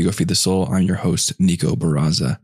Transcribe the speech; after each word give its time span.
Starve 0.00 0.06
Ego, 0.06 0.16
Feed 0.16 0.28
the 0.28 0.34
Soul. 0.34 0.66
I'm 0.72 0.84
your 0.84 0.96
host, 0.96 1.38
Nico 1.38 1.74
Barraza. 1.76 2.38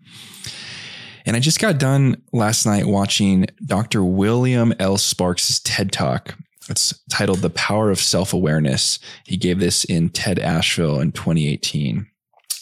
And 1.25 1.35
I 1.37 1.41
just 1.41 1.59
got 1.59 1.79
done 1.79 2.23
last 2.31 2.67
night 2.67 2.85
watching 2.87 3.47
Dr. 3.65 4.05
William 4.05 4.75
L. 4.79 4.99
Sparks' 4.99 5.61
TED 5.61 5.91
Talk. 5.91 6.37
It's 6.69 7.03
titled 7.09 7.39
The 7.39 7.49
Power 7.49 7.91
of 7.91 7.99
Self 7.99 8.35
Awareness. 8.35 8.99
He 9.25 9.39
gave 9.39 9.59
this 9.59 9.85
in 9.85 10.11
TED 10.11 10.39
Asheville 10.39 11.01
in 11.01 11.13
2018. 11.13 12.07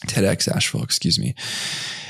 TEDx 0.07 0.55
Asheville, 0.55 0.85
excuse 0.85 1.19
me. 1.19 1.35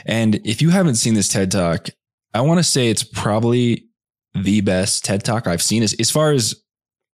And 0.05 0.47
if 0.47 0.61
you 0.61 0.69
haven't 0.69 0.97
seen 0.97 1.15
this 1.15 1.29
TED 1.29 1.53
Talk, 1.53 1.89
I 2.35 2.43
want 2.43 2.59
to 2.59 2.65
say 2.65 2.91
it's 2.91 3.05
probably 3.05 3.87
the 4.35 4.61
best 4.61 5.07
TED 5.07 5.25
Talk 5.25 5.47
I've 5.47 5.63
seen 5.63 5.83
as, 5.83 5.95
as 5.99 6.11
far 6.11 6.33
as 6.33 6.55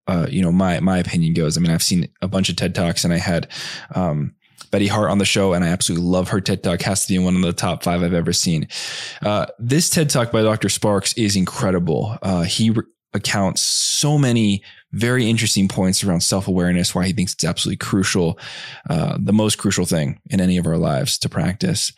uh, 0.08 0.26
you 0.28 0.42
know, 0.42 0.50
my 0.50 0.80
my 0.80 0.98
opinion 0.98 1.34
goes. 1.34 1.56
I 1.56 1.60
mean, 1.60 1.70
I've 1.70 1.82
seen 1.82 2.08
a 2.20 2.26
bunch 2.26 2.48
of 2.48 2.56
TED 2.56 2.74
Talks 2.74 3.04
and 3.04 3.12
I 3.12 3.18
had 3.18 3.46
um, 3.94 4.34
Betty 4.70 4.86
Hart 4.86 5.10
on 5.10 5.18
the 5.18 5.24
show, 5.24 5.52
and 5.52 5.64
I 5.64 5.68
absolutely 5.68 6.06
love 6.06 6.28
her 6.28 6.40
TED 6.40 6.62
Talk. 6.62 6.82
Has 6.82 7.06
to 7.06 7.12
be 7.12 7.18
one 7.18 7.36
of 7.36 7.42
the 7.42 7.52
top 7.52 7.82
five 7.82 8.02
I've 8.02 8.14
ever 8.14 8.32
seen. 8.32 8.68
Uh, 9.22 9.46
this 9.58 9.90
TED 9.90 10.10
Talk 10.10 10.30
by 10.30 10.42
Dr. 10.42 10.68
Sparks 10.68 11.12
is 11.14 11.36
incredible. 11.36 12.16
Uh, 12.22 12.42
he 12.42 12.70
re- 12.70 12.84
accounts 13.12 13.60
so 13.60 14.16
many 14.16 14.62
very 14.92 15.28
interesting 15.28 15.68
points 15.68 16.02
around 16.02 16.20
self 16.20 16.48
awareness, 16.48 16.94
why 16.94 17.06
he 17.06 17.12
thinks 17.12 17.34
it's 17.34 17.44
absolutely 17.44 17.78
crucial, 17.78 18.38
uh, 18.88 19.16
the 19.20 19.32
most 19.32 19.58
crucial 19.58 19.84
thing 19.84 20.20
in 20.30 20.40
any 20.40 20.56
of 20.56 20.66
our 20.66 20.78
lives 20.78 21.18
to 21.18 21.28
practice. 21.28 21.92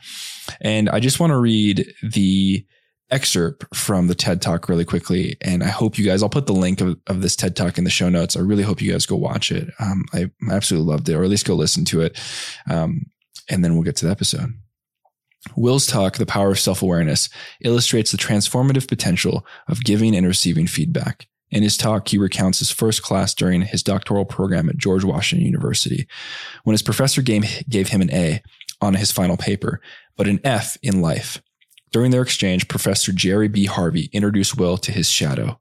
And 0.60 0.88
I 0.90 1.00
just 1.00 1.20
want 1.20 1.30
to 1.30 1.38
read 1.38 1.92
the 2.02 2.64
excerpt 3.12 3.64
from 3.76 4.08
the 4.08 4.14
TED 4.14 4.42
Talk 4.42 4.68
really 4.68 4.84
quickly. 4.84 5.36
And 5.42 5.62
I 5.62 5.68
hope 5.68 5.98
you 5.98 6.04
guys, 6.04 6.22
I'll 6.22 6.28
put 6.28 6.46
the 6.46 6.54
link 6.54 6.80
of, 6.80 6.98
of 7.06 7.22
this 7.22 7.36
TED 7.36 7.54
Talk 7.54 7.78
in 7.78 7.84
the 7.84 7.90
show 7.90 8.08
notes. 8.08 8.36
I 8.36 8.40
really 8.40 8.62
hope 8.62 8.80
you 8.80 8.90
guys 8.90 9.06
go 9.06 9.16
watch 9.16 9.52
it. 9.52 9.68
Um, 9.78 10.04
I, 10.12 10.30
absolutely 10.50 10.90
loved 10.90 11.08
it, 11.08 11.14
or 11.14 11.22
at 11.22 11.30
least 11.30 11.46
go 11.46 11.54
listen 11.54 11.84
to 11.86 12.00
it. 12.00 12.18
Um, 12.68 13.06
and 13.48 13.64
then 13.64 13.74
we'll 13.74 13.84
get 13.84 13.96
to 13.96 14.06
the 14.06 14.10
episode. 14.10 14.54
Will's 15.56 15.86
talk, 15.86 16.16
The 16.16 16.26
Power 16.26 16.52
of 16.52 16.58
Self 16.58 16.82
Awareness, 16.82 17.28
illustrates 17.62 18.12
the 18.12 18.18
transformative 18.18 18.88
potential 18.88 19.44
of 19.68 19.84
giving 19.84 20.16
and 20.16 20.26
receiving 20.26 20.66
feedback. 20.66 21.26
In 21.50 21.62
his 21.62 21.76
talk, 21.76 22.08
he 22.08 22.16
recounts 22.16 22.60
his 22.60 22.70
first 22.70 23.02
class 23.02 23.34
during 23.34 23.62
his 23.62 23.82
doctoral 23.82 24.24
program 24.24 24.70
at 24.70 24.78
George 24.78 25.04
Washington 25.04 25.44
University, 25.44 26.08
when 26.64 26.72
his 26.72 26.82
professor 26.82 27.20
gave, 27.20 27.62
gave 27.68 27.88
him 27.88 28.00
an 28.00 28.10
A 28.10 28.42
on 28.80 28.94
his 28.94 29.12
final 29.12 29.36
paper, 29.36 29.80
but 30.16 30.26
an 30.26 30.40
F 30.44 30.78
in 30.82 31.02
life. 31.02 31.42
During 31.92 32.10
their 32.10 32.22
exchange, 32.22 32.68
Professor 32.68 33.12
Jerry 33.12 33.48
B. 33.48 33.66
Harvey 33.66 34.08
introduced 34.12 34.56
Will 34.56 34.78
to 34.78 34.90
his 34.90 35.10
shadow 35.10 35.60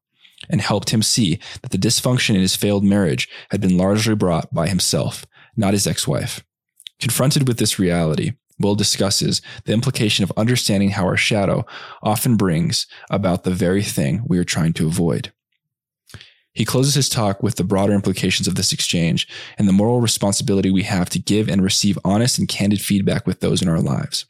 and 0.50 0.62
helped 0.62 0.90
him 0.90 1.04
see 1.04 1.40
that 1.62 1.72
the 1.72 1.78
dysfunction 1.78 2.36
in 2.36 2.42
his 2.42 2.56
failed 2.56 2.84
marriage 2.84 3.30
had 3.52 3.62
been 3.62 3.78
largely 3.78 4.16
brought 4.16 4.52
by 4.54 4.68
himself, 4.68 5.26
not 5.56 5.74
his 5.74 5.86
ex-wife. 5.86 6.44
Confronted 7.00 7.48
with 7.48 7.58
this 7.58 7.78
reality, 7.78 8.32
Will 8.60 8.76
discusses 8.76 9.42
the 9.66 9.74
implication 9.74 10.24
of 10.24 10.32
understanding 10.38 10.92
how 10.92 11.04
our 11.04 11.18
shadow 11.18 11.66
often 12.02 12.38
brings 12.38 12.88
about 13.10 13.44
the 13.44 13.52
very 13.52 13.84
thing 13.84 14.24
we 14.26 14.38
are 14.38 14.44
trying 14.44 14.74
to 14.74 14.88
avoid. 14.88 15.34
He 16.54 16.66
closes 16.66 16.96
his 16.96 17.10
talk 17.10 17.42
with 17.44 17.56
the 17.56 17.64
broader 17.64 17.94
implications 17.94 18.48
of 18.48 18.56
this 18.56 18.72
exchange 18.72 19.28
and 19.58 19.68
the 19.68 19.74
moral 19.74 20.02
responsibility 20.02 20.70
we 20.70 20.84
have 20.84 21.10
to 21.10 21.20
give 21.20 21.50
and 21.50 21.64
receive 21.64 21.98
honest 22.06 22.38
and 22.38 22.48
candid 22.48 22.82
feedback 22.82 23.26
with 23.26 23.40
those 23.40 23.62
in 23.62 23.70
our 23.70 23.80
lives. 23.80 24.26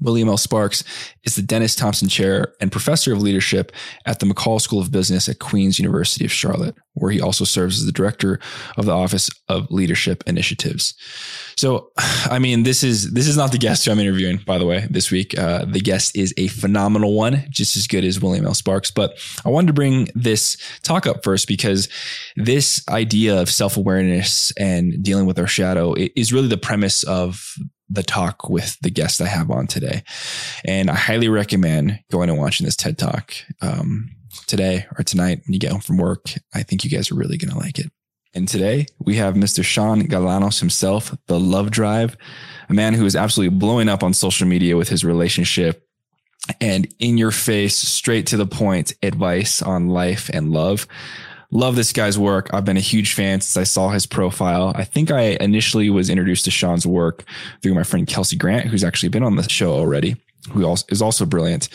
William 0.00 0.28
L. 0.28 0.36
Sparks 0.36 0.84
is 1.24 1.36
the 1.36 1.42
Dennis 1.42 1.74
Thompson 1.74 2.08
Chair 2.08 2.54
and 2.60 2.72
Professor 2.72 3.12
of 3.12 3.20
Leadership 3.20 3.72
at 4.06 4.20
the 4.20 4.26
McColl 4.26 4.60
School 4.60 4.80
of 4.80 4.90
Business 4.90 5.28
at 5.28 5.38
Queen's 5.38 5.78
University 5.78 6.24
of 6.24 6.32
Charlotte, 6.32 6.74
where 6.94 7.10
he 7.10 7.20
also 7.20 7.44
serves 7.44 7.78
as 7.78 7.86
the 7.86 7.92
Director 7.92 8.38
of 8.76 8.86
the 8.86 8.92
Office 8.92 9.28
of 9.48 9.70
Leadership 9.70 10.22
Initiatives. 10.26 10.94
So, 11.56 11.90
I 11.98 12.38
mean, 12.38 12.62
this 12.62 12.82
is 12.82 13.12
this 13.12 13.26
is 13.26 13.36
not 13.36 13.52
the 13.52 13.58
guest 13.58 13.84
who 13.84 13.92
I'm 13.92 13.98
interviewing, 13.98 14.38
by 14.46 14.58
the 14.58 14.66
way, 14.66 14.86
this 14.90 15.10
week. 15.10 15.38
Uh, 15.38 15.64
the 15.64 15.80
guest 15.80 16.16
is 16.16 16.32
a 16.36 16.48
phenomenal 16.48 17.14
one, 17.14 17.44
just 17.50 17.76
as 17.76 17.86
good 17.86 18.04
as 18.04 18.20
William 18.20 18.46
L. 18.46 18.54
Sparks. 18.54 18.90
But 18.90 19.18
I 19.44 19.48
wanted 19.48 19.68
to 19.68 19.72
bring 19.72 20.08
this 20.14 20.56
talk 20.82 21.06
up 21.06 21.22
first 21.22 21.46
because 21.46 21.88
this 22.36 22.82
idea 22.88 23.40
of 23.40 23.50
self 23.50 23.76
awareness 23.76 24.52
and 24.58 25.02
dealing 25.02 25.26
with 25.26 25.38
our 25.38 25.46
shadow 25.46 25.94
is 25.96 26.32
really 26.32 26.48
the 26.48 26.56
premise 26.56 27.02
of 27.04 27.54
the 27.90 28.02
talk 28.02 28.48
with 28.48 28.78
the 28.80 28.90
guest 28.90 29.20
I 29.20 29.26
have 29.26 29.50
on 29.50 29.66
today. 29.66 30.02
And 30.64 30.90
I 30.90 30.94
highly 30.94 31.28
recommend 31.28 31.98
going 32.10 32.30
and 32.30 32.38
watching 32.38 32.64
this 32.64 32.76
TED 32.76 32.98
talk 32.98 33.34
um, 33.60 34.10
today 34.46 34.86
or 34.96 35.04
tonight 35.04 35.42
when 35.44 35.52
you 35.52 35.58
get 35.58 35.72
home 35.72 35.80
from 35.80 35.98
work. 35.98 36.32
I 36.54 36.62
think 36.62 36.84
you 36.84 36.90
guys 36.90 37.10
are 37.10 37.16
really 37.16 37.36
going 37.36 37.52
to 37.52 37.58
like 37.58 37.78
it. 37.78 37.90
And 38.32 38.46
today 38.46 38.86
we 39.00 39.16
have 39.16 39.34
Mr. 39.34 39.64
Sean 39.64 40.02
Galanos 40.02 40.60
himself, 40.60 41.16
the 41.26 41.40
love 41.40 41.72
drive, 41.72 42.16
a 42.68 42.74
man 42.74 42.94
who 42.94 43.04
is 43.04 43.16
absolutely 43.16 43.56
blowing 43.58 43.88
up 43.88 44.04
on 44.04 44.14
social 44.14 44.46
media 44.46 44.76
with 44.76 44.88
his 44.88 45.04
relationship 45.04 45.84
and 46.60 46.92
in 46.98 47.18
your 47.18 47.30
face, 47.30 47.76
straight 47.76 48.26
to 48.28 48.36
the 48.36 48.46
point 48.46 48.94
advice 49.02 49.60
on 49.62 49.88
life 49.88 50.30
and 50.32 50.52
love. 50.52 50.86
Love 51.52 51.74
this 51.74 51.92
guy's 51.92 52.18
work. 52.18 52.48
I've 52.52 52.64
been 52.64 52.76
a 52.76 52.80
huge 52.80 53.14
fan 53.14 53.40
since 53.40 53.56
I 53.56 53.64
saw 53.64 53.88
his 53.88 54.06
profile. 54.06 54.72
I 54.76 54.84
think 54.84 55.10
I 55.10 55.36
initially 55.40 55.90
was 55.90 56.08
introduced 56.08 56.44
to 56.44 56.50
Sean's 56.50 56.86
work 56.86 57.24
through 57.60 57.74
my 57.74 57.82
friend 57.82 58.06
Kelsey 58.06 58.36
Grant, 58.36 58.68
who's 58.68 58.84
actually 58.84 59.08
been 59.08 59.24
on 59.24 59.36
the 59.36 59.48
show 59.48 59.72
already, 59.72 60.16
who 60.52 60.72
is 60.88 61.02
also 61.02 61.26
brilliant. 61.26 61.68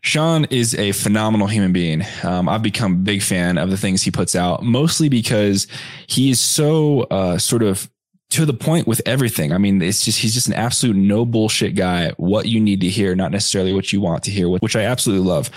Sean 0.00 0.46
is 0.46 0.74
a 0.74 0.92
phenomenal 0.92 1.46
human 1.46 1.72
being. 1.72 2.02
Um, 2.24 2.48
I've 2.48 2.62
become 2.62 2.92
a 2.92 2.96
big 2.96 3.22
fan 3.22 3.58
of 3.58 3.70
the 3.70 3.76
things 3.76 4.02
he 4.02 4.10
puts 4.10 4.34
out, 4.34 4.62
mostly 4.62 5.08
because 5.08 5.68
he 6.08 6.30
is 6.30 6.40
so 6.40 7.02
uh, 7.02 7.38
sort 7.38 7.62
of 7.62 7.88
to 8.30 8.46
the 8.46 8.54
point 8.54 8.86
with 8.86 9.02
everything. 9.04 9.52
I 9.52 9.58
mean, 9.58 9.80
it's 9.82 10.04
just 10.04 10.18
he's 10.18 10.32
just 10.32 10.48
an 10.48 10.54
absolute 10.54 10.96
no 10.96 11.26
bullshit 11.26 11.76
guy. 11.76 12.12
What 12.16 12.46
you 12.46 12.60
need 12.60 12.80
to 12.80 12.88
hear, 12.88 13.14
not 13.14 13.30
necessarily 13.30 13.74
what 13.74 13.92
you 13.92 14.00
want 14.00 14.24
to 14.24 14.30
hear, 14.30 14.48
which 14.48 14.74
I 14.74 14.84
absolutely 14.84 15.28
love. 15.28 15.50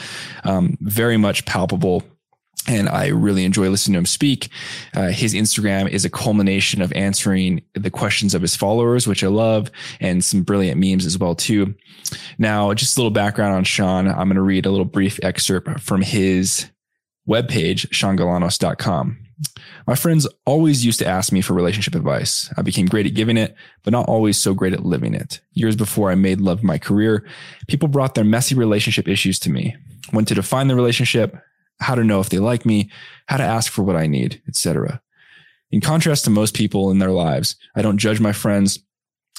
Um, 0.44 0.78
very 0.82 1.18
much 1.18 1.46
palpable 1.46 2.04
and 2.68 2.90
I 2.90 3.08
really 3.08 3.46
enjoy 3.46 3.70
listening 3.70 3.94
to 3.94 4.00
him 4.00 4.06
speak. 4.06 4.50
Uh, 4.94 5.10
his 5.10 5.34
Instagram 5.34 5.90
is 5.90 6.06
a 6.06 6.10
culmination 6.10 6.82
of 6.82 6.92
answering 6.94 7.62
the 7.74 7.92
questions 7.92 8.34
of 8.34 8.42
his 8.42 8.56
followers, 8.56 9.08
which 9.08 9.24
I 9.24 9.28
love, 9.28 9.72
and 10.00 10.24
some 10.24 10.44
brilliant 10.44 10.80
memes 10.80 11.06
as 11.06 11.18
well 11.18 11.36
too. 11.36 11.76
Now, 12.38 12.74
just 12.74 12.98
a 12.98 13.00
little 13.00 13.12
background 13.12 13.54
on 13.54 13.64
Sean. 13.64 14.08
I'm 14.08 14.28
going 14.28 14.36
to 14.36 14.42
read 14.42 14.66
a 14.66 14.72
little 14.72 14.86
brief 14.86 15.20
excerpt 15.24 15.80
from 15.80 16.02
his 16.02 16.70
webpage, 17.28 17.88
seangalanos.com. 17.90 19.20
My 19.86 19.96
friends 19.96 20.28
always 20.46 20.86
used 20.86 21.00
to 21.00 21.08
ask 21.08 21.32
me 21.32 21.42
for 21.42 21.54
relationship 21.54 21.94
advice. 21.94 22.52
I 22.58 22.62
became 22.62 22.86
great 22.86 23.06
at 23.06 23.14
giving 23.14 23.38
it, 23.38 23.56
but 23.84 23.92
not 23.92 24.08
always 24.08 24.38
so 24.38 24.54
great 24.54 24.74
at 24.74 24.86
living 24.86 25.14
it. 25.14 25.42
Years 25.54 25.76
before 25.76 26.10
I 26.10 26.16
made 26.16 26.40
love 26.40 26.64
my 26.64 26.78
career, 26.78 27.26
people 27.68 27.90
brought 27.90 28.16
their 28.16 28.24
messy 28.24 28.56
relationship 28.56 29.08
issues 29.08 29.38
to 29.40 29.50
me. 29.50 29.76
When 30.12 30.26
to 30.26 30.36
define 30.36 30.68
the 30.68 30.76
relationship, 30.76 31.36
how 31.80 31.96
to 31.96 32.04
know 32.04 32.20
if 32.20 32.30
they 32.30 32.40
like 32.40 32.66
me, 32.66 32.90
how 33.28 33.38
to 33.38 33.44
ask 33.44 33.72
for 33.72 33.84
what 33.84 33.96
I 33.96 34.08
need, 34.08 34.42
etc. 34.48 35.02
In 35.72 35.82
contrast 35.82 36.24
to 36.26 36.30
most 36.30 36.56
people 36.56 36.92
in 36.92 37.00
their 37.00 37.12
lives, 37.12 37.56
I 37.76 37.82
don't 37.82 37.98
judge 37.98 38.20
my 38.20 38.32
friends. 38.32 38.80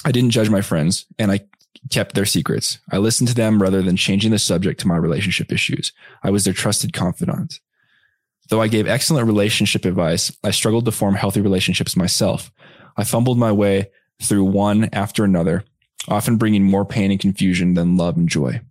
I 0.05 0.11
didn't 0.11 0.31
judge 0.31 0.49
my 0.49 0.61
friends 0.61 1.05
and 1.17 1.31
I 1.31 1.41
kept 1.89 2.15
their 2.15 2.25
secrets. 2.25 2.79
I 2.91 2.97
listened 2.97 3.29
to 3.29 3.35
them 3.35 3.61
rather 3.61 3.81
than 3.81 3.95
changing 3.95 4.31
the 4.31 4.39
subject 4.39 4.79
to 4.81 4.87
my 4.87 4.97
relationship 4.97 5.51
issues. 5.51 5.93
I 6.23 6.29
was 6.29 6.45
their 6.45 6.53
trusted 6.53 6.93
confidant. 6.93 7.59
Though 8.49 8.61
I 8.61 8.67
gave 8.67 8.87
excellent 8.87 9.27
relationship 9.27 9.85
advice, 9.85 10.35
I 10.43 10.51
struggled 10.51 10.85
to 10.85 10.91
form 10.91 11.15
healthy 11.15 11.41
relationships 11.41 11.97
myself. 11.97 12.51
I 12.95 13.03
fumbled 13.03 13.37
my 13.37 13.51
way 13.51 13.89
through 14.21 14.45
one 14.45 14.89
after 14.93 15.23
another, 15.23 15.63
often 16.07 16.37
bringing 16.37 16.63
more 16.63 16.85
pain 16.85 17.11
and 17.11 17.19
confusion 17.19 17.73
than 17.73 17.97
love 17.97 18.17
and 18.17 18.29
joy. 18.29 18.61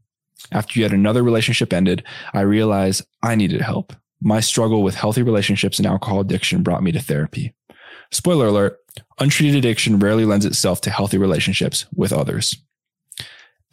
After 0.52 0.80
yet 0.80 0.92
another 0.92 1.22
relationship 1.22 1.72
ended, 1.72 2.04
I 2.32 2.42
realized 2.42 3.04
I 3.22 3.34
needed 3.34 3.60
help. 3.60 3.92
My 4.20 4.40
struggle 4.40 4.82
with 4.82 4.94
healthy 4.94 5.22
relationships 5.22 5.78
and 5.78 5.86
alcohol 5.86 6.20
addiction 6.20 6.62
brought 6.62 6.82
me 6.82 6.92
to 6.92 7.00
therapy. 7.00 7.54
Spoiler 8.10 8.46
alert, 8.46 8.78
untreated 9.18 9.56
addiction 9.56 9.98
rarely 9.98 10.24
lends 10.24 10.44
itself 10.44 10.80
to 10.82 10.90
healthy 10.90 11.18
relationships 11.18 11.86
with 11.94 12.12
others. 12.12 12.56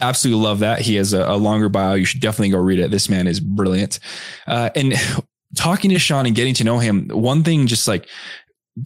Absolutely 0.01 0.43
love 0.43 0.59
that. 0.59 0.81
He 0.81 0.95
has 0.95 1.13
a, 1.13 1.23
a 1.23 1.37
longer 1.37 1.69
bio. 1.69 1.93
You 1.93 2.05
should 2.05 2.21
definitely 2.21 2.49
go 2.49 2.57
read 2.57 2.79
it. 2.79 2.91
This 2.91 3.09
man 3.09 3.27
is 3.27 3.39
brilliant. 3.39 3.99
Uh, 4.47 4.69
and 4.75 4.95
talking 5.55 5.91
to 5.91 5.99
Sean 5.99 6.25
and 6.25 6.35
getting 6.35 6.55
to 6.55 6.63
know 6.63 6.79
him, 6.79 7.07
one 7.09 7.43
thing 7.43 7.67
just 7.67 7.87
like 7.87 8.09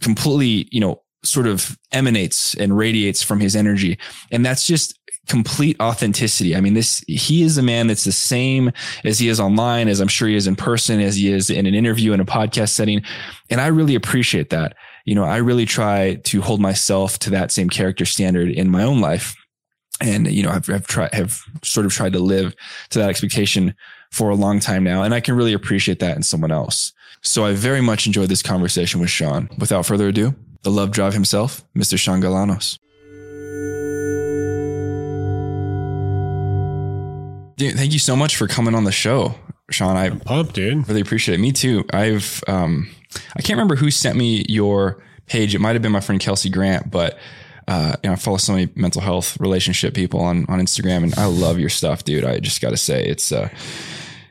completely, 0.00 0.68
you 0.70 0.80
know, 0.80 1.02
sort 1.24 1.46
of 1.46 1.78
emanates 1.92 2.54
and 2.54 2.76
radiates 2.76 3.22
from 3.22 3.40
his 3.40 3.56
energy. 3.56 3.98
And 4.30 4.44
that's 4.44 4.66
just 4.66 4.98
complete 5.26 5.78
authenticity. 5.80 6.56
I 6.56 6.60
mean, 6.60 6.74
this, 6.74 7.04
he 7.06 7.42
is 7.42 7.58
a 7.58 7.62
man 7.62 7.86
that's 7.86 8.04
the 8.04 8.12
same 8.12 8.72
as 9.04 9.18
he 9.18 9.28
is 9.28 9.38
online, 9.38 9.88
as 9.88 10.00
I'm 10.00 10.08
sure 10.08 10.26
he 10.26 10.34
is 10.34 10.46
in 10.46 10.56
person, 10.56 11.00
as 11.00 11.16
he 11.16 11.30
is 11.30 11.50
in 11.50 11.66
an 11.66 11.74
interview 11.74 12.12
in 12.12 12.20
a 12.20 12.24
podcast 12.24 12.70
setting. 12.70 13.02
And 13.50 13.60
I 13.60 13.66
really 13.66 13.94
appreciate 13.94 14.50
that. 14.50 14.74
You 15.04 15.14
know, 15.14 15.24
I 15.24 15.36
really 15.36 15.66
try 15.66 16.16
to 16.16 16.40
hold 16.40 16.60
myself 16.60 17.18
to 17.20 17.30
that 17.30 17.52
same 17.52 17.68
character 17.68 18.04
standard 18.04 18.50
in 18.50 18.70
my 18.70 18.82
own 18.82 19.00
life. 19.00 19.36
And, 20.00 20.30
you 20.30 20.42
know, 20.42 20.50
I've, 20.50 20.68
I've 20.70 20.86
tried, 20.86 21.12
have 21.12 21.42
sort 21.62 21.84
of 21.84 21.92
tried 21.92 22.12
to 22.14 22.20
live 22.20 22.54
to 22.90 22.98
that 23.00 23.10
expectation 23.10 23.74
for 24.10 24.30
a 24.30 24.34
long 24.34 24.60
time 24.60 24.84
now. 24.84 25.02
And 25.02 25.12
I 25.12 25.20
can 25.20 25.36
really 25.36 25.52
appreciate 25.52 25.98
that 26.00 26.16
in 26.16 26.22
someone 26.22 26.52
else. 26.52 26.92
So 27.22 27.44
I 27.44 27.52
very 27.52 27.80
much 27.80 28.06
enjoyed 28.06 28.28
this 28.28 28.42
conversation 28.42 29.00
with 29.00 29.10
Sean. 29.10 29.48
Without 29.58 29.84
further 29.84 30.08
ado, 30.08 30.34
the 30.62 30.70
love 30.70 30.90
drive 30.90 31.14
himself, 31.14 31.64
Mr. 31.76 31.98
Sean 31.98 32.20
Galanos. 32.20 32.78
Dude, 37.56 37.74
thank 37.74 37.92
you 37.92 37.98
so 37.98 38.14
much 38.14 38.36
for 38.36 38.46
coming 38.46 38.74
on 38.74 38.84
the 38.84 38.92
show, 38.92 39.34
Sean. 39.70 39.96
I 39.96 40.06
I'm 40.06 40.20
pumped, 40.20 40.54
dude. 40.54 40.88
Really 40.88 41.00
appreciate 41.00 41.34
it. 41.34 41.42
Me 41.42 41.50
too. 41.50 41.84
I've 41.92 42.42
um, 42.46 42.88
I 43.36 43.42
can't 43.42 43.56
remember 43.56 43.74
who 43.74 43.90
sent 43.90 44.16
me 44.16 44.44
your 44.48 45.02
page. 45.26 45.54
It 45.54 45.60
might 45.60 45.72
have 45.72 45.82
been 45.82 45.92
my 45.92 46.00
friend 46.00 46.20
Kelsey 46.20 46.50
Grant, 46.50 46.90
but 46.90 47.18
uh, 47.66 47.96
you 48.02 48.08
know, 48.08 48.14
I 48.14 48.16
follow 48.16 48.36
so 48.36 48.52
many 48.54 48.70
mental 48.76 49.02
health 49.02 49.38
relationship 49.40 49.92
people 49.92 50.20
on 50.20 50.46
on 50.48 50.60
Instagram, 50.60 51.02
and 51.02 51.14
I 51.16 51.26
love 51.26 51.58
your 51.58 51.68
stuff, 51.68 52.04
dude. 52.04 52.24
I 52.24 52.38
just 52.38 52.60
got 52.60 52.70
to 52.70 52.76
say, 52.76 53.04
it's 53.04 53.32
uh, 53.32 53.48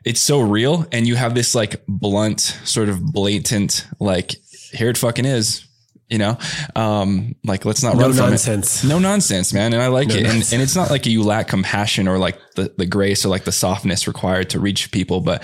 it's 0.05 0.21
so 0.21 0.39
real, 0.39 0.85
and 0.93 1.05
you 1.05 1.15
have 1.15 1.35
this 1.35 1.53
like 1.53 1.83
blunt, 1.87 2.39
sort 2.63 2.87
of 2.87 3.03
blatant, 3.03 3.85
like 3.99 4.37
here 4.71 4.89
it 4.89 4.97
fucking 4.97 5.25
is. 5.25 5.66
You 6.09 6.19
know, 6.19 6.37
um, 6.75 7.35
like 7.43 7.65
let's 7.65 7.83
not 7.83 7.95
No 7.95 8.03
run 8.03 8.13
from 8.13 8.29
nonsense. 8.29 8.83
it. 8.83 8.87
No 8.87 8.97
nonsense, 8.97 9.53
man. 9.53 9.73
And 9.73 9.83
I 9.83 9.87
like 9.87 10.09
it. 10.09 10.25
And, 10.25 10.41
and 10.53 10.61
it's 10.61 10.75
not 10.75 10.89
like 10.89 11.05
you 11.05 11.21
lack 11.21 11.49
compassion 11.49 12.07
or 12.07 12.17
like 12.17 12.39
the, 12.55 12.73
the 12.77 12.85
grace 12.85 13.25
or 13.25 13.29
like 13.29 13.43
the 13.43 13.51
softness 13.51 14.07
required 14.07 14.49
to 14.51 14.59
reach 14.59 14.89
people, 14.91 15.19
but 15.19 15.43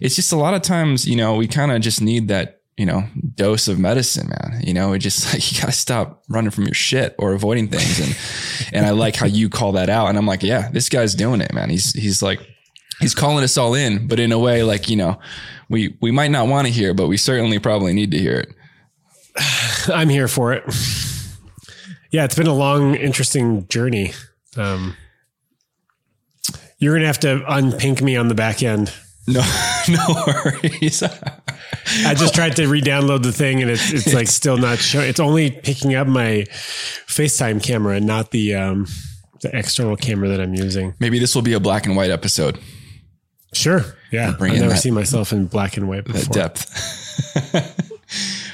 it's 0.00 0.16
just 0.16 0.32
a 0.32 0.36
lot 0.36 0.54
of 0.54 0.62
times, 0.62 1.06
you 1.06 1.14
know, 1.14 1.34
we 1.36 1.46
kind 1.46 1.70
of 1.72 1.82
just 1.82 2.00
need 2.00 2.28
that, 2.28 2.62
you 2.78 2.86
know, 2.86 3.04
dose 3.34 3.68
of 3.68 3.78
medicine, 3.78 4.28
man. 4.30 4.62
You 4.64 4.72
know, 4.72 4.94
it 4.94 5.00
just 5.00 5.26
like 5.34 5.52
you 5.52 5.60
gotta 5.60 5.72
stop 5.72 6.22
running 6.30 6.52
from 6.52 6.64
your 6.64 6.74
shit 6.74 7.14
or 7.18 7.34
avoiding 7.34 7.68
things. 7.68 8.00
And 8.00 8.72
and 8.72 8.86
I 8.86 8.90
like 8.90 9.14
how 9.14 9.26
you 9.26 9.50
call 9.50 9.72
that 9.72 9.90
out. 9.90 10.08
And 10.08 10.16
I'm 10.16 10.26
like, 10.26 10.42
yeah, 10.42 10.70
this 10.70 10.88
guy's 10.88 11.14
doing 11.14 11.42
it, 11.42 11.52
man. 11.52 11.68
He's 11.68 11.92
he's 11.92 12.22
like 12.22 12.40
he's 12.98 13.14
calling 13.14 13.44
us 13.44 13.58
all 13.58 13.74
in, 13.74 14.08
but 14.08 14.18
in 14.18 14.32
a 14.32 14.38
way 14.38 14.62
like, 14.62 14.88
you 14.88 14.96
know, 14.96 15.18
we 15.68 15.98
we 16.00 16.12
might 16.12 16.30
not 16.30 16.48
want 16.48 16.66
to 16.66 16.72
hear, 16.72 16.94
but 16.94 17.08
we 17.08 17.18
certainly 17.18 17.58
probably 17.58 17.92
need 17.92 18.10
to 18.12 18.18
hear 18.18 18.38
it. 18.38 18.54
I'm 19.90 20.08
here 20.08 20.28
for 20.28 20.52
it. 20.52 20.64
Yeah, 22.10 22.24
it's 22.24 22.34
been 22.34 22.46
a 22.46 22.54
long, 22.54 22.94
interesting 22.94 23.66
journey. 23.68 24.12
Um, 24.56 24.96
you're 26.78 26.94
gonna 26.94 27.06
have 27.06 27.20
to 27.20 27.40
unpink 27.48 28.00
me 28.02 28.16
on 28.16 28.28
the 28.28 28.34
back 28.34 28.62
end. 28.62 28.92
No, 29.26 29.40
no 29.90 30.24
worries. 30.26 31.02
I 31.02 32.14
just 32.14 32.34
tried 32.34 32.56
to 32.56 32.66
re-download 32.66 33.22
the 33.22 33.32
thing, 33.32 33.60
and 33.60 33.70
it's 33.70 33.92
it's 33.92 34.14
like 34.14 34.28
still 34.28 34.56
not 34.56 34.78
showing. 34.78 35.08
It's 35.08 35.20
only 35.20 35.50
picking 35.50 35.94
up 35.94 36.06
my 36.06 36.46
FaceTime 37.06 37.62
camera, 37.62 37.96
and 37.96 38.06
not 38.06 38.30
the 38.30 38.54
um, 38.54 38.86
the 39.42 39.54
external 39.56 39.96
camera 39.96 40.28
that 40.28 40.40
I'm 40.40 40.54
using. 40.54 40.94
Maybe 40.98 41.18
this 41.18 41.34
will 41.34 41.42
be 41.42 41.52
a 41.52 41.60
black 41.60 41.84
and 41.86 41.94
white 41.96 42.10
episode. 42.10 42.58
Sure, 43.52 43.82
yeah. 44.10 44.30
I've 44.30 44.40
never 44.40 44.68
that- 44.70 44.78
seen 44.78 44.94
myself 44.94 45.32
in 45.32 45.46
black 45.46 45.76
and 45.76 45.88
white 45.88 46.04
before. 46.04 46.20
that 46.22 46.32
depth. 46.32 47.84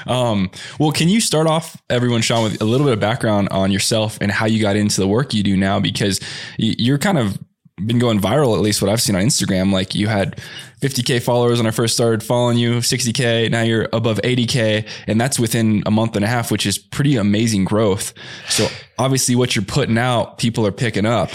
um, 0.06 0.50
well, 0.78 0.92
can 0.92 1.08
you 1.08 1.20
start 1.20 1.46
off, 1.46 1.80
everyone, 1.90 2.22
Sean, 2.22 2.44
with 2.44 2.60
a 2.60 2.64
little 2.64 2.86
bit 2.86 2.92
of 2.94 3.00
background 3.00 3.48
on 3.50 3.70
yourself 3.70 4.18
and 4.20 4.30
how 4.30 4.46
you 4.46 4.60
got 4.60 4.76
into 4.76 5.00
the 5.00 5.08
work 5.08 5.34
you 5.34 5.42
do 5.42 5.56
now? 5.56 5.80
Because 5.80 6.20
you're 6.58 6.98
kind 6.98 7.18
of 7.18 7.38
been 7.86 7.98
going 7.98 8.20
viral, 8.20 8.54
at 8.54 8.60
least 8.62 8.80
what 8.80 8.90
I've 8.90 9.02
seen 9.02 9.16
on 9.16 9.22
Instagram. 9.22 9.72
Like 9.72 9.94
you 9.94 10.06
had 10.06 10.40
50K 10.80 11.20
followers 11.22 11.58
when 11.58 11.66
I 11.66 11.72
first 11.72 11.94
started 11.94 12.22
following 12.22 12.56
you, 12.56 12.74
60K, 12.74 13.50
now 13.50 13.62
you're 13.62 13.88
above 13.92 14.20
80K. 14.22 14.86
And 15.06 15.20
that's 15.20 15.38
within 15.40 15.82
a 15.86 15.90
month 15.90 16.14
and 16.16 16.24
a 16.24 16.28
half, 16.28 16.50
which 16.50 16.66
is 16.66 16.78
pretty 16.78 17.16
amazing 17.16 17.64
growth. 17.64 18.14
So 18.48 18.68
obviously, 18.98 19.34
what 19.34 19.56
you're 19.56 19.64
putting 19.64 19.98
out, 19.98 20.38
people 20.38 20.66
are 20.66 20.72
picking 20.72 21.06
up. 21.06 21.30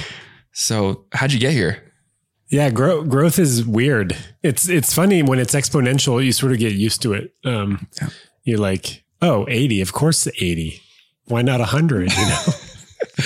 So 0.54 1.06
how'd 1.14 1.32
you 1.34 1.40
get 1.40 1.52
here? 1.54 1.84
Yeah, 2.50 2.72
grow, 2.72 3.04
growth 3.04 3.38
is 3.38 3.64
weird. 3.64 4.18
It's 4.42 4.68
it's 4.68 4.92
funny 4.92 5.22
when 5.22 5.38
it's 5.38 5.54
exponential. 5.54 6.24
You 6.24 6.32
sort 6.32 6.52
of 6.52 6.58
get 6.58 6.74
used 6.74 7.02
to 7.04 7.14
it. 7.14 7.34
Um, 7.46 7.88
Yeah. 8.02 8.10
You're 8.50 8.60
like, 8.60 9.04
oh, 9.22 9.46
80. 9.48 9.82
Of 9.82 9.94
course, 9.94 10.28
80. 10.28 10.82
Why 11.26 11.42
not 11.42 11.60
100? 11.60 12.12
You 12.12 12.18
know. 12.18 12.44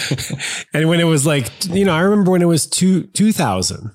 and 0.74 0.90
when 0.90 1.00
it 1.00 1.06
was 1.06 1.26
like, 1.26 1.50
you 1.66 1.86
know, 1.86 1.94
I 1.94 2.02
remember 2.02 2.32
when 2.32 2.42
it 2.42 2.48
was 2.48 2.68
two 2.68 3.04
2000. 3.08 3.92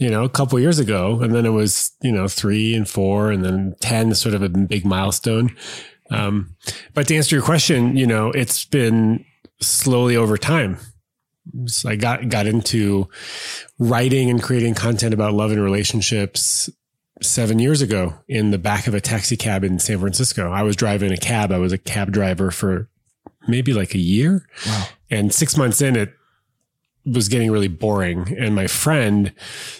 You 0.00 0.10
know, 0.10 0.22
a 0.22 0.28
couple 0.28 0.60
years 0.60 0.78
ago, 0.78 1.20
and 1.22 1.34
then 1.34 1.44
it 1.44 1.50
was 1.50 1.90
you 2.02 2.12
know 2.12 2.28
three 2.28 2.72
and 2.72 2.88
four, 2.88 3.32
and 3.32 3.44
then 3.44 3.74
ten 3.80 4.12
is 4.12 4.20
sort 4.20 4.32
of 4.32 4.44
a 4.44 4.48
big 4.48 4.84
milestone. 4.84 5.56
Um, 6.10 6.54
but 6.94 7.08
to 7.08 7.16
answer 7.16 7.34
your 7.34 7.44
question, 7.44 7.96
you 7.96 8.06
know, 8.06 8.30
it's 8.30 8.64
been 8.64 9.24
slowly 9.60 10.16
over 10.16 10.38
time. 10.38 10.78
So 11.66 11.88
I 11.88 11.96
got 11.96 12.28
got 12.28 12.46
into 12.46 13.08
writing 13.80 14.30
and 14.30 14.40
creating 14.40 14.74
content 14.74 15.14
about 15.14 15.34
love 15.34 15.50
and 15.50 15.60
relationships 15.60 16.70
seven 17.20 17.58
years 17.58 17.82
ago 17.82 18.14
in 18.28 18.50
the 18.50 18.58
back 18.58 18.86
of 18.86 18.94
a 18.94 19.00
taxi 19.00 19.36
cab 19.36 19.64
in 19.64 19.78
San 19.78 19.98
Francisco. 19.98 20.50
I 20.52 20.62
was 20.62 20.76
driving 20.76 21.12
a 21.12 21.16
cab. 21.16 21.50
I 21.52 21.58
was 21.58 21.72
a 21.72 21.78
cab 21.78 22.12
driver 22.12 22.50
for 22.50 22.88
maybe 23.48 23.72
like 23.72 23.94
a 23.94 23.98
year. 23.98 24.46
Wow. 24.66 24.86
And 25.10 25.34
six 25.34 25.56
months 25.56 25.80
in, 25.82 25.96
it 25.96 26.12
was 27.04 27.28
getting 27.28 27.50
really 27.50 27.68
boring. 27.68 28.36
And 28.38 28.54
my 28.54 28.66
friend 28.66 29.32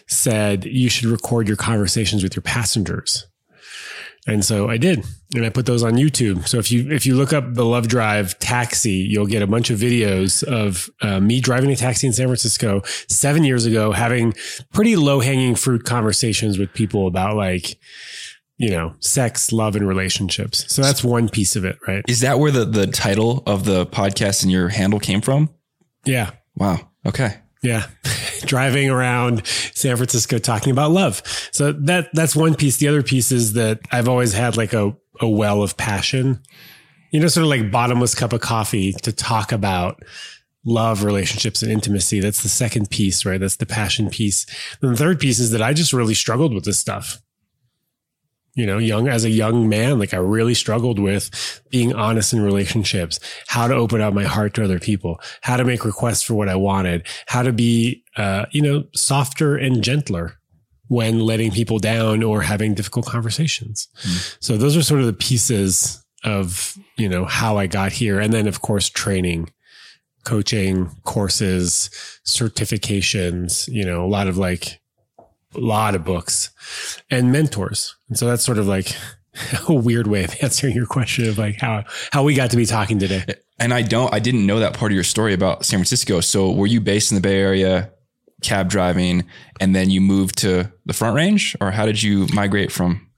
said, 0.07 0.65
You 0.65 0.89
should 0.89 1.07
record 1.07 1.47
your 1.47 1.57
conversations 1.57 2.23
with 2.23 2.35
your 2.35 2.43
passengers. 2.43 3.28
And 4.29 4.45
so 4.45 4.69
I 4.69 4.77
did, 4.77 5.05
and 5.35 5.45
I 5.45 5.49
put 5.49 5.67
those 5.67 5.83
on 5.83 5.95
YouTube. 5.95 6.47
So 6.47 6.59
if 6.59 6.71
you 6.71 6.91
if 6.91 7.07
you 7.07 7.17
look 7.17 7.33
up 7.33 7.55
the 7.55 7.65
Love 7.65 7.89
Drive 7.89 8.39
taxi, 8.39 8.91
you'll 8.93 9.27
get 9.27 9.43
a 9.43 9.47
bunch 9.47 9.71
of 9.71 9.81
videos 9.81 10.45
of 10.45 10.89
uh, 11.01 11.19
me 11.19 11.41
driving 11.41 11.71
a 11.71 11.77
taxi 11.77 12.07
in 12.07 12.13
San 12.13 12.27
Francisco 12.27 12.83
seven 13.09 13.43
years 13.43 13.65
ago, 13.65 13.93
having 13.93 14.35
pretty 14.73 14.97
low 14.97 15.21
hanging 15.21 15.55
fruit 15.55 15.85
conversations 15.85 16.59
with 16.59 16.73
people 16.75 17.07
about 17.07 17.37
like, 17.37 17.79
you 18.59 18.71
know, 18.71 18.95
sex, 19.01 19.51
love, 19.51 19.75
and 19.75 19.89
relationships. 19.89 20.73
So 20.73 20.83
that's 20.83 21.03
one 21.03 21.29
piece 21.29 21.57
of 21.57 21.65
it, 21.65 21.79
right? 21.89 22.05
Is 22.07 22.21
that 22.21 22.39
where 22.39 22.51
the, 22.51 22.65
the 22.65 22.87
title 22.87 23.43
of 23.47 23.65
the 23.65 23.87
podcast 23.87 24.43
and 24.43 24.53
your 24.53 24.69
handle 24.69 25.01
came 25.01 25.21
from? 25.21 25.49
Yeah, 26.05 26.31
Wow. 26.59 26.89
Okay. 27.07 27.37
Yeah. 27.63 27.87
driving 28.47 28.91
around 28.91 29.47
San 29.47 29.97
Francisco 29.97 30.39
talking 30.39 30.71
about 30.73 30.91
love. 30.91 31.23
So 31.53 31.73
that 31.73 32.09
that's 32.13 32.37
one 32.37 32.55
piece. 32.55 32.77
The 32.77 32.89
other 32.89 33.03
piece 33.03 33.33
is 33.33 33.55
that 33.55 33.81
I've 33.91 34.09
always 34.09 34.33
had 34.33 34.57
like 34.57 34.73
a, 34.73 34.97
a 35.21 35.29
well 35.29 35.63
of 35.63 35.77
passion, 35.77 36.41
you 37.11 37.21
know, 37.21 37.29
sort 37.29 37.45
of 37.45 37.51
like 37.51 37.71
bottomless 37.71 38.15
cup 38.15 38.33
of 38.33 38.41
coffee 38.41 38.93
to 39.03 39.13
talk 39.13 39.53
about 39.53 40.03
love, 40.65 41.05
relationships, 41.05 41.63
and 41.63 41.73
intimacy. 41.73 42.21
That's 42.21 42.43
the 42.43 42.49
second 42.49 42.91
piece, 42.91 43.25
right? 43.25 43.41
That's 43.41 43.57
the 43.57 43.67
passion 43.67 44.11
piece. 44.11 44.47
And 44.83 44.93
the 44.93 44.97
third 44.97 45.19
piece 45.19 45.39
is 45.39 45.51
that 45.53 45.63
I 45.63 45.73
just 45.73 45.93
really 45.93 46.15
struggled 46.15 46.55
with 46.55 46.65
this 46.65 46.79
stuff. 46.79 47.21
You 48.59 48.67
know, 48.67 48.79
young 48.79 49.07
as 49.07 49.25
a 49.25 49.31
young 49.31 49.69
man, 49.69 50.01
like 50.01 50.13
I 50.13 50.17
really 50.17 50.55
struggled 50.55 50.99
with 50.99 51.31
being 51.71 51.95
honest 51.95 52.33
in 52.33 52.41
relationships, 52.43 53.21
how 53.47 53.69
to 53.69 53.75
open 53.75 54.01
up 54.01 54.13
my 54.13 54.25
heart 54.25 54.55
to 54.55 54.65
other 54.65 54.81
people, 54.81 55.21
how 55.43 55.57
to 55.57 55.65
make 55.65 55.85
requests 55.85 56.23
for 56.23 56.35
what 56.35 56.49
I 56.49 56.57
wanted, 56.57 57.07
how 57.27 57.43
to 57.43 57.53
be, 57.53 58.03
uh, 58.17 58.47
you 58.51 58.61
know, 58.61 58.85
softer 58.97 59.57
and 59.57 59.85
gentler 59.85 60.41
when 60.89 61.21
letting 61.21 61.53
people 61.53 61.79
down 61.79 62.25
or 62.25 62.43
having 62.43 62.75
difficult 62.75 63.07
conversations. 63.07 63.87
So 64.41 64.57
those 64.57 64.77
are 64.77 64.83
sort 64.83 65.01
of 65.01 65.07
the 65.07 65.13
pieces 65.13 66.05
of, 66.25 66.77
you 66.97 67.09
know, 67.09 67.27
how 67.27 67.59
I 67.59 67.69
got 67.69 67.93
here. 67.93 68.19
And 68.19 68.33
then 68.33 68.49
of 68.49 68.61
course, 68.61 68.89
training, 68.89 69.51
coaching, 70.25 70.91
courses, 71.05 71.91
certifications, 72.27 73.69
you 73.69 73.85
know, 73.85 74.05
a 74.05 74.11
lot 74.11 74.27
of 74.27 74.37
like, 74.37 74.81
a 75.55 75.61
lot 75.61 75.95
of 75.95 76.05
books 76.05 76.51
and 77.11 77.33
mentors. 77.33 77.97
And 78.09 78.19
so 78.19 78.27
that's 78.27 78.45
sort 78.45 78.59
of 78.59 78.67
like 78.67 78.95
a 79.69 79.75
weird 79.75 80.07
way 80.07 80.25
of 80.25 80.35
answering 80.43 80.75
your 80.75 80.87
question 80.87 81.29
of 81.29 81.39
like 81.39 81.61
how, 81.61 81.85
how 82.13 82.23
we 82.23 82.35
got 82.35 82.51
to 82.51 82.57
be 82.57 82.67
talking 82.67 82.99
today. 82.99 83.25
And 83.59 83.75
I 83.75 83.83
don't, 83.83 84.13
I 84.13 84.19
didn't 84.19 84.47
know 84.47 84.61
that 84.61 84.75
part 84.75 84.93
of 84.93 84.95
your 84.95 85.05
story 85.05 85.35
about 85.35 85.65
San 85.65 85.79
Francisco. 85.79 86.21
So 86.21 86.53
were 86.53 86.67
you 86.67 86.81
based 86.81 87.11
in 87.11 87.17
the 87.17 87.21
Bay 87.21 87.41
Area, 87.41 87.91
cab 88.43 88.69
driving, 88.69 89.27
and 89.61 89.75
then 89.75 89.91
you 89.91 90.01
moved 90.01 90.39
to 90.39 90.73
the 90.87 90.93
Front 90.93 91.17
Range, 91.17 91.57
or 91.61 91.71
how 91.71 91.87
did 91.87 92.03
you 92.03 92.27
migrate 92.33 92.71
from 92.71 93.09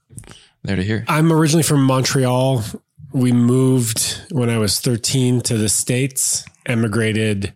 there 0.62 0.76
to 0.76 0.82
here? 0.82 1.04
I'm 1.08 1.32
originally 1.32 1.62
from 1.62 1.84
Montreal. 1.84 2.64
We 3.12 3.32
moved 3.32 4.22
when 4.30 4.48
I 4.48 4.58
was 4.58 4.80
13 4.80 5.40
to 5.42 5.58
the 5.58 5.68
States, 5.68 6.44
emigrated. 6.66 7.54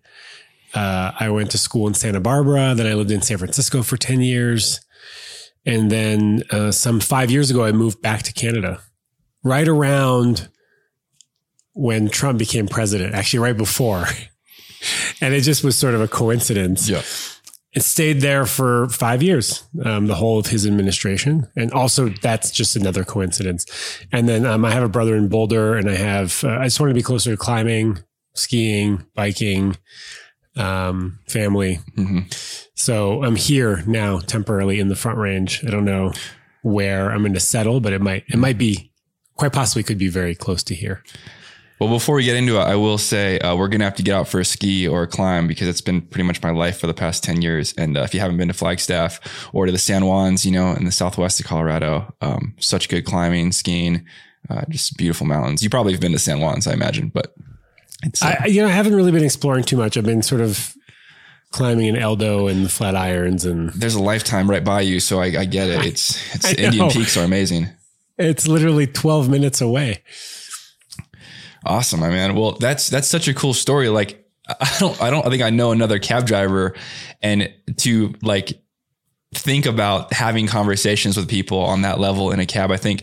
Uh, 0.75 1.13
I 1.19 1.31
went 1.31 1.51
to 1.53 1.59
school 1.59 1.87
in 1.87 1.95
Santa 1.95 2.21
Barbara. 2.21 2.75
Then 2.75 2.87
I 2.87 2.95
lived 2.95 3.11
in 3.11 3.23
San 3.23 3.39
Francisco 3.39 3.83
for 3.83 3.97
10 3.97 4.21
years. 4.21 4.81
And 5.67 5.91
then 5.91 6.43
uh, 6.51 6.71
some 6.73 7.01
five 7.01 7.31
years 7.31 7.51
ago, 7.51 7.65
I 7.65 7.73
moved 7.73 8.03
back 8.03 8.23
to 8.25 8.33
Canada, 8.33 8.81
right 9.43 9.67
around 9.69 10.49
when 11.73 12.09
Trump 12.09 12.39
became 12.39 12.69
president, 12.69 13.15
actually, 13.15 13.41
right 13.41 13.57
before. 13.57 14.07
and 15.21 15.33
it 15.35 15.41
just 15.41 15.65
was 15.65 15.77
sort 15.77 15.95
of 15.95 16.01
a 16.01 16.09
coincidence 16.09 16.89
Yeah. 16.89 17.03
it 17.73 17.83
stayed 17.83 18.21
there 18.21 18.45
for 18.47 18.89
five 18.91 19.23
years, 19.23 19.65
um, 19.85 20.07
the 20.07 20.15
whole 20.15 20.39
of 20.39 20.47
his 20.47 20.67
administration. 20.67 21.49
And 21.57 21.73
also 21.73 22.11
that's 22.11 22.51
just 22.51 22.77
another 22.77 23.03
coincidence. 23.05 23.65
And 24.13 24.29
then, 24.29 24.45
um, 24.45 24.65
I 24.65 24.71
have 24.73 24.83
a 24.83 24.89
brother 24.89 25.17
in 25.17 25.29
Boulder 25.29 25.77
and 25.77 25.89
I 25.89 25.95
have, 25.97 26.45
uh, 26.45 26.59
I 26.59 26.65
just 26.65 26.79
wanted 26.79 26.93
to 26.93 26.99
be 26.99 27.03
closer 27.03 27.31
to 27.31 27.37
climbing, 27.37 27.99
skiing, 28.35 29.05
biking, 29.15 29.77
um, 30.57 31.19
family. 31.27 31.81
hmm 31.97 32.21
So 32.75 33.23
I'm 33.23 33.37
here 33.37 33.83
now 33.87 34.19
temporarily 34.19 34.81
in 34.81 34.89
the 34.89 34.97
front 34.97 35.19
range. 35.19 35.65
I 35.67 35.71
don't 35.71 35.85
know 35.85 36.13
where 36.63 37.11
I'm 37.11 37.21
going 37.21 37.35
to 37.35 37.41
settle, 37.41 37.81
but 37.81 37.93
it 37.93 38.01
might, 38.01 38.25
it 38.29 38.39
might 38.39 38.59
be 38.59 38.93
quite 39.37 39.53
possibly 39.53 39.83
could 39.83 39.99
be 39.99 40.09
very 40.09 40.35
close 40.35 40.63
to 40.65 40.75
here. 40.75 41.03
Well, 41.81 41.89
before 41.89 42.15
we 42.15 42.25
get 42.25 42.37
into 42.37 42.57
it, 42.57 42.63
I 42.63 42.77
will 42.77 42.99
say 42.99 43.39
uh, 43.41 43.57
we're 43.57 43.69
gonna 43.69 43.85
have 43.85 43.97
to 43.97 44.03
get 44.03 44.15
out 44.15 44.29
for 44.29 44.39
a 44.39 44.45
ski 44.45 44.87
or 44.87 45.03
a 45.03 45.07
climb 45.09 45.49
because 45.49 45.67
it's 45.67 45.81
been 45.81 46.03
pretty 46.03 46.23
much 46.23 46.41
my 46.41 46.51
life 46.51 46.79
for 46.79 46.87
the 46.87 46.95
past 46.95 47.25
ten 47.25 47.43
years. 47.43 47.75
And 47.77 47.99
uh, 47.99 48.03
if 48.03 48.15
you 48.15 48.21
haven't 48.21 48.37
been 48.37 48.49
to 48.49 48.55
Flagstaff 48.55 49.21
or 49.53 49.67
to 49.67 49.73
the 49.73 49.79
San 49.79 50.03
Juans, 50.03 50.47
you 50.47 50.53
know, 50.53 50.73
in 50.73 50.85
the 50.85 50.93
southwest 50.93 51.41
of 51.41 51.47
Colorado, 51.47 52.15
um, 52.21 52.55
such 52.59 52.89
good 52.89 53.05
climbing, 53.05 53.51
skiing, 53.51 54.07
uh, 54.49 54.65
just 54.69 54.97
beautiful 54.97 55.27
mountains. 55.27 55.63
You 55.65 55.69
probably 55.69 55.93
have 55.93 56.01
been 56.01 56.13
to 56.13 56.19
San 56.19 56.39
Juans, 56.39 56.69
I 56.69 56.75
imagine, 56.75 57.09
but 57.09 57.35
it's, 58.05 58.23
uh, 58.23 58.37
I, 58.41 58.47
you 58.47 58.63
know, 58.63 58.69
I 58.69 58.73
haven't 58.73 58.95
really 58.95 59.13
been 59.13 59.25
exploring 59.25 59.65
too 59.65 59.77
much. 59.77 59.97
I've 59.97 60.05
been 60.05 60.23
sort 60.23 60.41
of 60.41 60.77
climbing 61.51 61.87
in 61.87 61.95
Eldo 61.95 62.51
and 62.51 62.65
the 62.65 62.69
flat 62.69 62.97
irons 62.97 63.45
and 63.45 63.71
there's 63.71 63.95
a 63.95 64.03
lifetime 64.03 64.51
right 64.51 64.65
by 64.65 64.81
you, 64.81 64.99
so 64.99 65.21
I, 65.21 65.27
I 65.27 65.45
get 65.45 65.71
it. 65.71 65.87
It's 65.87 66.35
it's 66.35 66.53
Indian 66.55 66.91
Peaks 66.91 67.17
are 67.17 67.25
amazing. 67.25 67.69
It's 68.19 68.47
literally 68.49 68.87
12 68.87 69.29
minutes 69.29 69.61
away. 69.61 70.03
Awesome, 71.65 72.01
my 72.01 72.11
man. 72.11 72.35
Well, 72.35 72.53
that's 72.53 72.91
that's 72.91 73.09
such 73.09 73.29
a 73.29 73.35
cool 73.35 73.55
story. 73.55 73.89
Like 73.89 74.29
I 74.49 74.77
don't 74.79 75.01
I 75.01 75.11
don't 75.11 75.25
I 75.25 75.31
think 75.31 75.43
I 75.43 75.51
know 75.51 75.73
another 75.73 75.99
cab 75.99 76.27
driver 76.27 76.75
and 77.23 77.53
to 77.79 78.15
like 78.21 78.61
think 79.33 79.67
about 79.67 80.13
having 80.13 80.47
conversations 80.47 81.17
with 81.17 81.29
people 81.29 81.59
on 81.59 81.83
that 81.83 81.99
level 81.99 82.33
in 82.33 82.41
a 82.41 82.47
cab. 82.47 82.71
I 82.71 82.77
think 82.77 83.03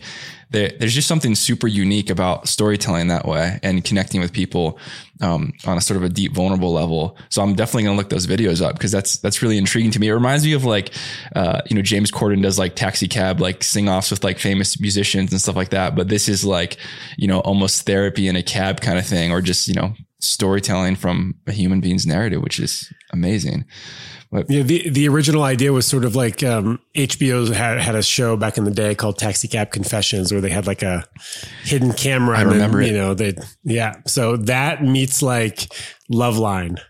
there, 0.52 0.72
there's 0.78 0.94
just 0.94 1.08
something 1.08 1.34
super 1.34 1.66
unique 1.66 2.10
about 2.10 2.48
storytelling 2.48 3.08
that 3.08 3.26
way 3.26 3.58
and 3.62 3.84
connecting 3.84 4.20
with 4.20 4.32
people 4.32 4.78
um, 5.20 5.52
on 5.66 5.78
a 5.78 5.80
sort 5.80 5.96
of 5.96 6.02
a 6.02 6.08
deep, 6.08 6.32
vulnerable 6.32 6.72
level. 6.72 7.16
So 7.28 7.42
I'm 7.42 7.54
definitely 7.54 7.84
to 7.84 7.92
look 7.92 8.10
those 8.10 8.26
videos 8.26 8.60
up 8.60 8.74
because 8.74 8.92
that's 8.92 9.18
that's 9.18 9.42
really 9.42 9.58
intriguing 9.58 9.90
to 9.92 10.00
me. 10.00 10.08
It 10.08 10.14
reminds 10.14 10.44
me 10.44 10.52
of 10.52 10.64
like, 10.64 10.92
uh, 11.34 11.62
you 11.66 11.76
know, 11.76 11.82
James 11.82 12.10
Corden 12.10 12.42
does 12.42 12.58
like 12.58 12.76
taxi 12.76 13.08
cab, 13.08 13.40
like 13.40 13.62
sing 13.62 13.88
offs 13.88 14.10
with 14.10 14.24
like 14.24 14.38
famous 14.38 14.78
musicians 14.80 15.32
and 15.32 15.40
stuff 15.40 15.56
like 15.56 15.70
that. 15.70 15.96
But 15.96 16.08
this 16.08 16.28
is 16.28 16.44
like, 16.44 16.76
you 17.16 17.28
know, 17.28 17.40
almost 17.40 17.86
therapy 17.86 18.28
in 18.28 18.36
a 18.36 18.42
cab 18.42 18.80
kind 18.80 18.98
of 18.98 19.06
thing, 19.06 19.32
or 19.32 19.40
just 19.40 19.68
you 19.68 19.74
know, 19.74 19.94
storytelling 20.20 20.96
from 20.96 21.34
a 21.46 21.52
human 21.52 21.80
being's 21.80 22.06
narrative, 22.06 22.42
which 22.42 22.58
is 22.58 22.92
amazing. 23.12 23.64
What? 24.32 24.48
Yeah, 24.48 24.62
the 24.62 24.88
the 24.88 25.08
original 25.08 25.42
idea 25.42 25.74
was 25.74 25.86
sort 25.86 26.06
of 26.06 26.16
like 26.16 26.42
um, 26.42 26.80
HBO 26.94 27.52
had 27.52 27.78
had 27.78 27.94
a 27.94 28.02
show 28.02 28.34
back 28.34 28.56
in 28.56 28.64
the 28.64 28.70
day 28.70 28.94
called 28.94 29.18
Taxi 29.18 29.46
Cab 29.46 29.70
Confessions, 29.70 30.32
where 30.32 30.40
they 30.40 30.48
had 30.48 30.66
like 30.66 30.82
a 30.82 31.04
hidden 31.64 31.92
camera. 31.92 32.38
I 32.38 32.42
remember 32.42 32.78
then, 32.78 32.86
it. 32.86 32.92
You 32.92 32.98
know, 32.98 33.12
they 33.12 33.34
yeah. 33.62 33.96
So 34.06 34.38
that 34.38 34.82
meets 34.82 35.20
like 35.20 35.68
Loveline, 36.10 36.80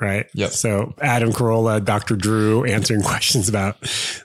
right? 0.00 0.26
Yep. 0.34 0.50
So 0.50 0.94
Adam 1.00 1.32
Carolla, 1.32 1.82
Dr. 1.84 2.16
Drew 2.16 2.64
answering 2.64 3.02
questions 3.02 3.48
about 3.48 3.76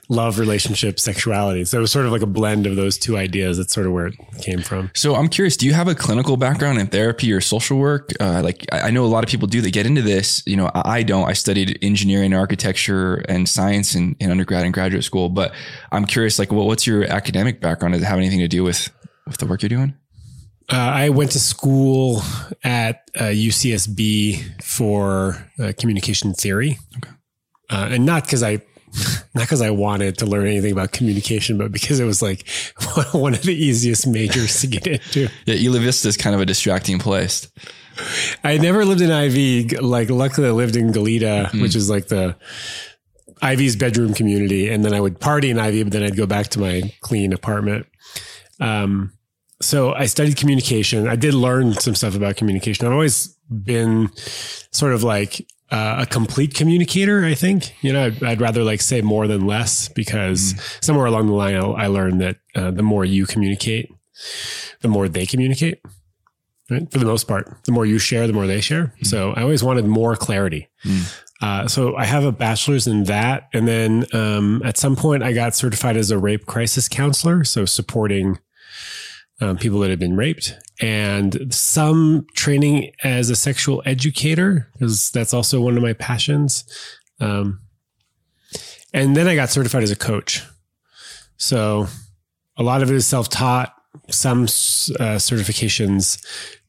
love, 0.08 0.38
relationships, 0.38 1.02
sexuality. 1.02 1.64
So 1.64 1.78
it 1.78 1.80
was 1.80 1.92
sort 1.92 2.06
of 2.06 2.12
like 2.12 2.22
a 2.22 2.26
blend 2.26 2.66
of 2.66 2.76
those 2.76 2.98
two 2.98 3.16
ideas. 3.16 3.58
That's 3.58 3.72
sort 3.72 3.86
of 3.86 3.92
where 3.92 4.06
it 4.06 4.14
came 4.40 4.60
from. 4.60 4.90
So 4.94 5.14
I'm 5.14 5.28
curious, 5.28 5.56
do 5.56 5.66
you 5.66 5.72
have 5.72 5.88
a 5.88 5.94
clinical 5.94 6.36
background 6.36 6.78
in 6.78 6.88
therapy 6.88 7.32
or 7.32 7.40
social 7.40 7.78
work? 7.78 8.10
Uh, 8.20 8.42
like 8.42 8.66
I 8.72 8.90
know 8.90 9.04
a 9.04 9.06
lot 9.06 9.24
of 9.24 9.30
people 9.30 9.48
do, 9.48 9.60
they 9.60 9.70
get 9.70 9.86
into 9.86 10.02
this. 10.02 10.42
You 10.46 10.56
know, 10.56 10.70
I 10.74 11.02
don't, 11.02 11.28
I 11.28 11.32
studied 11.32 11.78
engineering, 11.82 12.34
architecture 12.34 13.16
and 13.28 13.48
science 13.48 13.94
in, 13.94 14.16
in 14.20 14.30
undergrad 14.30 14.64
and 14.64 14.74
graduate 14.74 15.04
school, 15.04 15.28
but 15.28 15.54
I'm 15.90 16.04
curious, 16.04 16.38
like, 16.38 16.52
well, 16.52 16.66
what's 16.66 16.86
your 16.86 17.04
academic 17.04 17.60
background? 17.60 17.94
Does 17.94 18.02
it 18.02 18.06
have 18.06 18.18
anything 18.18 18.40
to 18.40 18.48
do 18.48 18.62
with, 18.62 18.90
with 19.26 19.38
the 19.38 19.46
work 19.46 19.62
you're 19.62 19.68
doing? 19.68 19.94
Uh, 20.70 20.76
I 20.76 21.08
went 21.10 21.32
to 21.32 21.40
school 21.40 22.22
at 22.62 23.10
uh, 23.18 23.24
UCSB 23.24 24.62
for 24.62 25.50
uh, 25.58 25.72
communication 25.78 26.32
theory, 26.34 26.78
okay. 26.96 27.10
Uh, 27.70 27.88
and 27.92 28.06
not 28.06 28.24
because 28.24 28.42
I, 28.42 28.60
not 29.34 29.42
because 29.42 29.62
I 29.62 29.70
wanted 29.70 30.18
to 30.18 30.26
learn 30.26 30.46
anything 30.46 30.72
about 30.72 30.92
communication, 30.92 31.58
but 31.58 31.72
because 31.72 32.00
it 32.00 32.04
was 32.04 32.22
like 32.22 32.48
one 33.12 33.34
of 33.34 33.42
the 33.42 33.54
easiest 33.54 34.06
majors 34.06 34.60
to 34.60 34.66
get 34.66 34.86
into. 34.86 35.28
Yeah, 35.46 35.54
Isla 35.54 35.80
Vista 35.80 36.08
is 36.08 36.16
kind 36.16 36.34
of 36.34 36.40
a 36.40 36.46
distracting 36.46 36.98
place. 36.98 37.50
I 38.44 38.58
never 38.58 38.84
lived 38.84 39.00
in 39.00 39.10
IV. 39.10 39.82
Like, 39.82 40.10
luckily, 40.10 40.48
I 40.48 40.52
lived 40.52 40.76
in 40.76 40.92
Goleta, 40.92 41.46
mm-hmm. 41.46 41.60
which 41.60 41.76
is 41.76 41.90
like 41.90 42.08
the 42.08 42.36
IV's 43.42 43.76
bedroom 43.76 44.14
community, 44.14 44.68
and 44.68 44.84
then 44.84 44.94
I 44.94 45.00
would 45.00 45.18
party 45.20 45.50
in 45.50 45.58
Ivy, 45.58 45.82
but 45.82 45.92
then 45.92 46.02
I'd 46.02 46.16
go 46.16 46.26
back 46.26 46.48
to 46.48 46.60
my 46.60 46.94
clean 47.00 47.32
apartment. 47.32 47.86
Um, 48.60 49.12
so 49.62 49.94
I 49.94 50.06
studied 50.06 50.36
communication. 50.36 51.08
I 51.08 51.16
did 51.16 51.34
learn 51.34 51.74
some 51.74 51.94
stuff 51.94 52.14
about 52.14 52.36
communication. 52.36 52.86
I've 52.86 52.92
always 52.92 53.36
been 53.48 54.10
sort 54.70 54.92
of 54.92 55.02
like 55.02 55.46
uh, 55.70 55.96
a 56.00 56.06
complete 56.06 56.54
communicator. 56.54 57.24
I 57.24 57.34
think 57.34 57.74
you 57.82 57.92
know 57.92 58.06
I'd, 58.06 58.22
I'd, 58.22 58.40
rather 58.40 58.62
like 58.62 58.80
say 58.80 59.00
more 59.00 59.26
than 59.26 59.46
less 59.46 59.88
because 59.88 60.52
mm. 60.52 60.84
somewhere 60.84 61.06
along 61.06 61.26
the 61.28 61.32
line 61.32 61.56
I, 61.56 61.86
learned 61.86 62.20
that 62.20 62.36
uh, 62.54 62.70
the 62.70 62.82
more 62.82 63.04
you 63.04 63.26
communicate, 63.26 63.90
the 64.82 64.88
more 64.88 65.08
they 65.08 65.26
communicate. 65.26 65.80
Right? 66.70 66.90
For 66.90 66.98
the 66.98 67.06
most 67.06 67.26
part, 67.26 67.52
the 67.64 67.72
more 67.72 67.84
you 67.84 67.98
share, 67.98 68.26
the 68.26 68.32
more 68.32 68.46
they 68.46 68.60
share. 68.60 68.94
Mm. 69.00 69.06
So 69.06 69.32
I 69.32 69.42
always 69.42 69.64
wanted 69.64 69.86
more 69.86 70.14
clarity. 70.16 70.68
Mm. 70.84 71.22
Uh, 71.40 71.66
so 71.66 71.96
I 71.96 72.04
have 72.04 72.24
a 72.24 72.32
bachelor's 72.32 72.86
in 72.86 73.04
that, 73.04 73.48
and 73.52 73.66
then 73.66 74.06
um, 74.12 74.62
at 74.64 74.76
some 74.76 74.94
point 74.94 75.22
I 75.22 75.32
got 75.32 75.54
certified 75.54 75.96
as 75.96 76.10
a 76.10 76.18
rape 76.18 76.46
crisis 76.46 76.88
counselor. 76.88 77.44
So 77.44 77.64
supporting 77.64 78.38
um, 79.42 79.58
people 79.58 79.80
that 79.80 79.90
have 79.90 79.98
been 79.98 80.16
raped, 80.16 80.56
and 80.80 81.52
some 81.52 82.26
training 82.34 82.92
as 83.02 83.28
a 83.28 83.36
sexual 83.36 83.82
educator, 83.84 84.68
because 84.74 85.10
that's 85.10 85.34
also 85.34 85.60
one 85.60 85.76
of 85.76 85.82
my 85.82 85.94
passions. 85.94 86.64
Um, 87.20 87.60
and 88.94 89.16
then 89.16 89.26
I 89.26 89.34
got 89.34 89.50
certified 89.50 89.82
as 89.82 89.90
a 89.90 89.96
coach. 89.96 90.44
So 91.36 91.88
a 92.56 92.62
lot 92.62 92.82
of 92.82 92.90
it 92.90 92.94
is 92.94 93.06
self 93.06 93.28
taught, 93.28 93.74
some 94.10 94.44
uh, 94.44 95.18
certifications 95.18 96.24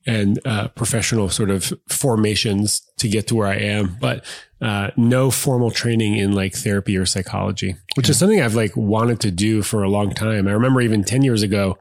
and 0.06 0.40
uh, 0.46 0.68
professional 0.70 1.30
sort 1.30 1.50
of 1.50 1.72
formations 1.88 2.82
to 2.98 3.08
get 3.08 3.28
to 3.28 3.36
where 3.36 3.48
I 3.48 3.56
am, 3.56 3.98
but 4.02 4.26
uh, 4.62 4.90
no 4.98 5.30
formal 5.32 5.72
training 5.72 6.16
in 6.16 6.34
like 6.34 6.56
therapy 6.56 6.98
or 6.98 7.06
psychology, 7.06 7.76
which 7.96 8.08
yeah. 8.08 8.12
is 8.12 8.20
something 8.20 8.42
I've 8.42 8.56
like 8.56 8.76
wanted 8.76 9.20
to 9.22 9.32
do 9.32 9.62
for 9.62 9.84
a 9.84 9.90
long 9.90 10.14
time. 10.14 10.48
I 10.48 10.52
remember 10.52 10.82
even 10.82 11.04
10 11.04 11.22
years 11.22 11.44
ago, 11.44 11.78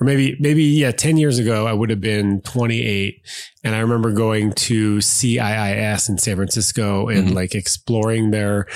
or 0.00 0.04
maybe 0.04 0.36
maybe 0.38 0.62
yeah 0.62 0.90
10 0.90 1.16
years 1.16 1.38
ago 1.38 1.66
i 1.66 1.72
would 1.72 1.90
have 1.90 2.00
been 2.00 2.40
28 2.42 3.20
and 3.64 3.74
i 3.74 3.78
remember 3.80 4.12
going 4.12 4.52
to 4.52 4.98
ciis 4.98 6.08
in 6.08 6.18
san 6.18 6.36
francisco 6.36 7.08
and 7.08 7.28
mm-hmm. 7.28 7.36
like 7.36 7.54
exploring 7.54 8.30
their 8.30 8.66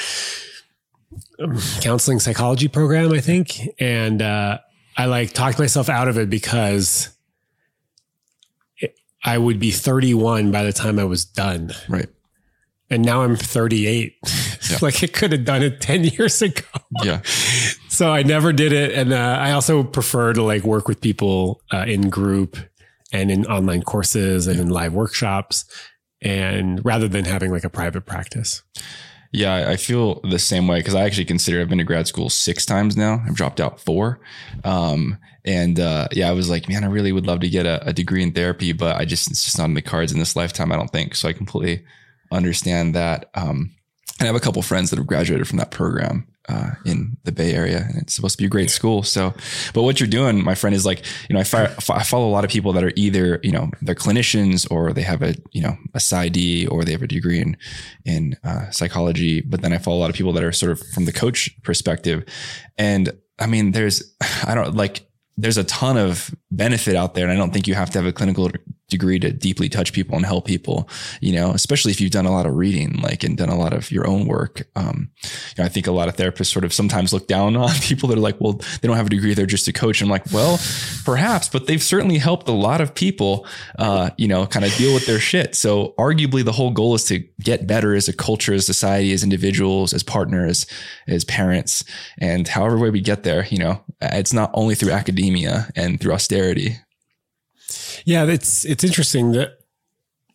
um, 1.40 1.58
counseling 1.80 2.18
psychology 2.18 2.68
program 2.68 3.12
i 3.12 3.20
think. 3.20 3.60
And 3.78 4.22
uh, 4.22 4.58
i 4.96 5.06
like 5.06 5.32
talked 5.32 5.58
myself 5.58 5.88
out 5.88 6.08
of 6.08 6.18
it 6.18 6.28
because 6.30 7.10
it, 8.78 8.94
i 9.24 9.38
would 9.38 9.58
be 9.58 9.70
31 9.70 10.50
by 10.50 10.62
the 10.62 10.72
time 10.72 10.98
i 10.98 11.04
was 11.04 11.24
done. 11.24 11.72
Right. 11.88 12.08
And 12.90 13.04
now 13.04 13.22
i'm 13.22 13.36
38 13.36 14.16
yeah. 14.70 14.78
like 14.82 15.02
it 15.02 15.12
could 15.12 15.32
have 15.32 15.44
done 15.44 15.62
it 15.62 15.80
10 15.80 16.04
years 16.18 16.42
ago. 16.42 16.64
Yeah 17.02 17.22
so 17.92 18.10
I 18.10 18.22
never 18.22 18.54
did 18.54 18.72
it. 18.72 18.92
And 18.92 19.12
uh, 19.12 19.36
I 19.38 19.52
also 19.52 19.84
prefer 19.84 20.32
to 20.32 20.42
like 20.42 20.62
work 20.62 20.88
with 20.88 21.02
people 21.02 21.60
uh, 21.70 21.84
in 21.86 22.08
group 22.08 22.56
and 23.12 23.30
in 23.30 23.44
online 23.46 23.82
courses 23.82 24.46
and 24.46 24.58
in 24.58 24.70
live 24.70 24.94
workshops 24.94 25.66
and 26.22 26.82
rather 26.84 27.06
than 27.06 27.26
having 27.26 27.50
like 27.50 27.64
a 27.64 27.68
private 27.68 28.06
practice. 28.06 28.62
Yeah, 29.30 29.68
I 29.68 29.76
feel 29.76 30.20
the 30.22 30.38
same 30.38 30.66
way 30.68 30.78
because 30.80 30.94
I 30.94 31.02
actually 31.02 31.26
consider 31.26 31.60
I've 31.60 31.68
been 31.68 31.78
to 31.78 31.84
grad 31.84 32.06
school 32.06 32.30
six 32.30 32.64
times 32.64 32.96
now. 32.96 33.22
I've 33.26 33.34
dropped 33.34 33.60
out 33.60 33.78
four. 33.78 34.20
Um, 34.64 35.18
and 35.44 35.78
uh, 35.78 36.08
yeah, 36.12 36.30
I 36.30 36.32
was 36.32 36.48
like, 36.48 36.70
man, 36.70 36.84
I 36.84 36.86
really 36.86 37.12
would 37.12 37.26
love 37.26 37.40
to 37.40 37.48
get 37.48 37.66
a, 37.66 37.86
a, 37.88 37.92
degree 37.92 38.22
in 38.22 38.32
therapy, 38.32 38.72
but 38.72 38.96
I 38.96 39.04
just, 39.04 39.30
it's 39.30 39.44
just 39.44 39.58
not 39.58 39.64
in 39.66 39.74
the 39.74 39.82
cards 39.82 40.12
in 40.12 40.18
this 40.18 40.36
lifetime, 40.36 40.72
I 40.72 40.76
don't 40.76 40.92
think. 40.92 41.14
So 41.14 41.28
I 41.28 41.34
completely 41.34 41.84
understand 42.30 42.94
that. 42.94 43.28
Um, 43.34 43.74
and 44.18 44.22
I 44.22 44.26
have 44.26 44.36
a 44.36 44.40
couple 44.40 44.62
friends 44.62 44.90
that 44.90 44.98
have 44.98 45.06
graduated 45.06 45.48
from 45.48 45.58
that 45.58 45.70
program 45.70 46.26
uh, 46.48 46.72
in 46.84 47.16
the 47.24 47.32
Bay 47.32 47.52
Area, 47.54 47.86
and 47.88 48.02
it's 48.02 48.14
supposed 48.14 48.36
to 48.36 48.42
be 48.42 48.46
a 48.46 48.50
great 48.50 48.70
school. 48.70 49.02
So, 49.02 49.34
but 49.74 49.82
what 49.82 50.00
you're 50.00 50.08
doing, 50.08 50.42
my 50.42 50.54
friend, 50.54 50.74
is 50.74 50.84
like, 50.84 51.04
you 51.28 51.34
know, 51.34 51.40
I, 51.40 51.44
fire, 51.44 51.74
I 51.90 52.02
follow 52.02 52.28
a 52.28 52.30
lot 52.30 52.44
of 52.44 52.50
people 52.50 52.72
that 52.72 52.84
are 52.84 52.92
either, 52.96 53.40
you 53.42 53.52
know, 53.52 53.70
they're 53.80 53.94
clinicians 53.94 54.70
or 54.70 54.92
they 54.92 55.02
have 55.02 55.22
a, 55.22 55.34
you 55.52 55.62
know, 55.62 55.76
a 55.94 55.98
PsyD 55.98 56.70
or 56.70 56.84
they 56.84 56.92
have 56.92 57.02
a 57.02 57.06
degree 57.06 57.40
in 57.40 57.56
in 58.04 58.36
uh, 58.44 58.70
psychology. 58.70 59.40
But 59.40 59.62
then 59.62 59.72
I 59.72 59.78
follow 59.78 59.98
a 59.98 60.00
lot 60.00 60.10
of 60.10 60.16
people 60.16 60.32
that 60.32 60.44
are 60.44 60.52
sort 60.52 60.72
of 60.72 60.80
from 60.88 61.04
the 61.04 61.12
coach 61.12 61.50
perspective, 61.62 62.24
and 62.76 63.12
I 63.38 63.46
mean, 63.46 63.72
there's, 63.72 64.14
I 64.44 64.54
don't 64.54 64.74
like, 64.74 65.06
there's 65.36 65.56
a 65.56 65.64
ton 65.64 65.96
of 65.96 66.34
benefit 66.50 66.94
out 66.94 67.14
there, 67.14 67.24
and 67.24 67.32
I 67.32 67.36
don't 67.36 67.52
think 67.52 67.66
you 67.66 67.74
have 67.74 67.90
to 67.90 67.98
have 67.98 68.06
a 68.06 68.12
clinical 68.12 68.50
degree 68.92 69.18
to 69.18 69.32
deeply 69.32 69.68
touch 69.68 69.92
people 69.92 70.16
and 70.16 70.24
help 70.24 70.46
people, 70.46 70.88
you 71.20 71.32
know, 71.32 71.50
especially 71.50 71.90
if 71.90 72.00
you've 72.00 72.12
done 72.12 72.26
a 72.26 72.30
lot 72.30 72.46
of 72.46 72.54
reading, 72.54 73.00
like, 73.02 73.24
and 73.24 73.36
done 73.36 73.48
a 73.48 73.58
lot 73.58 73.72
of 73.72 73.90
your 73.90 74.06
own 74.06 74.26
work. 74.26 74.68
Um, 74.76 75.10
you 75.24 75.54
know, 75.58 75.64
I 75.64 75.68
think 75.68 75.88
a 75.88 75.92
lot 75.92 76.08
of 76.08 76.16
therapists 76.16 76.52
sort 76.52 76.64
of 76.64 76.72
sometimes 76.72 77.12
look 77.12 77.26
down 77.26 77.56
on 77.66 77.74
people 77.80 78.08
that 78.10 78.18
are 78.18 78.22
like, 78.22 78.40
well, 78.40 78.52
they 78.52 78.86
don't 78.88 78.96
have 78.96 79.06
a 79.06 79.10
degree. 79.10 79.34
They're 79.34 79.46
just 79.46 79.66
a 79.66 79.72
coach. 79.72 80.00
And 80.00 80.08
I'm 80.08 80.12
like, 80.12 80.32
well, 80.32 80.60
perhaps, 81.04 81.48
but 81.48 81.66
they've 81.66 81.82
certainly 81.82 82.18
helped 82.18 82.48
a 82.48 82.52
lot 82.52 82.80
of 82.80 82.94
people, 82.94 83.46
uh, 83.78 84.10
you 84.16 84.28
know, 84.28 84.46
kind 84.46 84.64
of 84.64 84.72
deal 84.76 84.94
with 84.94 85.06
their 85.06 85.18
shit. 85.18 85.56
So 85.56 85.94
arguably 85.98 86.44
the 86.44 86.52
whole 86.52 86.70
goal 86.70 86.94
is 86.94 87.04
to 87.06 87.18
get 87.40 87.66
better 87.66 87.94
as 87.94 88.08
a 88.08 88.12
culture, 88.12 88.54
as 88.54 88.66
society, 88.66 89.12
as 89.12 89.24
individuals, 89.24 89.92
as 89.92 90.02
partners, 90.02 90.66
as 91.08 91.24
parents. 91.24 91.84
And 92.18 92.46
however 92.46 92.78
way 92.78 92.90
we 92.90 93.00
get 93.00 93.24
there, 93.24 93.46
you 93.46 93.58
know, 93.58 93.82
it's 94.00 94.32
not 94.32 94.50
only 94.54 94.74
through 94.74 94.92
academia 94.92 95.68
and 95.74 96.00
through 96.00 96.12
austerity. 96.12 96.78
Yeah, 98.04 98.24
it's 98.24 98.64
it's 98.64 98.84
interesting 98.84 99.32
that 99.32 99.58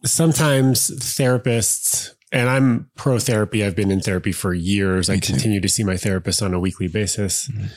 sometimes 0.05 0.89
therapists 0.91 2.11
and 2.31 2.49
I'm 2.49 2.89
pro 2.95 3.19
therapy. 3.19 3.63
I've 3.63 3.75
been 3.75 3.91
in 3.91 4.01
therapy 4.01 4.31
for 4.31 4.53
years. 4.53 5.09
Me 5.09 5.15
I 5.15 5.19
too. 5.19 5.33
continue 5.33 5.61
to 5.61 5.69
see 5.69 5.83
my 5.83 5.97
therapist 5.97 6.41
on 6.41 6.53
a 6.53 6.59
weekly 6.59 6.87
basis. 6.87 7.47
Mhm. 7.49 7.69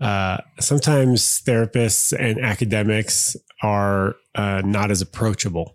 Uh, 0.00 0.38
sometimes 0.60 1.42
therapists 1.44 2.12
and 2.18 2.38
academics 2.40 3.36
are 3.62 4.14
uh, 4.34 4.62
not 4.64 4.90
as 4.90 5.02
approachable 5.02 5.74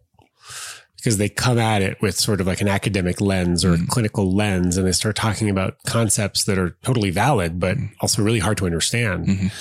because 0.95 1.17
they 1.17 1.27
come 1.27 1.59
at 1.59 1.81
it 1.81 2.01
with 2.01 2.15
sort 2.17 2.39
of 2.39 2.47
like 2.47 2.61
an 2.61 2.69
academic 2.69 3.19
lens 3.19 3.65
or 3.65 3.73
a 3.73 3.77
Mhm. 3.77 3.87
clinical 3.89 4.33
lens 4.33 4.77
and 4.77 4.87
they 4.87 4.93
start 4.93 5.15
talking 5.17 5.49
about 5.49 5.75
concepts 5.85 6.45
that 6.45 6.57
are 6.57 6.77
totally 6.83 7.09
valid, 7.11 7.59
but 7.59 7.77
Mhm. 7.77 7.89
also 7.99 8.23
really 8.23 8.39
hard 8.39 8.57
to 8.57 8.65
understand. 8.65 9.27
Mhm. 9.27 9.51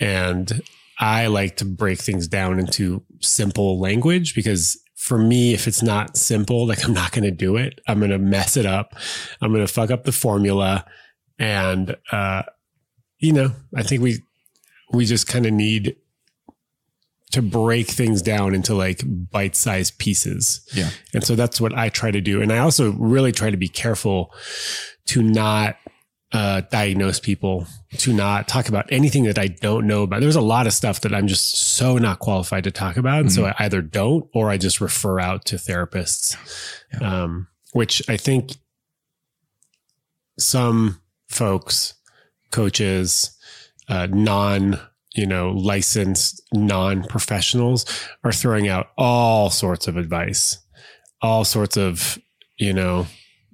And 0.00 0.62
I 0.98 1.26
like 1.26 1.56
to 1.58 1.64
break 1.66 2.00
things 2.00 2.26
down 2.26 2.58
into 2.58 3.02
simple 3.20 3.78
language 3.78 4.34
because 4.34 4.78
for 4.94 5.18
me, 5.18 5.54
if 5.54 5.66
it's 5.66 5.82
not 5.82 6.16
simple, 6.16 6.66
like 6.66 6.84
I'm 6.84 6.92
not 6.92 7.12
going 7.12 7.24
to 7.24 7.30
do 7.30 7.56
it. 7.56 7.80
I'm 7.88 7.98
going 7.98 8.10
to 8.10 8.18
mess 8.18 8.56
it 8.56 8.66
up. 8.66 8.94
I'm 9.40 9.50
going 9.50 9.66
to 9.66 9.72
fuck 9.72 9.90
up 9.90 10.04
the 10.04 10.12
formula. 10.12 10.84
And, 11.38 11.96
uh, 12.12 12.42
you 13.18 13.32
know, 13.32 13.52
I 13.74 13.82
think 13.82 14.02
we, 14.02 14.22
we 14.92 15.06
just 15.06 15.26
kind 15.26 15.46
of 15.46 15.52
need 15.52 15.96
to 17.32 17.42
break 17.42 17.86
things 17.86 18.22
down 18.22 18.54
into 18.54 18.74
like 18.74 19.02
bite 19.06 19.56
sized 19.56 19.98
pieces. 19.98 20.68
Yeah. 20.74 20.90
And 21.14 21.24
so 21.24 21.34
that's 21.34 21.60
what 21.60 21.76
I 21.76 21.88
try 21.88 22.10
to 22.10 22.20
do. 22.20 22.42
And 22.42 22.52
I 22.52 22.58
also 22.58 22.92
really 22.92 23.32
try 23.32 23.50
to 23.50 23.56
be 23.56 23.68
careful 23.68 24.34
to 25.06 25.22
not 25.22 25.76
uh, 26.32 26.60
diagnose 26.70 27.18
people, 27.20 27.66
to 27.98 28.12
not 28.12 28.46
talk 28.46 28.68
about 28.68 28.86
anything 28.92 29.24
that 29.24 29.38
I 29.38 29.48
don't 29.48 29.86
know 29.86 30.04
about. 30.04 30.20
There's 30.20 30.36
a 30.36 30.40
lot 30.40 30.66
of 30.66 30.72
stuff 30.72 31.00
that 31.00 31.12
I'm 31.14 31.26
just 31.26 31.54
so 31.56 31.98
not 31.98 32.20
qualified 32.20 32.64
to 32.64 32.70
talk 32.70 32.96
about. 32.96 33.20
And 33.22 33.32
so 33.32 33.46
I 33.46 33.54
either 33.58 33.82
don't 33.82 34.28
or 34.32 34.48
I 34.48 34.56
just 34.56 34.80
refer 34.80 35.18
out 35.18 35.44
to 35.46 35.56
therapists, 35.56 36.36
Yeah. 36.92 37.22
um, 37.24 37.48
which 37.72 38.02
I 38.08 38.16
think 38.16 38.52
some 40.38 41.00
folks, 41.28 41.94
coaches, 42.50 43.36
uh, 43.88 44.06
non, 44.10 44.78
you 45.14 45.26
know, 45.26 45.50
licensed 45.50 46.40
non 46.52 47.02
professionals 47.04 47.84
are 48.24 48.32
throwing 48.32 48.68
out 48.68 48.88
all 48.96 49.50
sorts 49.50 49.88
of 49.88 49.96
advice, 49.96 50.58
all 51.20 51.44
sorts 51.44 51.76
of, 51.76 52.18
you 52.56 52.72
know, 52.72 53.06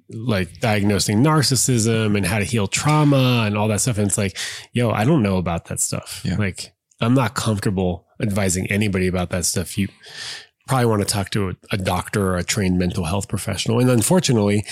like 0.09 0.59
diagnosing 0.59 1.23
narcissism 1.23 2.15
and 2.15 2.25
how 2.25 2.39
to 2.39 2.45
heal 2.45 2.67
trauma 2.67 3.43
and 3.45 3.57
all 3.57 3.67
that 3.67 3.81
stuff. 3.81 3.97
And 3.97 4.07
it's 4.07 4.17
like, 4.17 4.37
yo, 4.71 4.91
I 4.91 5.03
don't 5.05 5.23
know 5.23 5.37
about 5.37 5.65
that 5.65 5.79
stuff. 5.79 6.21
Yeah. 6.23 6.35
Like, 6.37 6.73
I'm 7.01 7.13
not 7.13 7.35
comfortable 7.35 8.07
advising 8.21 8.67
anybody 8.71 9.07
about 9.07 9.29
that 9.31 9.45
stuff. 9.45 9.77
You 9.77 9.89
probably 10.67 10.85
want 10.85 11.01
to 11.01 11.07
talk 11.07 11.29
to 11.31 11.49
a, 11.49 11.53
a 11.71 11.77
doctor 11.77 12.29
or 12.29 12.37
a 12.37 12.43
trained 12.43 12.79
mental 12.79 13.05
health 13.05 13.27
professional. 13.27 13.79
And 13.79 13.89
unfortunately, 13.89 14.65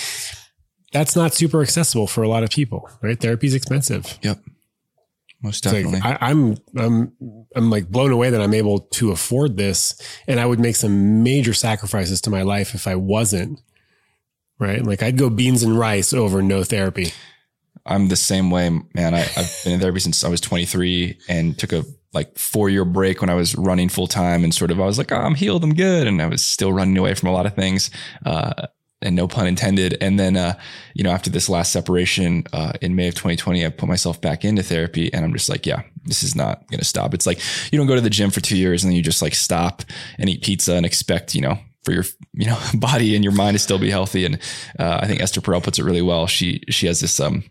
that's 0.92 1.16
not 1.16 1.34
super 1.34 1.62
accessible 1.62 2.08
for 2.08 2.24
a 2.24 2.30
lot 2.30 2.44
of 2.44 2.50
people, 2.50 2.90
right? 3.02 3.20
Therapy 3.20 3.48
is 3.48 3.54
expensive. 3.54 4.18
Yep. 4.22 4.40
Most 5.42 5.66
It's 5.66 5.74
like, 5.74 5.84
definitely. 5.84 6.10
I, 6.10 6.30
I'm 6.30 6.58
I'm 6.78 7.46
I'm 7.56 7.70
like 7.70 7.90
blown 7.90 8.12
away 8.12 8.30
that 8.30 8.42
I'm 8.42 8.54
able 8.54 8.80
to 8.80 9.12
afford 9.12 9.58
this, 9.58 10.02
and 10.28 10.40
I 10.40 10.46
would 10.46 10.60
make 10.60 10.76
some 10.76 11.24
major 11.24 11.54
sacrifices 11.54 12.22
to 12.22 12.30
my 12.30 12.42
life 12.42 12.74
if 12.74 12.88
I 12.88 12.96
wasn't. 12.96 13.60
Right, 14.58 14.84
like 14.84 15.04
I'd 15.04 15.18
go 15.18 15.30
beans 15.30 15.64
and 15.64 15.78
rice 15.78 16.14
over 16.14 16.42
no 16.42 16.64
therapy. 16.64 17.12
I'm 17.86 18.08
the 18.08 18.16
same 18.16 18.50
way, 18.50 18.70
man. 18.94 19.14
I, 19.14 19.22
I've 19.22 19.62
been 19.64 19.74
in 19.74 19.80
therapy 19.80 20.00
since 20.00 20.24
I 20.24 20.30
was 20.30 20.42
23 20.42 21.20
and 21.28 21.58
took 21.58 21.72
a 21.74 21.84
like 22.14 22.38
four 22.38 22.70
year 22.70 22.86
break 22.86 23.22
when 23.22 23.30
I 23.30 23.36
was 23.36 23.56
running 23.56 23.90
full 23.90 24.08
time 24.08 24.44
and 24.44 24.54
sort 24.54 24.72
of 24.72 24.80
I 24.80 24.86
was 24.86 24.98
like, 24.98 25.12
oh, 25.12 25.18
I'm 25.18 25.36
healed, 25.36 25.64
I'm 25.64 25.74
good, 25.74 26.08
and 26.08 26.22
I 26.22 26.28
was 26.28 26.44
still 26.44 26.74
running 26.74 26.98
away 26.98 27.14
from 27.14 27.30
a 27.30 27.34
lot 27.34 27.46
of 27.46 27.54
things. 27.54 27.92
Uh, 28.26 28.68
and 29.02 29.16
no 29.16 29.28
pun 29.28 29.46
intended. 29.46 29.98
And 30.02 30.20
then, 30.20 30.36
uh, 30.36 30.58
you 30.96 31.04
know, 31.04 31.12
after 31.12 31.30
this 31.30 31.50
last 31.50 31.72
separation 31.72 32.46
uh, 32.54 32.74
in 32.82 32.96
May 32.96 33.10
of 33.10 33.14
2020, 33.14 33.66
I 33.66 33.70
put 33.70 33.88
myself 33.88 34.20
back 34.20 34.44
into 34.44 34.64
therapy, 34.64 35.14
and 35.14 35.24
I'm 35.24 35.34
just 35.34 35.50
like, 35.50 35.66
yeah, 35.66 35.84
this 36.06 36.24
is 36.24 36.36
not 36.36 36.68
going 36.70 36.80
to 36.80 36.86
stop. 36.86 37.14
It's 37.14 37.28
like 37.28 37.40
you 37.72 37.78
don't 37.78 37.88
go 37.88 37.96
to 37.96 38.02
the 38.02 38.10
gym 38.10 38.32
for 38.32 38.42
two 38.42 38.58
years 38.58 38.84
and 38.84 38.92
then 38.92 38.96
you 38.98 39.04
just 39.04 39.22
like 39.22 39.36
stop 39.36 39.84
and 40.18 40.30
eat 40.30 40.44
pizza 40.44 40.74
and 40.74 40.86
expect, 40.86 41.36
you 41.36 41.42
know, 41.42 41.60
for 41.86 41.92
your 41.92 42.04
you 42.34 42.48
know 42.48 42.60
body 42.74 43.16
and 43.16 43.24
your 43.24 43.34
mind 43.34 43.56
to 43.56 43.60
still 43.60 43.80
be 43.80 43.92
healthy. 43.92 44.26
And 44.26 44.36
uh, 44.80 45.00
I 45.02 45.08
think 45.08 45.22
Esther 45.22 45.42
Perel 45.42 45.64
puts 45.64 45.80
it 45.80 45.86
really 45.86 46.02
well. 46.02 46.28
She 46.28 46.64
she 46.70 46.88
has 46.88 47.00
this 47.00 47.20
um 47.20 47.44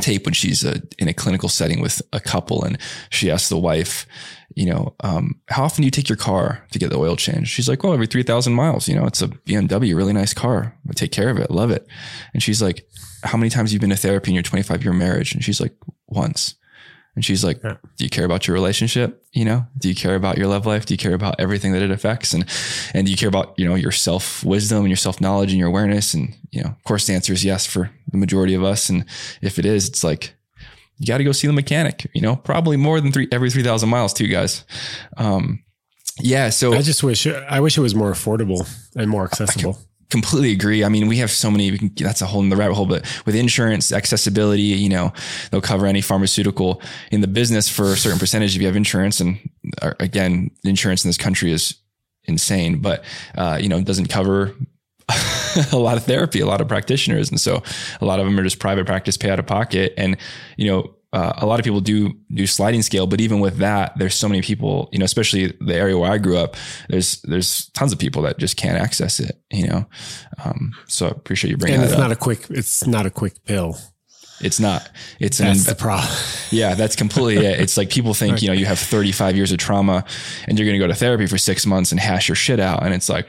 tape 0.00 0.24
when 0.24 0.34
she's 0.34 0.64
uh, 0.64 0.78
in 0.98 1.08
a 1.08 1.14
clinical 1.14 1.48
setting 1.48 1.80
with 1.80 2.00
a 2.12 2.20
couple 2.20 2.64
and 2.64 2.78
she 3.10 3.30
asks 3.30 3.48
the 3.48 3.58
wife 3.58 4.06
you 4.54 4.64
know 4.64 4.94
um, 5.00 5.40
how 5.48 5.64
often 5.64 5.82
do 5.82 5.86
you 5.86 5.90
take 5.90 6.08
your 6.08 6.16
car 6.16 6.64
to 6.70 6.78
get 6.78 6.90
the 6.90 6.96
oil 6.96 7.16
change? 7.16 7.48
She's 7.48 7.68
like 7.68 7.82
well 7.82 7.92
every 7.92 8.06
3000 8.06 8.52
miles 8.52 8.88
you 8.88 8.94
know 8.94 9.04
it's 9.04 9.20
a 9.20 9.28
bmw 9.28 9.94
really 9.94 10.12
nice 10.12 10.32
car. 10.32 10.76
I 10.88 10.92
take 10.92 11.12
care 11.12 11.28
of 11.28 11.38
it 11.38 11.50
love 11.50 11.70
it. 11.70 11.86
And 12.32 12.42
she's 12.42 12.62
like 12.62 12.88
how 13.24 13.36
many 13.36 13.50
times 13.50 13.70
have 13.70 13.74
you 13.74 13.80
been 13.80 13.90
to 13.90 13.96
therapy 13.96 14.30
in 14.30 14.34
your 14.34 14.42
25 14.42 14.84
year 14.84 14.92
marriage? 14.92 15.34
And 15.34 15.44
she's 15.44 15.60
like 15.60 15.74
once 16.06 16.54
and 17.14 17.24
she's 17.24 17.42
like 17.44 17.60
Yeah. 17.64 17.76
do 17.96 18.04
you 18.04 18.10
care 18.10 18.24
about 18.24 18.46
your 18.46 18.54
relationship? 18.54 19.24
You 19.32 19.44
know 19.44 19.66
do 19.78 19.88
you 19.88 19.94
care 19.94 20.14
about 20.14 20.38
your 20.38 20.46
love 20.46 20.66
life? 20.66 20.86
Do 20.86 20.94
you 20.94 20.98
care 20.98 21.14
about 21.14 21.36
everything 21.38 21.72
that 21.72 21.82
it 21.82 21.90
affects? 21.90 22.32
And 22.34 22.44
and 22.94 23.06
do 23.06 23.10
you 23.10 23.16
care 23.16 23.28
about 23.28 23.54
you 23.58 23.66
know 23.68 23.74
your 23.74 23.92
self 23.92 24.44
wisdom 24.44 24.78
and 24.78 24.88
your 24.88 24.96
self 24.96 25.20
knowledge 25.20 25.50
and 25.50 25.58
your 25.58 25.68
awareness? 25.68 26.14
And 26.14 26.36
you 26.50 26.62
know 26.62 26.70
of 26.70 26.84
course 26.84 27.06
the 27.06 27.14
answer 27.14 27.32
is 27.32 27.44
yes 27.44 27.66
for 27.66 27.90
the 28.10 28.18
majority 28.18 28.54
of 28.54 28.62
us. 28.64 28.88
And 28.88 29.04
if 29.42 29.58
it 29.58 29.66
is 29.66 29.88
it's 29.88 30.04
like 30.04 30.34
you 30.98 31.06
got 31.06 31.18
to 31.18 31.24
go 31.24 31.32
see 31.32 31.46
the 31.46 31.52
mechanic 31.52 32.06
you 32.14 32.20
know 32.20 32.36
probably 32.36 32.76
more 32.76 33.00
than 33.00 33.10
three 33.12 33.28
every 33.32 33.50
3000 33.50 33.88
miles 33.88 34.12
too 34.12 34.28
guys. 34.28 34.64
Um 35.16 35.62
yeah 36.22 36.50
so 36.50 36.74
I 36.74 36.82
just 36.82 37.02
wish 37.02 37.26
I 37.26 37.60
wish 37.60 37.78
it 37.78 37.80
was 37.80 37.94
more 37.94 38.12
affordable 38.12 38.68
and 38.94 39.08
more 39.10 39.24
accessible. 39.24 39.78
Completely 40.10 40.52
agree. 40.52 40.84
I 40.84 40.88
mean, 40.88 41.06
we 41.06 41.18
have 41.18 41.30
so 41.30 41.50
many, 41.50 41.76
can, 41.78 41.92
that's 41.96 42.20
a 42.20 42.26
whole 42.26 42.42
in 42.42 42.48
the 42.48 42.56
rabbit 42.56 42.74
hole, 42.74 42.86
but 42.86 43.04
with 43.24 43.34
insurance 43.34 43.92
accessibility, 43.92 44.62
you 44.62 44.88
know, 44.88 45.12
they'll 45.50 45.60
cover 45.60 45.86
any 45.86 46.00
pharmaceutical 46.00 46.82
in 47.10 47.20
the 47.20 47.28
business 47.28 47.68
for 47.68 47.92
a 47.92 47.96
certain 47.96 48.18
percentage 48.18 48.54
if 48.54 48.60
you 48.60 48.66
have 48.66 48.76
insurance. 48.76 49.20
And 49.20 49.38
uh, 49.80 49.94
again, 50.00 50.50
insurance 50.64 51.04
in 51.04 51.08
this 51.08 51.16
country 51.16 51.52
is 51.52 51.76
insane, 52.24 52.80
but, 52.80 53.04
uh, 53.36 53.58
you 53.60 53.68
know, 53.68 53.78
it 53.78 53.86
doesn't 53.86 54.08
cover 54.08 54.54
a 55.72 55.76
lot 55.76 55.96
of 55.96 56.04
therapy, 56.04 56.40
a 56.40 56.46
lot 56.46 56.60
of 56.60 56.68
practitioners. 56.68 57.30
And 57.30 57.40
so 57.40 57.62
a 58.00 58.04
lot 58.04 58.20
of 58.20 58.26
them 58.26 58.38
are 58.38 58.42
just 58.42 58.58
private 58.58 58.86
practice, 58.86 59.16
pay 59.16 59.30
out 59.30 59.38
of 59.38 59.46
pocket. 59.46 59.94
And, 59.96 60.16
you 60.56 60.66
know, 60.66 60.94
uh, 61.12 61.32
a 61.38 61.46
lot 61.46 61.58
of 61.58 61.64
people 61.64 61.80
do 61.80 62.12
do 62.32 62.46
sliding 62.46 62.82
scale, 62.82 63.06
but 63.06 63.20
even 63.20 63.40
with 63.40 63.56
that, 63.58 63.98
there's 63.98 64.14
so 64.14 64.28
many 64.28 64.42
people, 64.42 64.88
you 64.92 64.98
know, 64.98 65.04
especially 65.04 65.52
the 65.60 65.74
area 65.74 65.98
where 65.98 66.10
I 66.10 66.18
grew 66.18 66.36
up. 66.36 66.56
There's 66.88 67.20
there's 67.22 67.68
tons 67.70 67.92
of 67.92 67.98
people 67.98 68.22
that 68.22 68.38
just 68.38 68.56
can't 68.56 68.78
access 68.78 69.18
it, 69.20 69.40
you 69.50 69.66
know. 69.66 69.86
Um, 70.44 70.72
so 70.86 71.06
I 71.06 71.10
appreciate 71.10 71.50
you 71.50 71.56
bringing 71.56 71.80
that 71.80 71.86
up. 71.92 71.98
And 72.00 72.02
that 72.02 72.12
it's 72.12 72.20
up. 72.22 72.26
not 72.28 72.36
a 72.36 72.46
quick 72.46 72.58
it's 72.58 72.86
not 72.86 73.06
a 73.06 73.10
quick 73.10 73.44
pill. 73.44 73.76
it's 74.40 74.60
not. 74.60 74.88
It's 75.18 75.40
an 75.40 75.46
That's 75.46 75.64
inve- 75.64 75.66
the 75.66 75.74
problem. 75.74 76.08
yeah, 76.50 76.74
that's 76.74 76.96
completely 76.96 77.44
it. 77.44 77.60
It's 77.60 77.76
like 77.76 77.90
people 77.90 78.14
think, 78.14 78.40
you 78.40 78.48
know, 78.48 78.54
you 78.54 78.66
have 78.66 78.78
35 78.78 79.36
years 79.36 79.52
of 79.52 79.58
trauma 79.58 80.04
and 80.46 80.58
you're 80.58 80.66
going 80.66 80.78
to 80.78 80.82
go 80.82 80.86
to 80.86 80.94
therapy 80.94 81.26
for 81.26 81.36
six 81.38 81.66
months 81.66 81.90
and 81.92 82.00
hash 82.00 82.28
your 82.28 82.36
shit 82.36 82.58
out. 82.60 82.82
And 82.84 82.94
it's 82.94 83.08
like, 83.08 83.28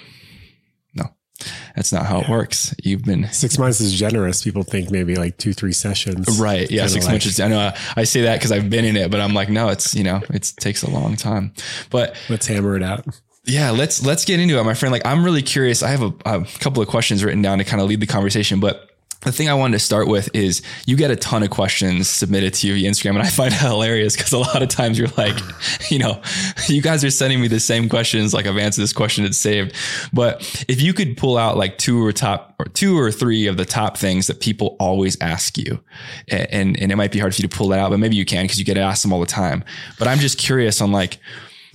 that's 1.76 1.92
not 1.94 2.06
how 2.06 2.20
it 2.22 2.30
works. 2.30 2.74
You've 2.84 3.04
been 3.04 3.28
Six 3.32 3.58
months 3.58 3.80
is 3.82 3.94
generous. 3.94 4.44
People 4.44 4.64
think 4.64 4.92
maybe 4.92 5.16
like 5.16 5.38
two, 5.38 5.54
three 5.54 5.74
sessions. 5.74 6.40
right. 6.40 6.70
Yeah. 6.70 6.88
Six 6.88 7.06
like- 7.06 7.14
months. 7.14 7.26
is- 7.26 7.40
I 7.40 7.48
know 7.48 7.60
uh, 7.60 7.78
I 7.96 8.04
say 8.04 8.22
that 8.22 8.42
cause 8.42 8.52
I've 8.52 8.70
been 8.70 8.86
in 8.86 8.96
it, 8.98 9.10
but 9.12 9.20
I'm 9.22 9.34
like, 9.34 9.50
no, 9.50 9.70
it's, 9.70 9.96
you 9.96 10.04
know, 10.04 10.22
it 10.30 10.54
takes 10.60 10.84
a 10.84 10.90
long 10.90 11.16
time, 11.16 11.54
but 11.90 12.16
Let's 12.30 12.48
hammer 12.48 12.76
it 12.76 12.84
out. 12.84 13.06
yeah, 13.46 13.72
let's, 13.72 14.06
let's 14.06 14.26
get 14.26 14.40
into 14.40 14.60
it, 14.60 14.64
my 14.64 14.74
friend. 14.74 14.92
Like, 14.92 15.06
I'm 15.06 15.24
really 15.24 15.42
curious. 15.42 15.82
I 15.84 15.90
have 15.90 16.02
a, 16.04 16.14
a 16.26 16.46
couple 16.60 16.82
of 16.84 16.88
questions 16.90 17.24
written 17.24 17.42
down 17.42 17.58
to 17.58 17.64
kind 17.64 17.82
of 17.82 17.88
lead 17.90 18.00
the 18.00 18.06
conversation, 18.08 18.60
but 18.60 18.91
the 19.22 19.32
thing 19.32 19.50
I 19.50 19.54
wanted 19.54 19.74
to 19.74 19.84
start 19.84 20.08
with 20.08 20.30
is 20.34 20.62
you 20.88 20.96
get 20.96 21.12
a 21.12 21.16
ton 21.16 21.44
of 21.44 21.52
questions 21.52 22.10
submitted 22.10 22.54
to 22.56 22.68
you 22.68 22.74
via 22.74 22.90
Instagram, 22.90 23.12
and 23.12 23.22
I 23.22 23.30
find 23.30 23.54
it 23.54 23.60
hilarious 23.60 24.16
because 24.16 24.34
a 24.34 24.40
lot 24.40 24.64
of 24.64 24.70
times 24.70 24.98
you're 24.98 25.10
like, 25.18 25.38
you 25.92 26.00
know, 26.00 26.22
you 26.68 26.82
guys 26.82 27.04
are 27.04 27.12
sending 27.12 27.40
me 27.40 27.48
the 27.48 27.60
same 27.60 27.88
questions. 27.88 28.34
Like 28.34 28.48
I've 28.48 28.58
answered 28.58 28.82
this 28.82 28.94
question, 28.94 29.24
it's 29.24 29.38
saved. 29.38 29.76
But 30.12 30.66
if 30.68 30.82
you 30.82 30.94
could 30.94 31.18
pull 31.18 31.38
out 31.38 31.56
like 31.56 31.78
two 31.78 32.04
or 32.04 32.12
top 32.12 32.56
or 32.58 32.66
two 32.66 32.98
or 32.98 33.12
three 33.12 33.48
of 33.48 33.58
the 33.58 33.66
top 33.66 33.98
things 33.98 34.28
that 34.28 34.40
people 34.40 34.76
always 34.80 35.18
ask 35.22 35.58
you, 35.58 35.84
and 36.28 36.80
and 36.80 36.92
it 36.92 36.96
might 36.96 37.12
be 37.12 37.20
hard 37.20 37.36
for 37.36 37.42
you 37.42 37.48
to 37.48 37.56
pull 37.56 37.68
that 37.70 37.80
out, 37.80 37.92
but 37.92 38.00
maybe 38.00 38.16
you 38.16 38.26
can 38.26 38.46
because 38.46 38.58
you 38.58 38.66
get 38.66 38.78
asked 38.78 39.04
them 39.04 39.14
all 39.14 39.20
the 39.20 39.26
time. 39.28 39.64
But 40.00 40.08
I'm 40.08 40.20
just 40.20 40.40
curious 40.40 40.82
on 40.82 40.92
like, 40.92 41.20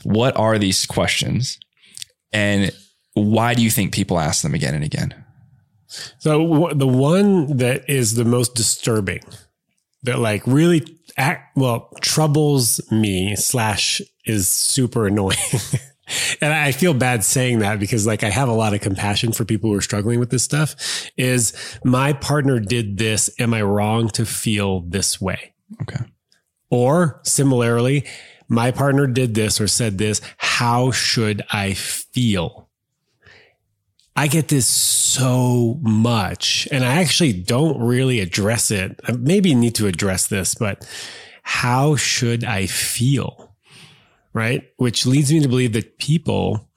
what 0.02 0.36
are 0.36 0.58
these 0.58 0.84
questions, 0.84 1.60
and 2.32 2.72
why 3.14 3.54
do 3.54 3.62
you 3.62 3.70
think 3.70 3.94
people 3.94 4.18
ask 4.18 4.42
them 4.42 4.54
again 4.54 4.74
and 4.74 4.82
again? 4.82 5.25
So 6.18 6.46
w- 6.46 6.74
the 6.74 6.86
one 6.86 7.56
that 7.58 7.88
is 7.88 8.14
the 8.14 8.24
most 8.24 8.54
disturbing, 8.54 9.22
that 10.02 10.18
like 10.18 10.46
really 10.46 10.98
act 11.16 11.56
well 11.56 11.90
troubles 12.00 12.80
me 12.90 13.36
slash 13.36 14.00
is 14.24 14.48
super 14.48 15.06
annoying. 15.06 15.38
and 16.40 16.52
I 16.52 16.72
feel 16.72 16.94
bad 16.94 17.24
saying 17.24 17.60
that 17.60 17.78
because 17.78 18.06
like 18.06 18.22
I 18.22 18.30
have 18.30 18.48
a 18.48 18.52
lot 18.52 18.74
of 18.74 18.80
compassion 18.80 19.32
for 19.32 19.44
people 19.44 19.70
who 19.70 19.76
are 19.76 19.82
struggling 19.82 20.20
with 20.20 20.30
this 20.30 20.42
stuff. 20.42 20.76
Is 21.16 21.52
my 21.84 22.12
partner 22.12 22.60
did 22.60 22.98
this? 22.98 23.30
Am 23.38 23.54
I 23.54 23.62
wrong 23.62 24.08
to 24.10 24.24
feel 24.24 24.80
this 24.80 25.20
way? 25.20 25.54
Okay. 25.82 26.04
Or 26.70 27.20
similarly, 27.24 28.04
my 28.48 28.70
partner 28.70 29.06
did 29.06 29.34
this 29.34 29.60
or 29.60 29.66
said 29.66 29.98
this. 29.98 30.20
How 30.36 30.90
should 30.90 31.42
I 31.52 31.74
feel? 31.74 32.65
I 34.16 34.28
get 34.28 34.48
this 34.48 34.66
so 34.66 35.78
much 35.82 36.66
and 36.72 36.84
I 36.84 37.00
actually 37.02 37.34
don't 37.34 37.78
really 37.78 38.20
address 38.20 38.70
it. 38.70 38.98
I 39.06 39.12
maybe 39.12 39.54
need 39.54 39.74
to 39.74 39.86
address 39.86 40.26
this, 40.26 40.54
but 40.54 40.88
how 41.42 41.96
should 41.96 42.42
I 42.42 42.66
feel? 42.66 43.54
Right. 44.32 44.70
Which 44.76 45.06
leads 45.06 45.32
me 45.32 45.40
to 45.40 45.48
believe 45.48 45.72
that 45.74 45.98
people 45.98 46.68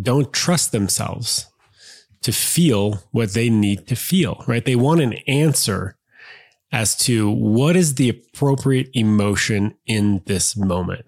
don't 0.00 0.32
trust 0.32 0.72
themselves 0.72 1.46
to 2.22 2.32
feel 2.32 3.02
what 3.10 3.34
they 3.34 3.50
need 3.50 3.86
to 3.88 3.96
feel, 3.96 4.42
right? 4.46 4.64
They 4.64 4.76
want 4.76 5.00
an 5.00 5.14
answer 5.28 5.96
as 6.72 6.96
to 6.96 7.30
what 7.30 7.76
is 7.76 7.94
the 7.94 8.08
appropriate 8.08 8.88
emotion 8.94 9.74
in 9.86 10.22
this 10.26 10.56
moment, 10.56 11.04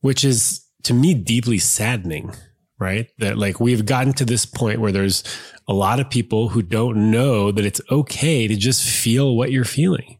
which 0.00 0.24
is 0.24 0.66
to 0.84 0.94
me 0.94 1.14
deeply 1.14 1.58
saddening, 1.58 2.32
right? 2.78 3.10
That 3.18 3.38
like 3.38 3.60
we've 3.60 3.86
gotten 3.86 4.12
to 4.14 4.24
this 4.24 4.46
point 4.46 4.80
where 4.80 4.92
there's 4.92 5.24
a 5.66 5.74
lot 5.74 6.00
of 6.00 6.10
people 6.10 6.50
who 6.50 6.62
don't 6.62 7.10
know 7.10 7.50
that 7.52 7.64
it's 7.64 7.80
okay 7.90 8.46
to 8.46 8.56
just 8.56 8.88
feel 8.88 9.36
what 9.36 9.52
you're 9.52 9.64
feeling, 9.64 10.18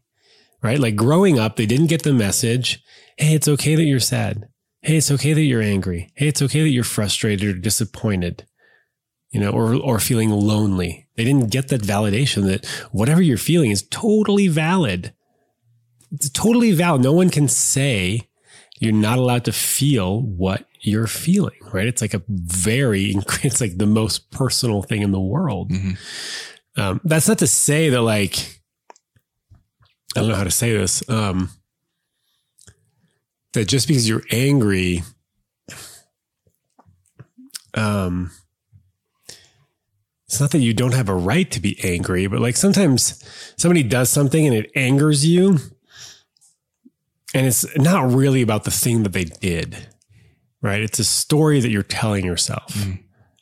right? 0.61 0.79
Like 0.79 0.95
growing 0.95 1.39
up, 1.39 1.55
they 1.55 1.65
didn't 1.65 1.87
get 1.87 2.03
the 2.03 2.13
message. 2.13 2.83
Hey, 3.17 3.33
it's 3.33 3.47
okay 3.47 3.75
that 3.75 3.83
you're 3.83 3.99
sad. 3.99 4.47
Hey, 4.81 4.97
it's 4.97 5.11
okay 5.11 5.33
that 5.33 5.41
you're 5.41 5.61
angry. 5.61 6.11
Hey, 6.15 6.27
it's 6.27 6.41
okay 6.41 6.61
that 6.61 6.69
you're 6.69 6.83
frustrated 6.83 7.49
or 7.49 7.59
disappointed 7.59 8.45
you 9.31 9.39
know, 9.39 9.51
or, 9.51 9.75
or 9.75 9.99
feeling 9.99 10.29
lonely. 10.29 11.07
They 11.15 11.23
didn't 11.23 11.51
get 11.51 11.67
that 11.67 11.81
validation 11.81 12.45
that 12.47 12.65
whatever 12.91 13.21
you're 13.21 13.37
feeling 13.37 13.71
is 13.71 13.83
totally 13.83 14.47
valid. 14.47 15.13
It's 16.11 16.29
totally 16.29 16.71
valid. 16.71 17.01
No 17.01 17.13
one 17.13 17.29
can 17.29 17.47
say 17.47 18.29
you're 18.79 18.91
not 18.91 19.19
allowed 19.19 19.45
to 19.45 19.51
feel 19.51 20.21
what 20.21 20.65
you're 20.81 21.07
feeling, 21.07 21.59
right? 21.73 21.87
It's 21.87 22.01
like 22.01 22.13
a 22.13 22.21
very, 22.27 23.15
it's 23.43 23.61
like 23.61 23.77
the 23.77 23.85
most 23.85 24.31
personal 24.31 24.81
thing 24.81 25.01
in 25.01 25.11
the 25.11 25.19
world. 25.19 25.71
Mm-hmm. 25.71 26.81
Um, 26.81 27.01
that's 27.03 27.27
not 27.27 27.39
to 27.39 27.47
say 27.47 27.89
that 27.89 28.01
like, 28.01 28.61
I 30.15 30.21
don't 30.21 30.29
know 30.29 30.35
how 30.35 30.43
to 30.43 30.51
say 30.51 30.73
this. 30.73 31.07
Um, 31.09 31.49
that 33.53 33.67
just 33.67 33.87
because 33.87 34.07
you're 34.07 34.23
angry, 34.31 35.03
um, 37.73 38.31
it's 40.27 40.39
not 40.39 40.51
that 40.51 40.59
you 40.59 40.75
don't 40.75 40.93
have 40.93 41.09
a 41.09 41.15
right 41.15 41.49
to 41.51 41.59
be 41.59 41.79
angry, 41.83 42.27
but 42.27 42.39
like 42.39 42.55
sometimes 42.55 43.23
somebody 43.57 43.81
does 43.81 44.11
something 44.11 44.45
and 44.45 44.55
it 44.55 44.71
angers 44.75 45.25
you. 45.25 45.57
And 47.33 47.45
it's 47.45 47.65
not 47.77 48.11
really 48.11 48.41
about 48.41 48.63
the 48.63 48.71
thing 48.71 49.03
that 49.03 49.13
they 49.13 49.23
did, 49.23 49.87
right? 50.61 50.81
It's 50.81 50.99
a 50.99 51.03
story 51.03 51.59
that 51.61 51.69
you're 51.69 51.83
telling 51.83 52.25
yourself. 52.25 52.73
Mm 52.73 52.99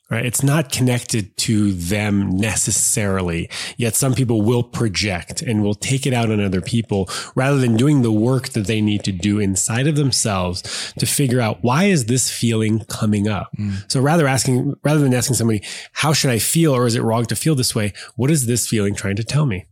right? 0.10 0.26
It's 0.26 0.44
not 0.44 0.72
connected 0.72 1.36
to 1.38 1.74
them 1.74 2.30
necessarily. 2.38 3.50
Yet 3.76 3.96
some 3.96 4.14
people 4.14 4.42
will 4.42 4.64
project 4.64 5.42
and 5.42 5.62
will 5.62 5.76
take 5.76 6.06
it 6.06 6.14
out 6.14 6.32
on 6.32 6.40
other 6.40 6.62
people 6.62 7.10
rather 7.36 7.58
than 7.58 7.76
doing 7.76 8.02
the 8.02 8.12
work 8.12 8.50
that 8.50 8.68
they 8.68 8.80
need 8.80 9.04
to 9.04 9.12
do 9.12 9.40
inside 9.40 9.88
of 9.88 9.96
themselves 9.96 10.94
to 10.98 11.06
figure 11.06 11.42
out 11.42 11.60
why 11.62 11.86
is 11.86 12.06
this 12.06 12.32
feeling 12.32 12.80
coming 12.86 13.28
up? 13.28 13.50
Mm. 13.58 13.92
So 13.92 14.00
rather 14.00 14.28
asking, 14.28 14.76
rather 14.84 15.00
than 15.00 15.14
asking 15.14 15.36
somebody, 15.36 15.64
how 15.92 16.14
should 16.14 16.32
I 16.32 16.40
feel? 16.40 16.74
Or 16.74 16.86
is 16.86 16.96
it 16.96 17.04
wrong 17.04 17.26
to 17.26 17.36
feel 17.36 17.56
this 17.56 17.76
way? 17.76 17.94
What 18.16 18.32
is 18.32 18.46
this 18.46 18.68
feeling 18.68 18.96
trying 18.96 19.18
to 19.18 19.24
tell 19.24 19.46
me? 19.46 19.66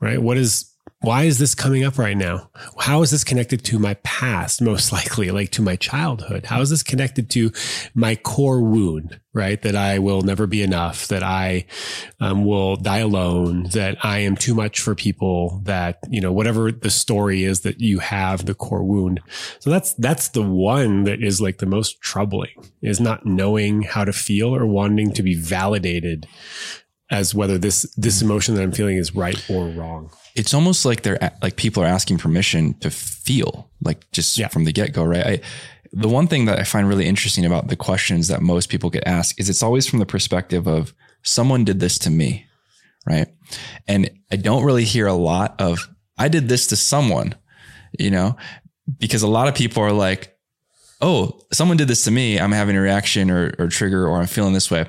Right? 0.00 0.20
What 0.20 0.36
is, 0.36 0.71
why 1.02 1.24
is 1.24 1.38
this 1.38 1.54
coming 1.54 1.82
up 1.82 1.98
right 1.98 2.16
now? 2.16 2.48
How 2.78 3.02
is 3.02 3.10
this 3.10 3.24
connected 3.24 3.64
to 3.64 3.78
my 3.80 3.94
past? 3.94 4.62
Most 4.62 4.92
likely, 4.92 5.32
like 5.32 5.50
to 5.50 5.62
my 5.62 5.74
childhood. 5.74 6.46
How 6.46 6.60
is 6.60 6.70
this 6.70 6.84
connected 6.84 7.28
to 7.30 7.50
my 7.92 8.14
core 8.14 8.62
wound, 8.62 9.20
right? 9.32 9.60
That 9.62 9.74
I 9.74 9.98
will 9.98 10.22
never 10.22 10.46
be 10.46 10.62
enough, 10.62 11.08
that 11.08 11.24
I 11.24 11.66
um, 12.20 12.44
will 12.44 12.76
die 12.76 12.98
alone, 12.98 13.64
that 13.72 13.96
I 14.04 14.18
am 14.18 14.36
too 14.36 14.54
much 14.54 14.80
for 14.80 14.94
people, 14.94 15.60
that, 15.64 15.98
you 16.08 16.20
know, 16.20 16.32
whatever 16.32 16.70
the 16.70 16.90
story 16.90 17.42
is 17.42 17.60
that 17.60 17.80
you 17.80 17.98
have, 17.98 18.46
the 18.46 18.54
core 18.54 18.84
wound. 18.84 19.20
So 19.58 19.70
that's, 19.70 19.94
that's 19.94 20.28
the 20.28 20.42
one 20.42 21.02
that 21.04 21.20
is 21.20 21.40
like 21.40 21.58
the 21.58 21.66
most 21.66 22.00
troubling 22.00 22.70
is 22.80 23.00
not 23.00 23.26
knowing 23.26 23.82
how 23.82 24.04
to 24.04 24.12
feel 24.12 24.54
or 24.54 24.66
wanting 24.66 25.12
to 25.14 25.22
be 25.24 25.34
validated 25.34 26.28
as 27.10 27.34
whether 27.34 27.58
this, 27.58 27.92
this 27.96 28.22
emotion 28.22 28.54
that 28.54 28.62
I'm 28.62 28.72
feeling 28.72 28.96
is 28.96 29.16
right 29.16 29.44
or 29.50 29.66
wrong 29.66 30.12
it's 30.34 30.54
almost 30.54 30.84
like 30.84 31.02
they're 31.02 31.32
like 31.42 31.56
people 31.56 31.82
are 31.82 31.86
asking 31.86 32.18
permission 32.18 32.74
to 32.74 32.90
feel 32.90 33.70
like 33.82 34.10
just 34.12 34.36
yeah. 34.38 34.48
from 34.48 34.64
the 34.64 34.72
get 34.72 34.92
go, 34.92 35.04
right? 35.04 35.26
I, 35.26 35.40
the 35.92 36.08
one 36.08 36.26
thing 36.26 36.46
that 36.46 36.58
I 36.58 36.64
find 36.64 36.88
really 36.88 37.06
interesting 37.06 37.44
about 37.44 37.68
the 37.68 37.76
questions 37.76 38.28
that 38.28 38.40
most 38.40 38.70
people 38.70 38.88
get 38.88 39.06
asked 39.06 39.38
is 39.38 39.50
it's 39.50 39.62
always 39.62 39.86
from 39.86 39.98
the 39.98 40.06
perspective 40.06 40.66
of 40.66 40.94
someone 41.22 41.64
did 41.64 41.80
this 41.80 41.98
to 42.00 42.10
me, 42.10 42.46
right? 43.06 43.28
And 43.86 44.10
I 44.30 44.36
don't 44.36 44.64
really 44.64 44.84
hear 44.84 45.06
a 45.06 45.12
lot 45.12 45.60
of 45.60 45.86
I 46.16 46.28
did 46.28 46.48
this 46.48 46.66
to 46.68 46.76
someone, 46.76 47.34
you 47.98 48.10
know, 48.10 48.36
because 48.98 49.22
a 49.22 49.28
lot 49.28 49.48
of 49.48 49.54
people 49.54 49.82
are 49.82 49.92
like, 49.92 50.36
oh, 51.02 51.40
someone 51.52 51.76
did 51.76 51.88
this 51.88 52.04
to 52.04 52.10
me. 52.10 52.38
I'm 52.38 52.52
having 52.52 52.76
a 52.76 52.80
reaction 52.80 53.30
or, 53.30 53.54
or 53.58 53.68
trigger 53.68 54.06
or 54.06 54.18
I'm 54.18 54.26
feeling 54.26 54.54
this 54.54 54.70
way 54.70 54.86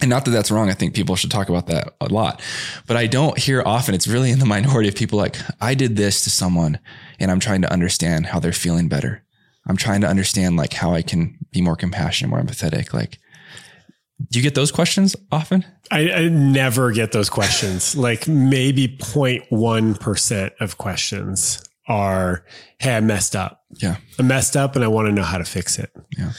and 0.00 0.10
not 0.10 0.24
that 0.24 0.32
that's 0.32 0.50
wrong. 0.50 0.70
I 0.70 0.74
think 0.74 0.94
people 0.94 1.16
should 1.16 1.30
talk 1.30 1.48
about 1.48 1.66
that 1.68 1.94
a 2.00 2.06
lot, 2.06 2.40
but 2.86 2.96
I 2.96 3.06
don't 3.06 3.38
hear 3.38 3.62
often. 3.64 3.94
It's 3.94 4.08
really 4.08 4.30
in 4.30 4.38
the 4.38 4.46
minority 4.46 4.88
of 4.88 4.94
people 4.94 5.18
like, 5.18 5.36
I 5.60 5.74
did 5.74 5.96
this 5.96 6.24
to 6.24 6.30
someone 6.30 6.78
and 7.20 7.30
I'm 7.30 7.40
trying 7.40 7.62
to 7.62 7.72
understand 7.72 8.26
how 8.26 8.40
they're 8.40 8.52
feeling 8.52 8.88
better. 8.88 9.22
I'm 9.66 9.76
trying 9.76 10.00
to 10.02 10.08
understand 10.08 10.56
like 10.56 10.72
how 10.72 10.92
I 10.92 11.02
can 11.02 11.38
be 11.52 11.62
more 11.62 11.76
compassionate, 11.76 12.30
more 12.30 12.40
empathetic. 12.40 12.92
Like, 12.92 13.18
do 14.30 14.38
you 14.38 14.42
get 14.42 14.54
those 14.54 14.72
questions 14.72 15.16
often? 15.30 15.64
I, 15.90 16.10
I 16.10 16.28
never 16.28 16.92
get 16.92 17.12
those 17.12 17.30
questions. 17.30 17.96
like 17.96 18.28
maybe 18.28 18.88
0.1% 18.88 20.50
of 20.60 20.78
questions 20.78 21.62
are, 21.88 22.44
Hey, 22.78 22.96
I 22.96 23.00
messed 23.00 23.36
up. 23.36 23.62
Yeah. 23.76 23.96
I 24.18 24.22
messed 24.22 24.56
up 24.56 24.74
and 24.76 24.84
I 24.84 24.88
want 24.88 25.08
to 25.08 25.12
know 25.12 25.22
how 25.22 25.38
to 25.38 25.44
fix 25.44 25.78
it. 25.78 25.90
Yeah. 26.16 26.32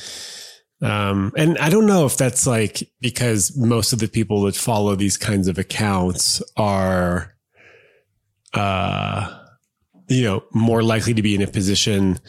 Um, 0.81 1.31
and 1.37 1.57
I 1.57 1.69
don't 1.69 1.85
know 1.85 2.05
if 2.05 2.17
that's 2.17 2.45
like 2.45 2.89
because 2.99 3.55
most 3.57 3.93
of 3.93 3.99
the 3.99 4.07
people 4.07 4.41
that 4.43 4.55
follow 4.55 4.95
these 4.95 5.17
kinds 5.17 5.47
of 5.47 5.57
accounts 5.57 6.43
are, 6.57 7.35
uh, 8.53 9.39
you 10.07 10.23
know, 10.23 10.43
more 10.53 10.83
likely 10.83 11.13
to 11.13 11.21
be 11.21 11.33
in 11.33 11.41
a 11.41 11.47
position 11.47 12.19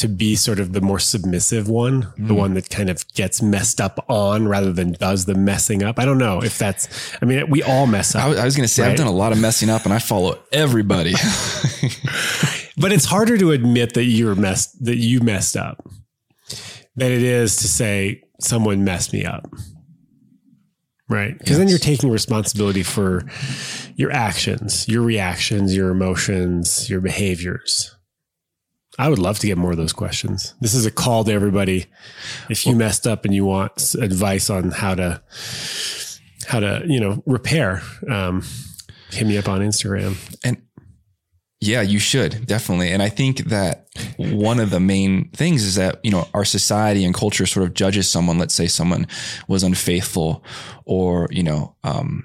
to 0.00 0.08
be 0.08 0.34
sort 0.34 0.58
of 0.58 0.72
the 0.72 0.80
more 0.80 0.98
submissive 0.98 1.68
one, 1.68 2.04
mm. 2.04 2.26
the 2.26 2.32
one 2.32 2.54
that 2.54 2.70
kind 2.70 2.88
of 2.88 3.06
gets 3.12 3.42
messed 3.42 3.82
up 3.82 4.02
on 4.08 4.48
rather 4.48 4.72
than 4.72 4.92
does 4.92 5.26
the 5.26 5.34
messing 5.34 5.82
up. 5.82 5.98
I 5.98 6.06
don't 6.06 6.16
know 6.16 6.42
if 6.42 6.56
that's, 6.56 7.14
I 7.20 7.26
mean, 7.26 7.50
we 7.50 7.62
all 7.62 7.86
mess 7.86 8.14
up. 8.14 8.24
I 8.24 8.28
was, 8.28 8.42
was 8.42 8.56
going 8.56 8.64
to 8.64 8.72
say, 8.72 8.82
right? 8.82 8.92
I've 8.92 8.96
done 8.96 9.08
a 9.08 9.12
lot 9.12 9.32
of 9.32 9.38
messing 9.38 9.68
up 9.68 9.84
and 9.84 9.92
I 9.92 9.98
follow 9.98 10.38
everybody. 10.52 11.12
but 12.78 12.92
it's 12.92 13.04
harder 13.04 13.36
to 13.36 13.50
admit 13.50 13.92
that 13.92 14.04
you're 14.04 14.34
messed, 14.34 14.82
that 14.86 14.96
you 14.96 15.20
messed 15.20 15.54
up 15.54 15.86
than 16.96 17.12
it 17.12 17.22
is 17.22 17.56
to 17.56 17.68
say 17.68 18.22
someone 18.40 18.84
messed 18.84 19.12
me 19.12 19.24
up. 19.24 19.46
Right. 21.08 21.36
Because 21.36 21.50
yes. 21.50 21.58
then 21.58 21.68
you're 21.68 21.78
taking 21.78 22.10
responsibility 22.10 22.84
for 22.84 23.24
your 23.96 24.12
actions, 24.12 24.88
your 24.88 25.02
reactions, 25.02 25.74
your 25.74 25.90
emotions, 25.90 26.88
your 26.88 27.00
behaviors. 27.00 27.96
I 28.98 29.08
would 29.08 29.18
love 29.18 29.38
to 29.40 29.46
get 29.46 29.58
more 29.58 29.72
of 29.72 29.76
those 29.76 29.92
questions. 29.92 30.54
This 30.60 30.74
is 30.74 30.86
a 30.86 30.90
call 30.90 31.24
to 31.24 31.32
everybody. 31.32 31.86
If 32.48 32.66
you 32.66 32.76
messed 32.76 33.06
up 33.06 33.24
and 33.24 33.34
you 33.34 33.44
want 33.44 33.94
advice 33.94 34.50
on 34.50 34.70
how 34.70 34.94
to, 34.94 35.22
how 36.46 36.60
to, 36.60 36.82
you 36.86 37.00
know, 37.00 37.22
repair, 37.26 37.82
um, 38.08 38.44
hit 39.10 39.26
me 39.26 39.38
up 39.38 39.48
on 39.48 39.60
Instagram. 39.60 40.16
And 40.44 40.62
yeah, 41.60 41.82
you 41.82 41.98
should 41.98 42.46
definitely. 42.46 42.90
And 42.90 43.02
I 43.02 43.10
think 43.10 43.44
that 43.50 43.86
one 44.16 44.58
of 44.60 44.70
the 44.70 44.80
main 44.80 45.28
things 45.30 45.62
is 45.62 45.74
that, 45.74 46.00
you 46.02 46.10
know, 46.10 46.26
our 46.32 46.44
society 46.44 47.04
and 47.04 47.14
culture 47.14 47.44
sort 47.44 47.66
of 47.66 47.74
judges 47.74 48.10
someone. 48.10 48.38
Let's 48.38 48.54
say 48.54 48.66
someone 48.66 49.06
was 49.46 49.62
unfaithful 49.62 50.42
or, 50.86 51.28
you 51.30 51.42
know, 51.42 51.76
um, 51.84 52.24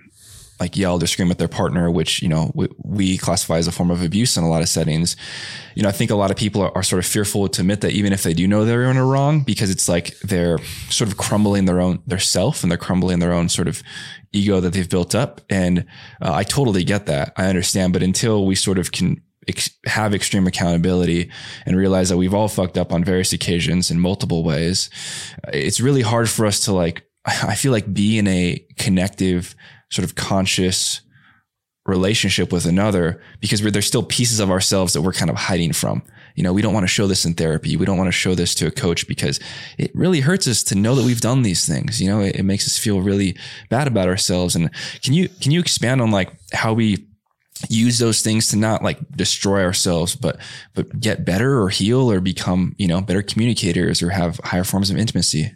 like 0.59 0.77
yelled 0.77 1.03
or 1.03 1.07
screamed 1.07 1.31
at 1.31 1.37
their 1.37 1.49
partner, 1.49 1.91
which, 1.91 2.21
you 2.21 2.29
know, 2.29 2.51
we, 2.55 2.69
we, 2.81 3.17
classify 3.17 3.57
as 3.57 3.67
a 3.67 3.73
form 3.73 3.91
of 3.91 4.01
abuse 4.01 4.37
in 4.37 4.43
a 4.43 4.49
lot 4.49 4.61
of 4.61 4.69
settings. 4.69 5.17
You 5.75 5.83
know, 5.83 5.89
I 5.89 5.91
think 5.91 6.11
a 6.11 6.15
lot 6.15 6.31
of 6.31 6.37
people 6.37 6.61
are, 6.61 6.71
are, 6.77 6.83
sort 6.83 7.03
of 7.03 7.05
fearful 7.05 7.49
to 7.49 7.61
admit 7.61 7.81
that 7.81 7.91
even 7.91 8.13
if 8.13 8.23
they 8.23 8.33
do 8.33 8.47
know 8.47 8.63
they're 8.63 8.89
in 8.89 8.95
a 8.95 9.05
wrong, 9.05 9.41
because 9.41 9.69
it's 9.69 9.89
like 9.89 10.17
they're 10.19 10.59
sort 10.89 11.09
of 11.09 11.17
crumbling 11.17 11.65
their 11.65 11.81
own, 11.81 12.01
their 12.07 12.19
self 12.19 12.63
and 12.63 12.71
they're 12.71 12.77
crumbling 12.77 13.19
their 13.19 13.33
own 13.33 13.49
sort 13.49 13.67
of 13.67 13.83
ego 14.31 14.61
that 14.61 14.71
they've 14.71 14.89
built 14.89 15.13
up. 15.13 15.41
And 15.49 15.85
uh, 16.21 16.33
I 16.33 16.43
totally 16.43 16.85
get 16.85 17.05
that. 17.07 17.33
I 17.35 17.47
understand. 17.47 17.91
But 17.91 18.03
until 18.03 18.45
we 18.45 18.55
sort 18.55 18.77
of 18.77 18.93
can 18.93 19.21
ex- 19.47 19.77
have 19.85 20.13
extreme 20.13 20.47
accountability 20.47 21.29
and 21.65 21.77
realize 21.77 22.09
that 22.09 22.17
we've 22.17 22.33
all 22.33 22.47
fucked 22.47 22.77
up 22.77 22.91
on 22.91 23.03
various 23.03 23.33
occasions 23.33 23.91
in 23.91 23.99
multiple 23.99 24.43
ways, 24.43 24.89
it's 25.53 25.79
really 25.79 26.01
hard 26.01 26.29
for 26.29 26.45
us 26.45 26.59
to 26.65 26.73
like, 26.73 27.03
I 27.25 27.55
feel 27.55 27.71
like 27.71 27.93
be 27.93 28.17
in 28.17 28.27
a 28.27 28.65
connective, 28.77 29.55
sort 29.89 30.05
of 30.05 30.15
conscious 30.15 31.01
relationship 31.85 32.51
with 32.51 32.65
another 32.65 33.21
because 33.39 33.61
there's 33.61 33.85
still 33.85 34.03
pieces 34.03 34.39
of 34.39 34.49
ourselves 34.49 34.93
that 34.93 35.01
we're 35.01 35.13
kind 35.13 35.29
of 35.29 35.35
hiding 35.35 35.71
from. 35.71 36.01
You 36.35 36.43
know, 36.43 36.51
we 36.51 36.61
don't 36.61 36.73
want 36.73 36.83
to 36.83 36.89
show 36.89 37.07
this 37.07 37.25
in 37.25 37.33
therapy. 37.33 37.77
We 37.77 37.85
don't 37.85 37.97
want 37.97 38.07
to 38.07 38.11
show 38.11 38.35
this 38.35 38.55
to 38.55 38.67
a 38.67 38.71
coach 38.71 39.07
because 39.07 39.39
it 39.77 39.91
really 39.95 40.19
hurts 40.19 40.47
us 40.47 40.63
to 40.63 40.75
know 40.75 40.95
that 40.95 41.05
we've 41.05 41.21
done 41.21 41.43
these 41.43 41.65
things. 41.65 42.01
You 42.01 42.09
know, 42.09 42.19
it, 42.21 42.37
it 42.37 42.43
makes 42.43 42.65
us 42.67 42.77
feel 42.77 43.01
really 43.01 43.37
bad 43.69 43.87
about 43.87 44.09
ourselves. 44.09 44.55
And 44.55 44.69
can 45.01 45.13
you, 45.13 45.29
can 45.29 45.51
you 45.51 45.59
expand 45.59 46.01
on 46.01 46.11
like 46.11 46.33
how 46.51 46.73
we 46.73 47.07
use 47.69 47.99
those 47.99 48.21
things 48.21 48.49
to 48.49 48.57
not 48.57 48.83
like 48.83 48.99
destroy 49.11 49.63
ourselves, 49.63 50.15
but, 50.15 50.37
but 50.73 50.99
get 50.99 51.25
better 51.25 51.59
or 51.61 51.69
heal 51.69 52.11
or 52.11 52.19
become, 52.19 52.75
you 52.77 52.87
know, 52.87 53.01
better 53.01 53.21
communicators 53.21 54.01
or 54.01 54.09
have 54.09 54.39
higher 54.43 54.63
forms 54.63 54.89
of 54.89 54.97
intimacy? 54.97 55.55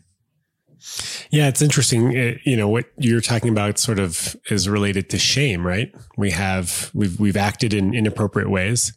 Yeah, 1.29 1.47
it's 1.47 1.61
interesting. 1.61 2.13
It, 2.13 2.39
you 2.45 2.55
know 2.55 2.67
what 2.67 2.85
you're 2.97 3.21
talking 3.21 3.49
about 3.49 3.77
sort 3.77 3.99
of 3.99 4.35
is 4.49 4.69
related 4.69 5.09
to 5.09 5.17
shame, 5.17 5.65
right? 5.65 5.93
We 6.17 6.31
have 6.31 6.89
we've 6.93 7.19
we've 7.19 7.37
acted 7.37 7.73
in 7.73 7.93
inappropriate 7.93 8.49
ways. 8.49 8.93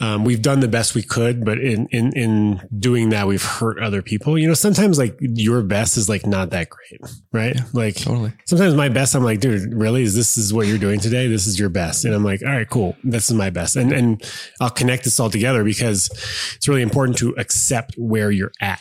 Um, 0.00 0.24
we've 0.24 0.40
done 0.40 0.60
the 0.60 0.68
best 0.68 0.94
we 0.94 1.02
could, 1.02 1.44
but 1.44 1.58
in 1.58 1.86
in 1.88 2.12
in 2.16 2.68
doing 2.78 3.10
that, 3.10 3.26
we've 3.26 3.44
hurt 3.44 3.78
other 3.82 4.00
people. 4.00 4.38
You 4.38 4.48
know, 4.48 4.54
sometimes 4.54 4.98
like 4.98 5.16
your 5.20 5.62
best 5.62 5.98
is 5.98 6.08
like 6.08 6.26
not 6.26 6.50
that 6.50 6.68
great, 6.70 7.00
right? 7.32 7.54
Yeah, 7.54 7.64
like 7.74 7.96
totally. 7.96 8.32
Sometimes 8.46 8.74
my 8.74 8.88
best, 8.88 9.14
I'm 9.14 9.24
like, 9.24 9.40
dude, 9.40 9.74
really? 9.74 10.02
Is 10.02 10.14
this 10.14 10.38
is 10.38 10.54
what 10.54 10.66
you're 10.66 10.78
doing 10.78 11.00
today? 11.00 11.26
This 11.26 11.46
is 11.46 11.58
your 11.58 11.68
best, 11.68 12.06
and 12.06 12.14
I'm 12.14 12.24
like, 12.24 12.42
all 12.42 12.48
right, 12.48 12.68
cool. 12.68 12.96
This 13.04 13.30
is 13.30 13.36
my 13.36 13.50
best, 13.50 13.76
and 13.76 13.92
and 13.92 14.22
I'll 14.60 14.70
connect 14.70 15.04
this 15.04 15.20
all 15.20 15.28
together 15.28 15.64
because 15.64 16.08
it's 16.56 16.66
really 16.66 16.82
important 16.82 17.18
to 17.18 17.34
accept 17.36 17.94
where 17.98 18.30
you're 18.30 18.52
at 18.60 18.80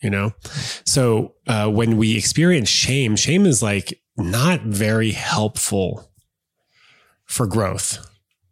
you 0.00 0.10
know? 0.10 0.32
So 0.84 1.34
uh, 1.48 1.68
when 1.68 1.96
we 1.96 2.16
experience 2.16 2.68
shame, 2.68 3.16
shame 3.16 3.46
is 3.46 3.62
like 3.64 4.00
not 4.16 4.60
very 4.62 5.10
helpful 5.10 6.08
for 7.24 7.46
growth 7.46 8.07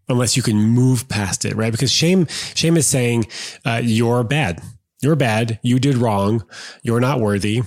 unless 0.08 0.36
you 0.36 0.42
can 0.42 0.56
move 0.56 1.08
past 1.08 1.44
it, 1.44 1.56
right? 1.56 1.72
Because 1.72 1.90
shame, 1.90 2.26
shame 2.54 2.76
is 2.76 2.86
saying 2.86 3.26
uh, 3.64 3.80
you're 3.82 4.24
bad, 4.24 4.62
you're 5.02 5.16
bad, 5.16 5.58
you 5.62 5.78
did 5.78 5.96
wrong, 5.96 6.44
you're 6.82 7.00
not 7.00 7.20
worthy, 7.20 7.62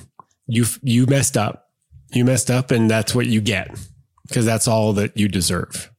you 0.48 0.66
you 0.82 1.06
messed 1.06 1.38
up, 1.38 1.70
you 2.12 2.26
messed 2.26 2.50
up, 2.50 2.72
and 2.72 2.90
that's 2.90 3.14
what 3.14 3.28
you 3.28 3.42
get 3.42 3.78
because 4.28 4.46
that's 4.46 4.68
all 4.68 4.94
that 4.94 5.18
you 5.18 5.28
deserve, 5.28 5.92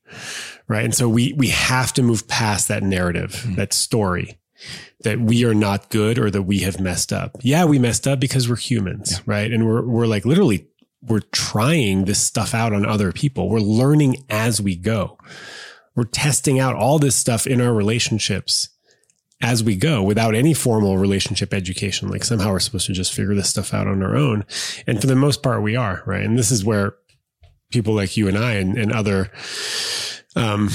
right? 0.68 0.85
And 0.85 0.94
so 0.94 1.09
we 1.09 1.33
we 1.35 1.48
have 1.48 1.92
to 1.94 2.03
move 2.03 2.26
past 2.29 2.68
that 2.68 2.83
narrative, 2.83 3.33
mm-hmm. 3.33 3.55
that 3.57 3.72
story, 3.72 4.38
that 5.03 5.20
we 5.20 5.44
are 5.44 5.55
not 5.55 5.90
good 5.90 6.18
or 6.18 6.31
that 6.31 6.42
we 6.42 6.61
have 6.61 6.81
messed 6.81 7.12
up. 7.12 7.37
Yeah, 7.42 7.64
we 7.64 7.79
messed 7.79 8.07
up 8.07 8.20
because 8.20 8.48
we're 8.48 8.57
humans, 8.57 9.12
yeah. 9.12 9.22
right? 9.26 9.53
And 9.53 9.66
we're 9.66 9.87
we're 9.87 10.07
like 10.07 10.24
literally 10.24 10.66
we're 11.03 11.20
trying 11.33 12.05
this 12.05 12.20
stuff 12.20 12.55
out 12.55 12.72
on 12.72 12.85
other 12.85 13.12
people. 13.12 13.48
We're 13.48 13.61
learning 13.61 14.24
as 14.29 14.61
we 14.61 14.76
go. 14.76 15.18
We're 16.01 16.07
testing 16.07 16.59
out 16.59 16.77
all 16.77 16.99
this 16.99 17.15
stuff 17.15 17.47
in 17.47 17.61
our 17.61 17.75
relationships 17.75 18.71
as 19.43 19.63
we 19.63 19.77
go 19.77 20.03
without 20.03 20.35
any 20.35 20.55
formal 20.55 20.97
relationship 20.97 21.53
education. 21.53 22.09
Like 22.09 22.25
somehow 22.25 22.53
we're 22.53 22.61
supposed 22.61 22.87
to 22.87 22.95
just 22.95 23.13
figure 23.13 23.35
this 23.35 23.51
stuff 23.51 23.75
out 23.75 23.87
on 23.87 24.03
our 24.03 24.17
own. 24.17 24.47
And 24.87 24.99
for 24.99 25.07
the 25.07 25.15
most 25.15 25.43
part, 25.43 25.63
we 25.63 25.77
are, 25.77 26.03
right? 26.07 26.25
And 26.25 26.39
this 26.39 26.51
is 26.51 26.65
where 26.65 26.95
people 27.71 27.93
like 27.93 28.17
you 28.17 28.29
and 28.29 28.39
I 28.39 28.53
and, 28.55 28.79
and 28.79 28.91
other 28.91 29.31
um, 30.37 30.71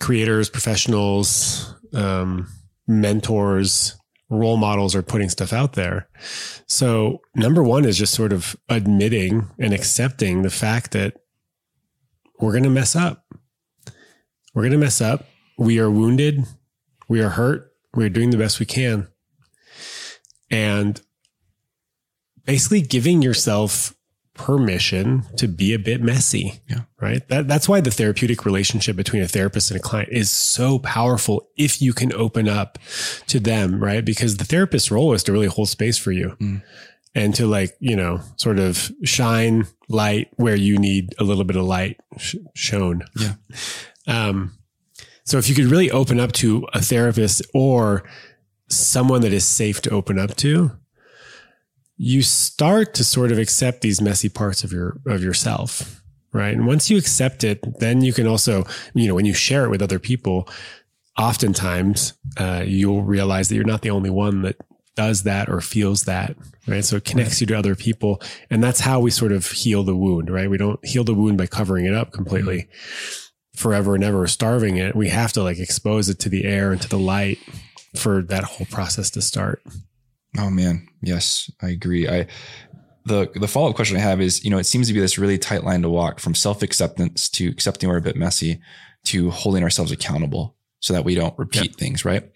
creators, 0.00 0.50
professionals, 0.50 1.72
um, 1.94 2.48
mentors, 2.88 3.96
role 4.30 4.56
models 4.56 4.96
are 4.96 5.02
putting 5.04 5.28
stuff 5.28 5.52
out 5.52 5.74
there. 5.74 6.08
So 6.66 7.20
number 7.36 7.62
one 7.62 7.84
is 7.84 7.96
just 7.96 8.14
sort 8.14 8.32
of 8.32 8.56
admitting 8.68 9.48
and 9.60 9.72
accepting 9.72 10.42
the 10.42 10.50
fact 10.50 10.90
that 10.90 11.14
we're 12.40 12.50
going 12.50 12.64
to 12.64 12.70
mess 12.70 12.96
up. 12.96 13.24
We're 14.58 14.64
going 14.64 14.72
to 14.72 14.78
mess 14.78 15.00
up. 15.00 15.24
We 15.56 15.78
are 15.78 15.88
wounded. 15.88 16.44
We 17.06 17.20
are 17.20 17.28
hurt. 17.28 17.72
We're 17.94 18.08
doing 18.08 18.30
the 18.30 18.36
best 18.36 18.58
we 18.58 18.66
can. 18.66 19.06
And 20.50 21.00
basically 22.44 22.80
giving 22.80 23.22
yourself 23.22 23.94
permission 24.34 25.22
to 25.36 25.46
be 25.46 25.74
a 25.74 25.78
bit 25.78 26.02
messy. 26.02 26.60
Yeah. 26.68 26.80
Right. 27.00 27.26
That, 27.28 27.46
that's 27.46 27.68
why 27.68 27.80
the 27.80 27.92
therapeutic 27.92 28.44
relationship 28.44 28.96
between 28.96 29.22
a 29.22 29.28
therapist 29.28 29.70
and 29.70 29.78
a 29.78 29.82
client 29.82 30.08
is 30.10 30.28
so 30.28 30.80
powerful 30.80 31.48
if 31.56 31.80
you 31.80 31.92
can 31.92 32.12
open 32.12 32.48
up 32.48 32.80
to 33.28 33.38
them. 33.38 33.80
Right. 33.80 34.04
Because 34.04 34.38
the 34.38 34.44
therapist's 34.44 34.90
role 34.90 35.12
is 35.12 35.22
to 35.22 35.32
really 35.32 35.46
hold 35.46 35.68
space 35.68 35.98
for 35.98 36.10
you 36.10 36.36
mm. 36.40 36.62
and 37.14 37.32
to 37.36 37.46
like, 37.46 37.76
you 37.78 37.94
know, 37.94 38.22
sort 38.34 38.58
of 38.58 38.90
shine 39.04 39.68
light 39.88 40.30
where 40.34 40.56
you 40.56 40.78
need 40.78 41.14
a 41.20 41.22
little 41.22 41.44
bit 41.44 41.54
of 41.54 41.62
light 41.62 42.00
sh- 42.18 42.34
shown. 42.56 43.04
Yeah. 43.16 43.34
Um, 44.08 44.58
so 45.24 45.38
if 45.38 45.48
you 45.48 45.54
could 45.54 45.66
really 45.66 45.90
open 45.90 46.18
up 46.18 46.32
to 46.32 46.66
a 46.72 46.80
therapist 46.80 47.42
or 47.54 48.02
someone 48.68 49.20
that 49.20 49.32
is 49.32 49.44
safe 49.44 49.80
to 49.82 49.90
open 49.90 50.18
up 50.18 50.34
to, 50.36 50.72
you 51.98 52.22
start 52.22 52.94
to 52.94 53.04
sort 53.04 53.30
of 53.32 53.38
accept 53.38 53.82
these 53.82 54.00
messy 54.00 54.28
parts 54.28 54.64
of 54.64 54.72
your 54.72 54.98
of 55.06 55.22
yourself 55.22 56.02
right? 56.32 56.54
And 56.54 56.66
once 56.66 56.90
you 56.90 56.96
accept 56.96 57.42
it 57.42 57.60
then 57.80 58.02
you 58.02 58.12
can 58.12 58.26
also 58.26 58.64
you 58.94 59.08
know 59.08 59.14
when 59.14 59.26
you 59.26 59.34
share 59.34 59.64
it 59.64 59.70
with 59.70 59.82
other 59.82 59.98
people 59.98 60.48
oftentimes 61.18 62.14
uh, 62.36 62.62
you'll 62.64 63.02
realize 63.02 63.48
that 63.48 63.56
you're 63.56 63.64
not 63.64 63.82
the 63.82 63.90
only 63.90 64.10
one 64.10 64.42
that 64.42 64.56
does 64.94 65.24
that 65.24 65.48
or 65.48 65.60
feels 65.60 66.04
that 66.04 66.36
right? 66.66 66.84
So 66.84 66.96
it 66.96 67.04
connects 67.04 67.40
you 67.40 67.46
to 67.48 67.58
other 67.58 67.74
people 67.74 68.22
and 68.50 68.62
that's 68.62 68.80
how 68.80 69.00
we 69.00 69.10
sort 69.10 69.32
of 69.32 69.50
heal 69.50 69.82
the 69.82 69.96
wound 69.96 70.30
right? 70.30 70.48
We 70.48 70.58
don't 70.58 70.84
heal 70.86 71.04
the 71.04 71.14
wound 71.14 71.38
by 71.38 71.46
covering 71.46 71.84
it 71.84 71.94
up 71.94 72.12
completely. 72.12 72.62
Mm-hmm. 72.62 73.27
Forever 73.58 73.94
and 73.94 74.04
ever 74.04 74.26
starving 74.26 74.76
it 74.76 74.94
we 74.94 75.08
have 75.08 75.32
to 75.32 75.42
like 75.42 75.58
expose 75.58 76.08
it 76.08 76.18
to 76.18 76.28
the 76.28 76.44
air 76.44 76.72
and 76.72 76.80
to 76.80 76.88
the 76.88 76.98
light 76.98 77.38
for 77.96 78.22
that 78.22 78.44
whole 78.44 78.66
process 78.66 79.10
to 79.10 79.20
start 79.20 79.62
Oh 80.36 80.50
man, 80.50 80.86
yes, 81.02 81.50
I 81.62 81.68
agree. 81.70 82.08
I 82.08 82.26
the 83.06 83.30
the 83.34 83.48
follow 83.48 83.70
up 83.70 83.76
question 83.76 83.96
I 83.96 84.00
have 84.00 84.20
is, 84.20 84.44
you 84.44 84.50
know, 84.50 84.58
it 84.58 84.64
seems 84.64 84.88
to 84.88 84.94
be 84.94 85.00
this 85.00 85.18
really 85.18 85.38
tight 85.38 85.64
line 85.64 85.82
to 85.82 85.88
walk 85.88 86.20
from 86.20 86.34
self 86.34 86.62
acceptance 86.62 87.28
to 87.30 87.48
accepting 87.48 87.88
we're 87.88 87.96
a 87.96 88.02
bit 88.02 88.16
messy 88.16 88.60
to 89.04 89.30
holding 89.30 89.62
ourselves 89.62 89.92
accountable 89.92 90.54
so 90.80 90.92
that 90.92 91.04
we 91.04 91.14
don't 91.14 91.38
repeat 91.38 91.70
yep. 91.70 91.76
things, 91.76 92.04
right? 92.04 92.30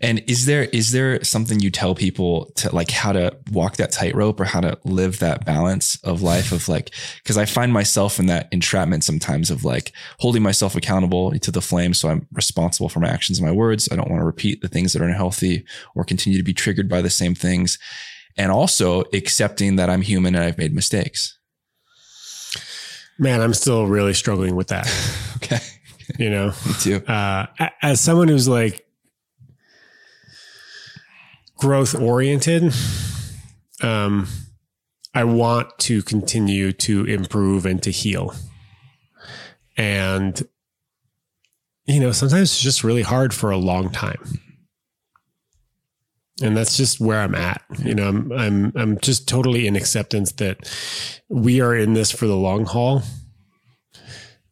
And 0.00 0.22
is 0.26 0.46
there 0.46 0.64
is 0.64 0.92
there 0.92 1.22
something 1.24 1.60
you 1.60 1.70
tell 1.70 1.94
people 1.94 2.52
to 2.56 2.74
like 2.74 2.90
how 2.90 3.12
to 3.12 3.36
walk 3.50 3.76
that 3.76 3.92
tightrope 3.92 4.38
or 4.40 4.44
how 4.44 4.60
to 4.60 4.78
live 4.84 5.18
that 5.20 5.44
balance 5.44 5.98
of 6.02 6.22
life 6.22 6.52
of 6.52 6.68
like 6.68 6.90
because 7.22 7.38
I 7.38 7.46
find 7.46 7.72
myself 7.72 8.18
in 8.18 8.26
that 8.26 8.48
entrapment 8.52 9.04
sometimes 9.04 9.50
of 9.50 9.64
like 9.64 9.92
holding 10.18 10.42
myself 10.42 10.76
accountable 10.76 11.32
to 11.38 11.50
the 11.50 11.62
flame 11.62 11.94
so 11.94 12.08
I'm 12.08 12.26
responsible 12.32 12.88
for 12.88 13.00
my 13.00 13.08
actions 13.08 13.38
and 13.38 13.46
my 13.46 13.52
words. 13.52 13.88
I 13.90 13.96
don't 13.96 14.10
want 14.10 14.20
to 14.20 14.26
repeat 14.26 14.60
the 14.60 14.68
things 14.68 14.92
that 14.92 15.02
are 15.02 15.06
unhealthy 15.06 15.64
or 15.94 16.04
continue 16.04 16.38
to 16.38 16.44
be 16.44 16.54
triggered 16.54 16.88
by 16.88 17.00
the 17.00 17.10
same 17.10 17.34
things. 17.34 17.78
And 18.36 18.52
also 18.52 19.04
accepting 19.14 19.76
that 19.76 19.88
I'm 19.88 20.02
human 20.02 20.34
and 20.34 20.44
I've 20.44 20.58
made 20.58 20.74
mistakes. 20.74 21.38
Man, 23.18 23.40
I'm 23.40 23.54
still 23.54 23.86
really 23.86 24.12
struggling 24.12 24.56
with 24.56 24.68
that. 24.68 24.86
okay. 25.36 25.60
You 26.18 26.30
know, 26.30 26.46
me 26.66 26.72
too. 26.80 26.96
Uh, 27.06 27.46
as 27.82 28.00
someone 28.00 28.28
who's 28.28 28.48
like 28.48 28.85
growth 31.56 31.94
oriented. 31.94 32.72
Um, 33.82 34.28
I 35.14 35.24
want 35.24 35.78
to 35.80 36.02
continue 36.02 36.72
to 36.72 37.04
improve 37.06 37.64
and 37.64 37.82
to 37.82 37.90
heal. 37.90 38.34
And, 39.76 40.42
you 41.86 42.00
know, 42.00 42.12
sometimes 42.12 42.50
it's 42.52 42.60
just 42.60 42.84
really 42.84 43.02
hard 43.02 43.32
for 43.32 43.50
a 43.50 43.56
long 43.56 43.90
time. 43.90 44.40
And 46.42 46.54
that's 46.54 46.76
just 46.76 47.00
where 47.00 47.20
I'm 47.20 47.34
at. 47.34 47.62
You 47.78 47.94
know, 47.94 48.08
I'm, 48.08 48.32
I'm, 48.32 48.72
I'm 48.76 49.00
just 49.00 49.26
totally 49.26 49.66
in 49.66 49.74
acceptance 49.74 50.32
that 50.32 50.70
we 51.30 51.62
are 51.62 51.74
in 51.74 51.94
this 51.94 52.10
for 52.10 52.26
the 52.26 52.36
long 52.36 52.66
haul. 52.66 53.02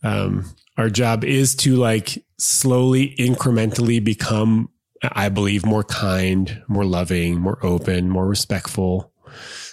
Um, 0.03 0.47
our 0.79 0.89
job 0.89 1.25
is 1.25 1.55
to 1.57 1.77
like 1.77 2.25
slowly, 2.39 3.15
incrementally 3.19 4.03
become 4.03 4.71
I 5.13 5.29
believe, 5.29 5.65
more 5.65 5.85
kind, 5.85 6.63
more 6.69 6.85
loving, 6.85 7.41
more 7.41 7.59
open, 7.65 8.09
more 8.09 8.27
respectful, 8.27 9.13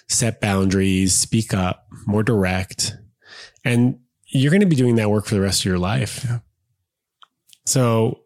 set 0.07 0.41
boundaries, 0.41 1.15
speak 1.15 1.53
up, 1.53 1.87
more 2.05 2.23
direct. 2.23 2.95
And 3.63 3.99
you're 4.27 4.51
going 4.51 4.61
to 4.61 4.67
be 4.67 4.75
doing 4.75 4.95
that 4.95 5.09
work 5.09 5.25
for 5.25 5.35
the 5.35 5.41
rest 5.41 5.61
of 5.61 5.65
your 5.65 5.79
life. 5.79 6.25
Yeah. 6.25 6.39
So, 7.65 8.21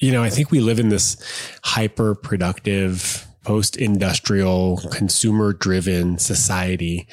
you 0.00 0.12
know, 0.12 0.22
I 0.22 0.30
think 0.30 0.50
we 0.50 0.60
live 0.60 0.78
in 0.78 0.88
this 0.88 1.16
hyper 1.62 2.14
productive, 2.14 3.25
post 3.46 3.76
industrial, 3.76 4.78
consumer 4.90 5.52
driven 5.52 6.18
society 6.18 7.06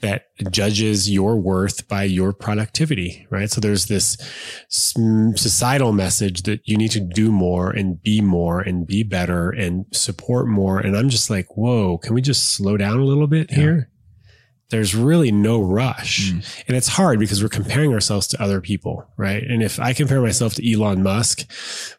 that 0.00 0.24
judges 0.50 1.08
your 1.08 1.36
worth 1.36 1.86
by 1.86 2.02
your 2.02 2.32
productivity, 2.32 3.24
right? 3.30 3.48
So 3.48 3.60
there's 3.60 3.86
this 3.86 4.16
societal 4.68 5.92
message 5.92 6.42
that 6.42 6.62
you 6.64 6.76
need 6.76 6.90
to 6.90 7.00
do 7.00 7.30
more 7.30 7.70
and 7.70 8.02
be 8.02 8.20
more 8.20 8.60
and 8.60 8.88
be 8.88 9.04
better 9.04 9.50
and 9.50 9.86
support 9.92 10.48
more. 10.48 10.80
And 10.80 10.96
I'm 10.96 11.10
just 11.10 11.30
like, 11.30 11.56
whoa, 11.56 11.98
can 11.98 12.12
we 12.12 12.22
just 12.22 12.54
slow 12.54 12.76
down 12.76 12.98
a 12.98 13.04
little 13.04 13.28
bit 13.28 13.48
yeah. 13.50 13.56
here? 13.56 13.90
there's 14.70 14.94
really 14.94 15.32
no 15.32 15.62
rush. 15.62 16.30
Hmm. 16.30 16.40
And 16.66 16.76
it's 16.76 16.88
hard 16.88 17.18
because 17.18 17.42
we're 17.42 17.48
comparing 17.48 17.94
ourselves 17.94 18.26
to 18.26 18.42
other 18.42 18.60
people, 18.60 19.08
right? 19.16 19.42
And 19.42 19.62
if 19.62 19.80
I 19.80 19.94
compare 19.94 20.20
myself 20.20 20.56
to 20.56 20.72
Elon 20.72 21.02
Musk, 21.02 21.50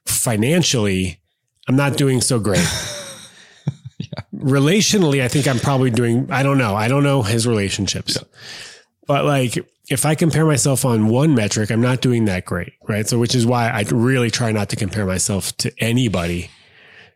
financially, 0.05 1.19
I'm 1.67 1.75
not 1.75 1.97
doing 1.97 2.21
so 2.21 2.37
great. 2.39 2.67
Relationally, 4.33 5.21
I 5.21 5.27
think 5.27 5.47
I'm 5.47 5.59
probably 5.59 5.91
doing, 5.91 6.31
I 6.31 6.43
don't 6.43 6.57
know. 6.57 6.75
I 6.75 6.87
don't 6.87 7.03
know 7.03 7.21
his 7.21 7.47
relationships. 7.47 8.17
But 9.07 9.25
like, 9.25 9.57
if 9.89 10.05
I 10.05 10.15
compare 10.15 10.45
myself 10.45 10.85
on 10.85 11.07
one 11.07 11.33
metric, 11.33 11.71
I'm 11.71 11.81
not 11.81 12.01
doing 12.01 12.25
that 12.25 12.45
great, 12.45 12.73
right? 12.87 13.07
So, 13.07 13.17
which 13.17 13.33
is 13.33 13.45
why 13.45 13.69
I 13.69 13.81
really 13.89 14.29
try 14.29 14.51
not 14.51 14.69
to 14.69 14.75
compare 14.75 15.05
myself 15.05 15.55
to 15.57 15.71
anybody 15.79 16.49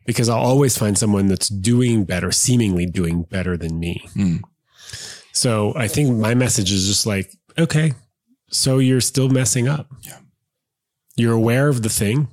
because 0.06 0.30
I'll 0.30 0.40
always 0.40 0.78
find 0.78 0.98
someone 0.98 1.28
that's 1.28 1.50
doing 1.50 2.04
better, 2.04 2.32
seemingly 2.32 2.86
doing 2.86 3.24
better 3.24 3.58
than 3.58 3.80
me. 3.80 4.06
Mm. 4.16 4.42
So 5.32 5.74
I 5.76 5.88
think 5.88 6.16
my 6.18 6.34
message 6.34 6.72
is 6.72 6.88
just 6.88 7.06
like, 7.06 7.32
okay, 7.58 7.94
so 8.50 8.80
you're 8.80 9.02
still 9.02 9.30
messing 9.30 9.68
up. 9.68 9.88
Yeah. 10.02 10.20
You're 11.16 11.34
aware 11.34 11.70
of 11.70 11.82
the 11.84 11.90
thing 11.90 12.28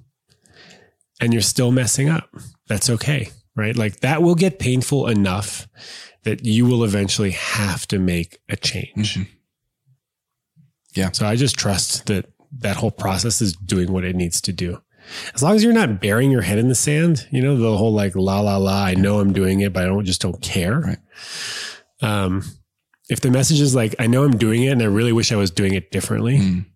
and 1.20 1.32
you're 1.32 1.42
still 1.42 1.70
messing 1.70 2.08
up. 2.08 2.28
That's 2.68 2.90
okay, 2.90 3.30
right? 3.56 3.76
Like 3.76 4.00
that 4.00 4.22
will 4.22 4.34
get 4.34 4.58
painful 4.58 5.06
enough 5.08 5.68
that 6.24 6.44
you 6.44 6.66
will 6.66 6.84
eventually 6.84 7.30
have 7.30 7.86
to 7.88 7.98
make 7.98 8.38
a 8.48 8.56
change. 8.56 9.16
Mhm. 9.16 9.26
Yeah. 10.94 11.10
So 11.12 11.26
I 11.26 11.36
just 11.36 11.56
trust 11.58 12.06
that 12.06 12.26
that 12.58 12.76
whole 12.76 12.90
process 12.90 13.40
is 13.40 13.54
doing 13.54 13.92
what 13.92 14.04
it 14.04 14.16
needs 14.16 14.40
to 14.42 14.52
do. 14.52 14.82
As 15.34 15.42
long 15.42 15.54
as 15.56 15.64
you're 15.64 15.72
not 15.72 16.00
burying 16.00 16.30
your 16.30 16.42
head 16.42 16.58
in 16.58 16.68
the 16.68 16.74
sand, 16.74 17.26
you 17.30 17.40
know, 17.42 17.56
the 17.56 17.76
whole 17.76 17.92
like 17.92 18.14
la 18.16 18.40
la 18.40 18.56
la, 18.56 18.84
I 18.84 18.94
know 18.94 19.20
I'm 19.20 19.32
doing 19.32 19.60
it, 19.60 19.72
but 19.72 19.84
I 19.84 19.86
don't 19.86 20.04
just 20.04 20.20
don't 20.20 20.40
care. 20.42 20.80
Right. 20.80 20.98
Um, 22.02 22.42
if 23.08 23.20
the 23.20 23.30
message 23.30 23.60
is 23.60 23.74
like, 23.74 23.94
I 23.98 24.06
know 24.06 24.24
I'm 24.24 24.36
doing 24.36 24.62
it 24.64 24.68
and 24.68 24.82
I 24.82 24.86
really 24.86 25.12
wish 25.12 25.32
I 25.32 25.36
was 25.36 25.50
doing 25.50 25.74
it 25.74 25.90
differently, 25.90 26.38
Mm. 26.38 26.66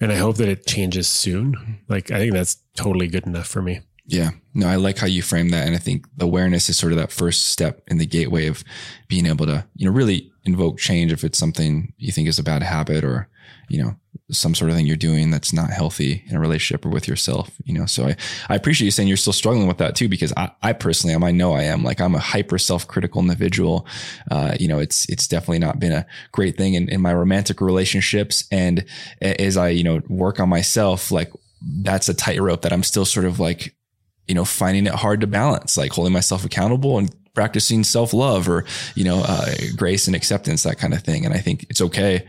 and 0.00 0.12
I 0.12 0.16
hope 0.16 0.36
that 0.38 0.48
it 0.48 0.66
changes 0.66 1.08
soon, 1.08 1.80
like 1.88 2.10
I 2.10 2.18
think 2.18 2.32
that's 2.32 2.56
totally 2.76 3.06
good 3.06 3.26
enough 3.26 3.46
for 3.46 3.62
me. 3.62 3.80
Yeah. 4.04 4.30
No, 4.52 4.68
I 4.68 4.76
like 4.76 4.98
how 4.98 5.06
you 5.06 5.22
frame 5.22 5.50
that. 5.50 5.66
And 5.66 5.74
I 5.76 5.78
think 5.78 6.06
awareness 6.20 6.68
is 6.68 6.76
sort 6.76 6.92
of 6.92 6.98
that 6.98 7.12
first 7.12 7.48
step 7.48 7.82
in 7.86 7.98
the 7.98 8.06
gateway 8.06 8.46
of 8.48 8.64
being 9.08 9.26
able 9.26 9.46
to, 9.46 9.64
you 9.74 9.86
know, 9.86 9.92
really 9.92 10.30
invoke 10.44 10.78
change 10.78 11.12
if 11.12 11.24
it's 11.24 11.38
something 11.38 11.92
you 11.98 12.12
think 12.12 12.28
is 12.28 12.38
a 12.38 12.42
bad 12.42 12.62
habit 12.62 13.04
or, 13.04 13.28
you 13.68 13.82
know, 13.82 13.94
some 14.30 14.54
sort 14.54 14.70
of 14.70 14.76
thing 14.76 14.86
you're 14.86 14.96
doing 14.96 15.30
that's 15.30 15.52
not 15.52 15.70
healthy 15.70 16.24
in 16.26 16.36
a 16.36 16.40
relationship 16.40 16.84
or 16.84 16.88
with 16.88 17.06
yourself, 17.06 17.50
you 17.64 17.72
know. 17.72 17.86
So 17.86 18.06
I, 18.06 18.16
I 18.48 18.54
appreciate 18.56 18.86
you 18.86 18.90
saying 18.90 19.08
you're 19.08 19.16
still 19.16 19.32
struggling 19.32 19.68
with 19.68 19.78
that 19.78 19.94
too, 19.94 20.08
because 20.08 20.32
I, 20.36 20.50
I 20.62 20.72
personally 20.72 21.14
am, 21.14 21.24
I 21.24 21.30
know 21.30 21.52
I 21.54 21.62
am 21.62 21.84
like 21.84 22.00
I'm 22.00 22.14
a 22.14 22.18
hyper 22.18 22.58
self-critical 22.58 23.22
individual. 23.22 23.86
Uh, 24.30 24.56
you 24.58 24.68
know, 24.68 24.78
it's 24.78 25.08
it's 25.08 25.28
definitely 25.28 25.60
not 25.60 25.78
been 25.78 25.92
a 25.92 26.06
great 26.32 26.56
thing 26.56 26.74
in, 26.74 26.88
in 26.88 27.00
my 27.00 27.14
romantic 27.14 27.60
relationships. 27.60 28.44
And 28.50 28.84
as 29.20 29.56
I, 29.56 29.68
you 29.68 29.84
know, 29.84 30.02
work 30.08 30.40
on 30.40 30.48
myself, 30.48 31.10
like 31.10 31.30
that's 31.62 32.08
a 32.08 32.14
tightrope 32.14 32.62
that 32.62 32.72
I'm 32.72 32.82
still 32.82 33.04
sort 33.04 33.26
of 33.26 33.38
like 33.38 33.74
you 34.32 34.34
know, 34.34 34.46
finding 34.46 34.86
it 34.86 34.94
hard 34.94 35.20
to 35.20 35.26
balance, 35.26 35.76
like 35.76 35.92
holding 35.92 36.14
myself 36.14 36.42
accountable 36.42 36.96
and 36.96 37.14
practicing 37.34 37.84
self 37.84 38.14
love 38.14 38.48
or, 38.48 38.64
you 38.94 39.04
know, 39.04 39.22
uh, 39.28 39.52
grace 39.76 40.06
and 40.06 40.16
acceptance, 40.16 40.62
that 40.62 40.78
kind 40.78 40.94
of 40.94 41.02
thing. 41.02 41.26
And 41.26 41.34
I 41.34 41.36
think 41.36 41.66
it's 41.68 41.82
okay 41.82 42.26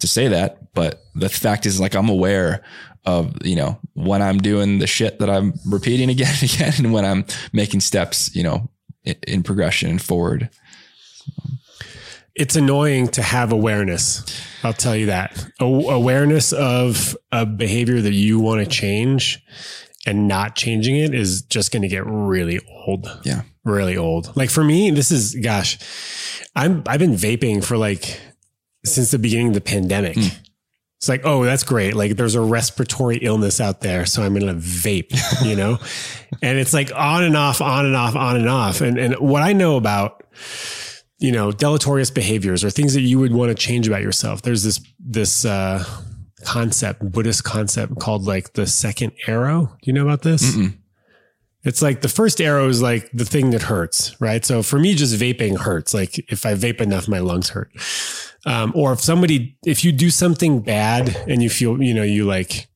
to 0.00 0.06
say 0.06 0.28
that. 0.28 0.74
But 0.74 1.02
the 1.14 1.30
fact 1.30 1.64
is, 1.64 1.80
like, 1.80 1.94
I'm 1.94 2.10
aware 2.10 2.62
of, 3.06 3.34
you 3.46 3.56
know, 3.56 3.80
when 3.94 4.20
I'm 4.20 4.36
doing 4.36 4.78
the 4.78 4.86
shit 4.86 5.20
that 5.20 5.30
I'm 5.30 5.54
repeating 5.64 6.10
again 6.10 6.34
and 6.38 6.52
again 6.52 6.74
and 6.76 6.92
when 6.92 7.06
I'm 7.06 7.24
making 7.54 7.80
steps, 7.80 8.36
you 8.36 8.42
know, 8.42 8.68
in, 9.04 9.16
in 9.26 9.42
progression 9.42 9.88
and 9.88 10.02
forward. 10.02 10.50
It's 12.34 12.56
annoying 12.56 13.08
to 13.08 13.22
have 13.22 13.52
awareness. 13.52 14.22
I'll 14.62 14.74
tell 14.74 14.94
you 14.94 15.06
that. 15.06 15.48
A- 15.60 15.64
awareness 15.64 16.52
of 16.52 17.16
a 17.32 17.46
behavior 17.46 18.02
that 18.02 18.12
you 18.12 18.38
want 18.38 18.62
to 18.62 18.66
change 18.70 19.42
and 20.08 20.26
not 20.26 20.56
changing 20.56 20.96
it 20.96 21.14
is 21.14 21.42
just 21.42 21.70
going 21.70 21.82
to 21.82 21.88
get 21.88 22.02
really 22.06 22.60
old. 22.66 23.20
Yeah. 23.24 23.42
Really 23.64 23.98
old. 23.98 24.34
Like 24.36 24.48
for 24.48 24.64
me, 24.64 24.90
this 24.90 25.10
is 25.10 25.34
gosh, 25.34 25.78
I'm 26.56 26.82
I've 26.86 26.98
been 26.98 27.12
vaping 27.12 27.62
for 27.62 27.76
like 27.76 28.18
since 28.86 29.10
the 29.10 29.18
beginning 29.18 29.48
of 29.48 29.54
the 29.54 29.60
pandemic. 29.60 30.16
It's 30.16 31.08
like, 31.08 31.20
oh, 31.24 31.44
that's 31.44 31.62
great. 31.62 31.94
Like 31.94 32.16
there's 32.16 32.34
a 32.34 32.40
respiratory 32.40 33.18
illness 33.18 33.60
out 33.60 33.82
there. 33.82 34.04
So 34.06 34.22
I'm 34.22 34.34
going 34.34 34.46
to 34.46 34.60
vape, 34.60 35.12
you 35.44 35.54
know? 35.54 35.78
and 36.42 36.58
it's 36.58 36.72
like 36.72 36.90
on 36.92 37.22
and 37.22 37.36
off, 37.36 37.60
on 37.60 37.86
and 37.86 37.94
off, 37.94 38.16
on 38.16 38.36
and 38.36 38.48
off. 38.48 38.80
And, 38.80 38.98
and 38.98 39.14
what 39.16 39.42
I 39.42 39.52
know 39.52 39.76
about, 39.76 40.24
you 41.18 41.30
know, 41.30 41.52
deleterious 41.52 42.10
behaviors 42.10 42.64
or 42.64 42.70
things 42.70 42.94
that 42.94 43.02
you 43.02 43.20
would 43.20 43.32
want 43.32 43.50
to 43.50 43.54
change 43.54 43.86
about 43.86 44.02
yourself. 44.02 44.42
There's 44.42 44.64
this, 44.64 44.80
this, 44.98 45.44
uh, 45.44 45.84
concept, 46.44 47.10
Buddhist 47.10 47.44
concept 47.44 47.98
called 47.98 48.24
like 48.24 48.54
the 48.54 48.66
second 48.66 49.12
arrow. 49.26 49.66
Do 49.66 49.86
you 49.86 49.92
know 49.92 50.04
about 50.04 50.22
this? 50.22 50.54
Mm-mm. 50.56 50.76
It's 51.64 51.82
like 51.82 52.02
the 52.02 52.08
first 52.08 52.40
arrow 52.40 52.68
is 52.68 52.80
like 52.80 53.10
the 53.12 53.24
thing 53.24 53.50
that 53.50 53.62
hurts, 53.62 54.18
right? 54.20 54.44
So 54.44 54.62
for 54.62 54.78
me, 54.78 54.94
just 54.94 55.14
vaping 55.16 55.58
hurts. 55.58 55.92
Like 55.92 56.18
if 56.30 56.46
I 56.46 56.54
vape 56.54 56.80
enough, 56.80 57.08
my 57.08 57.18
lungs 57.18 57.50
hurt. 57.50 57.70
Um, 58.46 58.72
or 58.74 58.92
if 58.92 59.00
somebody, 59.00 59.58
if 59.66 59.84
you 59.84 59.92
do 59.92 60.10
something 60.10 60.60
bad 60.60 61.14
and 61.28 61.42
you 61.42 61.50
feel, 61.50 61.82
you 61.82 61.92
know, 61.92 62.04
you 62.04 62.24
like, 62.24 62.68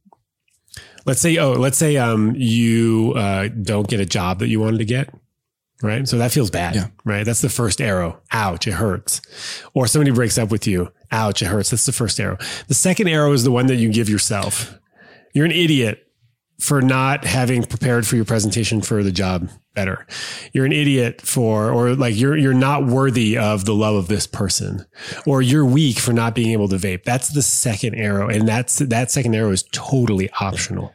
let's 1.07 1.20
say, 1.20 1.38
oh, 1.38 1.53
let's 1.53 1.79
say, 1.79 1.96
um, 1.96 2.35
you, 2.37 3.14
uh, 3.16 3.48
don't 3.48 3.88
get 3.88 4.01
a 4.01 4.05
job 4.05 4.40
that 4.40 4.48
you 4.48 4.61
wanted 4.61 4.79
to 4.79 4.85
get. 4.85 5.14
Right. 5.81 6.07
So 6.07 6.18
that 6.18 6.31
feels 6.31 6.51
bad. 6.51 6.77
Yeah. 6.77 6.88
Right. 7.05 7.25
That's 7.25 7.40
the 7.40 7.48
first 7.48 7.81
arrow. 7.81 8.20
Ouch. 8.31 8.68
It 8.68 8.72
hurts. 8.72 9.20
Or 9.75 9.87
somebody 9.88 10.12
breaks 10.12 10.38
up 10.38 10.51
with 10.51 10.66
you. 10.66 10.92
Ouch. 11.12 11.42
It 11.42 11.46
hurts. 11.46 11.70
That's 11.70 11.87
the 11.87 11.92
first 11.92 12.18
arrow. 12.18 12.38
The 12.68 12.75
second 12.75 13.09
arrow 13.09 13.33
is 13.33 13.44
the 13.44 13.51
one 13.53 13.66
that 13.66 13.77
you 13.77 13.92
give 13.92 14.09
yourself. 14.09 14.79
You're 15.35 15.44
an 15.44 15.53
idiot 15.53 16.07
for 16.61 16.81
not 16.81 17.25
having 17.25 17.64
prepared 17.64 18.07
for 18.07 18.16
your 18.16 18.25
presentation 18.25 18.81
for 18.83 19.03
the 19.03 19.11
job 19.12 19.48
better. 19.75 20.07
You're 20.53 20.64
an 20.66 20.72
idiot 20.72 21.20
for, 21.20 21.70
or 21.72 21.94
like 21.96 22.14
you're, 22.16 22.37
you're 22.37 22.55
not 22.55 22.87
worthy 22.87 23.37
of 23.37 23.64
the 23.64 23.75
love 23.75 23.96
of 23.96 24.07
this 24.09 24.27
person, 24.27 24.87
or 25.27 25.42
you're 25.42 25.64
weak 25.64 25.98
for 25.98 26.12
not 26.12 26.35
being 26.35 26.51
able 26.51 26.68
to 26.68 26.77
vape. 26.77 27.03
That's 27.05 27.31
the 27.31 27.42
second 27.42 27.96
arrow. 27.96 28.29
And 28.29 28.46
that's, 28.46 28.79
that 28.79 29.11
second 29.11 29.35
arrow 29.35 29.51
is 29.51 29.64
totally 29.72 30.31
optional, 30.40 30.92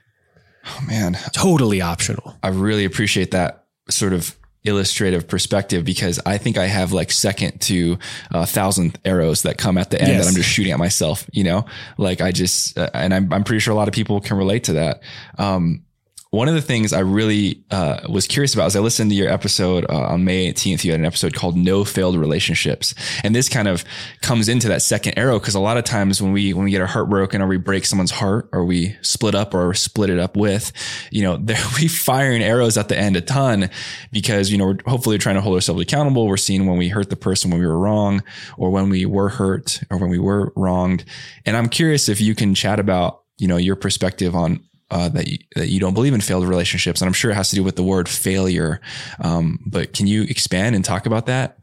Oh, 0.66 0.80
man. 0.88 1.18
totally 1.34 1.82
optional. 1.82 2.38
I 2.44 2.50
really 2.50 2.86
appreciate 2.86 3.32
that 3.32 3.66
sort 3.90 4.14
of 4.14 4.37
illustrative 4.68 5.28
perspective 5.28 5.84
because 5.86 6.20
I 6.26 6.38
think 6.38 6.58
I 6.58 6.66
have 6.68 6.92
like 6.94 7.12
second 7.12 7.60
to 7.62 7.98
a 8.32 8.46
thousandth 8.46 8.98
arrows 9.06 9.42
that 9.44 9.58
come 9.58 9.78
at 9.78 9.90
the 9.90 10.00
end 10.02 10.10
Yes. 10.12 10.24
that 10.26 10.30
I'm 10.30 10.36
just 10.36 10.50
shooting 10.50 10.72
at 10.74 10.80
myself, 10.80 11.28
you 11.32 11.44
know, 11.44 11.66
like 11.98 12.22
I 12.22 12.32
just, 12.32 12.78
uh, 12.78 12.90
and 12.94 13.14
I'm, 13.14 13.32
I'm 13.34 13.44
pretty 13.44 13.60
sure 13.60 13.74
a 13.74 13.76
lot 13.78 13.88
of 13.88 13.94
people 13.94 14.20
can 14.22 14.38
relate 14.38 14.66
to 14.66 14.74
that. 14.74 15.02
Um, 15.38 15.84
one 16.30 16.48
of 16.48 16.54
the 16.54 16.62
things 16.62 16.94
I 16.94 17.00
really 17.00 17.64
uh, 17.72 18.02
was 18.10 18.28
curious 18.28 18.54
about 18.54 18.68
is 18.68 18.76
I 18.76 18.80
listened 18.80 19.12
to 19.12 19.16
your 19.16 19.30
episode 19.30 19.86
uh, 19.90 20.08
on 20.08 20.26
May 20.26 20.52
18th. 20.52 20.84
You 20.84 20.92
had 20.92 21.00
an 21.00 21.06
episode 21.06 21.34
called 21.34 21.56
"No 21.56 21.86
Failed 21.86 22.18
Relationships," 22.18 22.94
and 23.24 23.34
this 23.34 23.48
kind 23.48 23.68
of 23.68 23.86
comes 24.22 24.50
into 24.50 24.68
that 24.68 24.82
second 24.82 25.18
arrow 25.18 25.40
because 25.40 25.56
a 25.56 25.60
lot 25.60 25.78
of 25.78 25.86
times 25.86 26.22
when 26.22 26.34
we 26.34 26.54
when 26.54 26.66
we 26.66 26.72
get 26.72 26.82
our 26.82 26.88
heart 26.88 27.10
broken 27.10 27.42
or 27.42 27.48
we 27.48 27.58
break 27.58 27.86
someone's 27.86 28.12
heart 28.12 28.50
or 28.52 28.66
we 28.66 28.96
split 29.02 29.36
up 29.36 29.54
or 29.54 29.74
split 29.74 30.10
it 30.10 30.20
up 30.20 30.36
with, 30.36 30.72
you 31.12 31.24
know, 31.24 31.38
there, 31.42 31.64
we 31.80 31.88
firing 31.88 32.44
arrows 32.44 32.78
at 32.78 32.90
the 32.90 32.98
end 32.98 33.16
a 33.16 33.22
ton 33.22 33.70
because 34.12 34.52
you 34.52 34.58
know 34.58 34.66
we're 34.66 34.78
hopefully 34.86 35.18
trying 35.18 35.36
to 35.36 35.42
hold 35.42 35.56
ourselves 35.56 35.82
accountable. 35.82 36.28
We're 36.28 36.38
seeing 36.38 36.66
when 36.66 36.78
we 36.78 36.90
hurt 36.90 37.10
the 37.10 37.16
person 37.16 37.52
when 37.52 37.60
we 37.60 37.68
were 37.68 37.80
wrong 37.80 38.24
or 38.58 38.70
when 38.70 38.90
we 38.90 39.06
were 39.06 39.30
hurt 39.30 39.82
or 39.90 39.98
when 39.98 40.10
we 40.10 40.20
were 40.20 40.52
wronged. 40.56 41.06
And 41.46 41.56
I'm 41.56 41.70
curious 41.70 42.10
if 42.10 42.20
you 42.20 42.36
can 42.36 42.54
chat 42.54 42.80
about 42.80 43.24
you 43.38 43.48
know 43.48 43.58
your 43.58 43.76
perspective 43.76 44.36
on 44.36 44.64
uh, 44.90 45.10
that 45.10 45.28
you, 45.28 45.38
that 45.56 45.68
you 45.68 45.80
don't 45.80 45.94
believe 45.94 46.14
in 46.14 46.22
failed 46.22 46.48
relationships, 46.48 47.02
and 47.02 47.08
I'm 47.08 47.14
sure 47.14 47.32
it 47.32 47.36
has 47.36 47.50
to 47.50 47.56
do 47.56 47.64
with 47.64 47.76
the 47.76 47.84
word 47.84 48.08
failure. 48.08 48.82
Um, 49.20 49.60
but 49.66 49.94
can 49.94 50.08
you 50.08 50.24
expand 50.24 50.76
and 50.76 50.86
talk 50.86 51.06
about 51.06 51.26
that? 51.26 51.58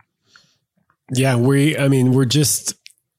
Yeah. 1.12 1.36
We, 1.36 1.76
I 1.76 1.88
mean, 1.88 2.12
we're 2.12 2.24
just, 2.24 2.74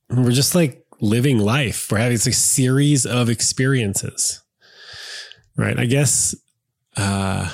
we're 0.10 0.32
just 0.32 0.56
like 0.56 0.86
living 1.00 1.40
life. 1.40 1.92
We're 1.92 2.00
having 2.00 2.18
like 2.18 2.34
series 2.34 3.06
of 3.06 3.30
experiences. 3.30 4.42
Right. 5.58 5.80
I 5.80 5.86
guess, 5.86 6.36
uh, 6.98 7.50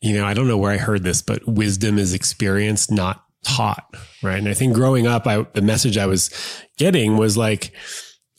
you 0.00 0.12
know, 0.12 0.26
I 0.26 0.34
don't 0.34 0.48
know 0.48 0.58
where 0.58 0.72
I 0.72 0.76
heard 0.76 1.02
this, 1.02 1.22
but 1.22 1.46
wisdom 1.46 1.98
is 1.98 2.12
experienced, 2.12 2.90
not 2.90 3.24
taught. 3.42 3.84
Right. 4.22 4.38
And 4.38 4.48
I 4.48 4.54
think 4.54 4.74
growing 4.74 5.06
up, 5.06 5.26
I, 5.26 5.46
the 5.54 5.62
message 5.62 5.96
I 5.96 6.06
was 6.06 6.30
getting 6.76 7.16
was 7.16 7.36
like 7.38 7.72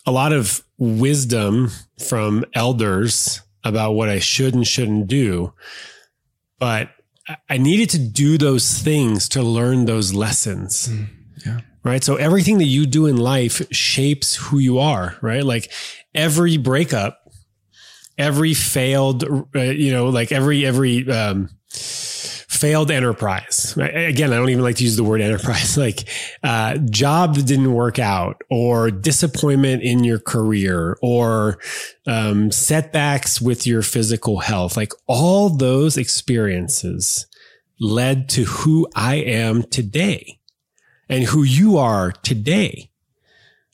a 0.05 0.11
lot 0.11 0.33
of 0.33 0.63
wisdom 0.77 1.71
from 1.99 2.45
elders 2.53 3.41
about 3.63 3.93
what 3.93 4.09
I 4.09 4.19
should 4.19 4.53
and 4.53 4.65
shouldn't 4.67 5.07
do. 5.07 5.53
But 6.59 6.89
I- 7.49 7.57
needed 7.57 7.89
to 7.91 7.99
do 7.99 8.37
those 8.37 8.79
things 8.79 9.27
to 9.29 9.41
learn 9.41 9.85
those 9.85 10.13
lessons. 10.13 10.89
yeah. 11.45 11.61
Right. 11.83 12.03
So 12.03 12.15
everything 12.15 12.57
that 12.59 12.65
you 12.65 12.85
do 12.87 13.05
in 13.05 13.17
life 13.17 13.61
shapes 13.71 14.35
who 14.35 14.57
you 14.59 14.79
are, 14.79 15.17
right? 15.21 15.43
Like 15.43 15.71
every 16.15 16.57
breakup, 16.57 17.19
every 18.17 18.53
failed, 18.55 19.23
uh, 19.55 19.59
you 19.59 19.91
know, 19.91 20.09
like 20.09 20.31
every, 20.31 20.65
every, 20.65 21.07
um, 21.09 21.49
failed 22.55 22.91
enterprise. 22.91 23.75
Again, 23.77 24.33
I 24.33 24.37
don't 24.37 24.49
even 24.49 24.63
like 24.63 24.77
to 24.77 24.83
use 24.83 24.95
the 24.95 25.03
word 25.03 25.21
enterprise. 25.21 25.77
Like 25.85 26.07
uh, 26.41 26.77
job 26.77 27.35
that 27.35 27.45
didn't 27.45 27.73
work 27.73 27.99
out, 27.99 28.41
or 28.49 28.89
disappointment 28.89 29.83
in 29.83 30.03
your 30.03 30.19
career, 30.19 30.97
or 31.01 31.59
um, 32.07 32.49
setbacks 32.49 33.39
with 33.41 33.67
your 33.67 33.81
physical 33.81 34.39
health. 34.39 34.77
Like 34.77 34.93
all 35.05 35.49
those 35.49 35.97
experiences 35.97 37.27
led 37.79 38.29
to 38.29 38.45
who 38.45 38.87
I 38.95 39.15
am 39.15 39.63
today 39.63 40.39
and 41.09 41.23
who 41.25 41.43
you 41.43 41.77
are 41.77 42.11
today. 42.11 42.89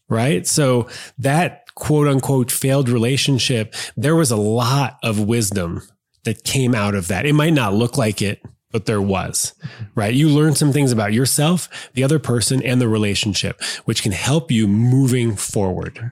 Right. 0.10 0.46
So 0.46 0.90
that 1.18 1.74
quote 1.76 2.08
unquote 2.08 2.52
failed 2.52 2.90
relationship, 2.90 3.74
there 3.96 4.16
was 4.16 4.32
a 4.32 4.38
lot 4.38 4.98
of 5.04 5.20
wisdom 5.20 5.82
that 6.24 6.44
came 6.44 6.76
out 6.76 6.96
of 6.96 7.08
that. 7.08 7.26
It 7.26 7.34
might 7.34 7.54
not 7.54 7.74
look 7.74 7.98
like 7.98 8.22
it, 8.22 8.42
but 8.72 8.86
there 8.86 9.02
was, 9.02 9.54
right? 9.96 10.14
You 10.14 10.30
learn 10.30 10.56
some 10.56 10.72
things 10.72 10.92
about 10.92 11.14
yourself, 11.14 11.70
the 11.94 12.04
other 12.04 12.20
person, 12.20 12.64
and 12.64 12.82
the 12.82 12.88
relationship, 12.88 13.62
which 13.86 14.04
can 14.04 14.12
help 14.12 14.52
you 14.52 14.68
moving 14.68 15.36
forward, 15.36 16.12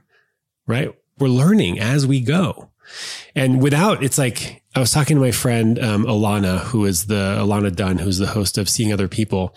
right? 0.67 0.93
We're 1.17 1.27
learning 1.27 1.79
as 1.79 2.05
we 2.05 2.21
go. 2.21 2.69
And 3.35 3.61
without, 3.61 4.03
it's 4.03 4.17
like, 4.17 4.63
I 4.75 4.79
was 4.79 4.91
talking 4.91 5.17
to 5.17 5.21
my 5.21 5.31
friend, 5.31 5.79
um, 5.79 6.05
Alana, 6.05 6.59
who 6.59 6.85
is 6.85 7.05
the, 7.05 7.37
Alana 7.39 7.75
Dunn, 7.75 7.97
who's 7.97 8.17
the 8.17 8.27
host 8.27 8.57
of 8.57 8.69
Seeing 8.69 8.91
Other 8.91 9.07
People. 9.07 9.55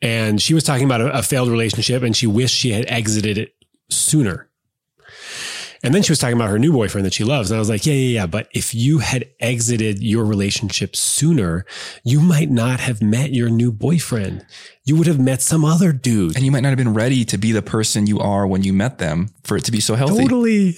And 0.00 0.40
she 0.40 0.54
was 0.54 0.64
talking 0.64 0.84
about 0.84 1.00
a, 1.00 1.18
a 1.18 1.22
failed 1.22 1.48
relationship 1.48 2.02
and 2.02 2.16
she 2.16 2.26
wished 2.26 2.54
she 2.54 2.72
had 2.72 2.86
exited 2.86 3.38
it 3.38 3.54
sooner. 3.90 4.48
And 5.84 5.92
then 5.92 6.02
she 6.02 6.12
was 6.12 6.20
talking 6.20 6.36
about 6.36 6.50
her 6.50 6.60
new 6.60 6.72
boyfriend 6.72 7.04
that 7.06 7.14
she 7.14 7.24
loves. 7.24 7.50
And 7.50 7.56
I 7.56 7.58
was 7.58 7.68
like, 7.68 7.84
yeah, 7.84 7.94
yeah, 7.94 8.20
yeah. 8.20 8.26
But 8.26 8.48
if 8.52 8.72
you 8.72 8.98
had 8.98 9.28
exited 9.40 10.00
your 10.00 10.24
relationship 10.24 10.94
sooner, 10.94 11.66
you 12.04 12.20
might 12.20 12.50
not 12.50 12.78
have 12.78 13.02
met 13.02 13.32
your 13.32 13.50
new 13.50 13.72
boyfriend. 13.72 14.46
You 14.84 14.96
would 14.96 15.08
have 15.08 15.18
met 15.18 15.42
some 15.42 15.64
other 15.64 15.92
dude. 15.92 16.36
And 16.36 16.44
you 16.44 16.52
might 16.52 16.60
not 16.60 16.68
have 16.68 16.78
been 16.78 16.94
ready 16.94 17.24
to 17.24 17.36
be 17.36 17.50
the 17.50 17.62
person 17.62 18.06
you 18.06 18.20
are 18.20 18.46
when 18.46 18.62
you 18.62 18.72
met 18.72 18.98
them 18.98 19.30
for 19.42 19.56
it 19.56 19.64
to 19.64 19.72
be 19.72 19.80
so 19.80 19.96
healthy. 19.96 20.22
Totally. 20.22 20.74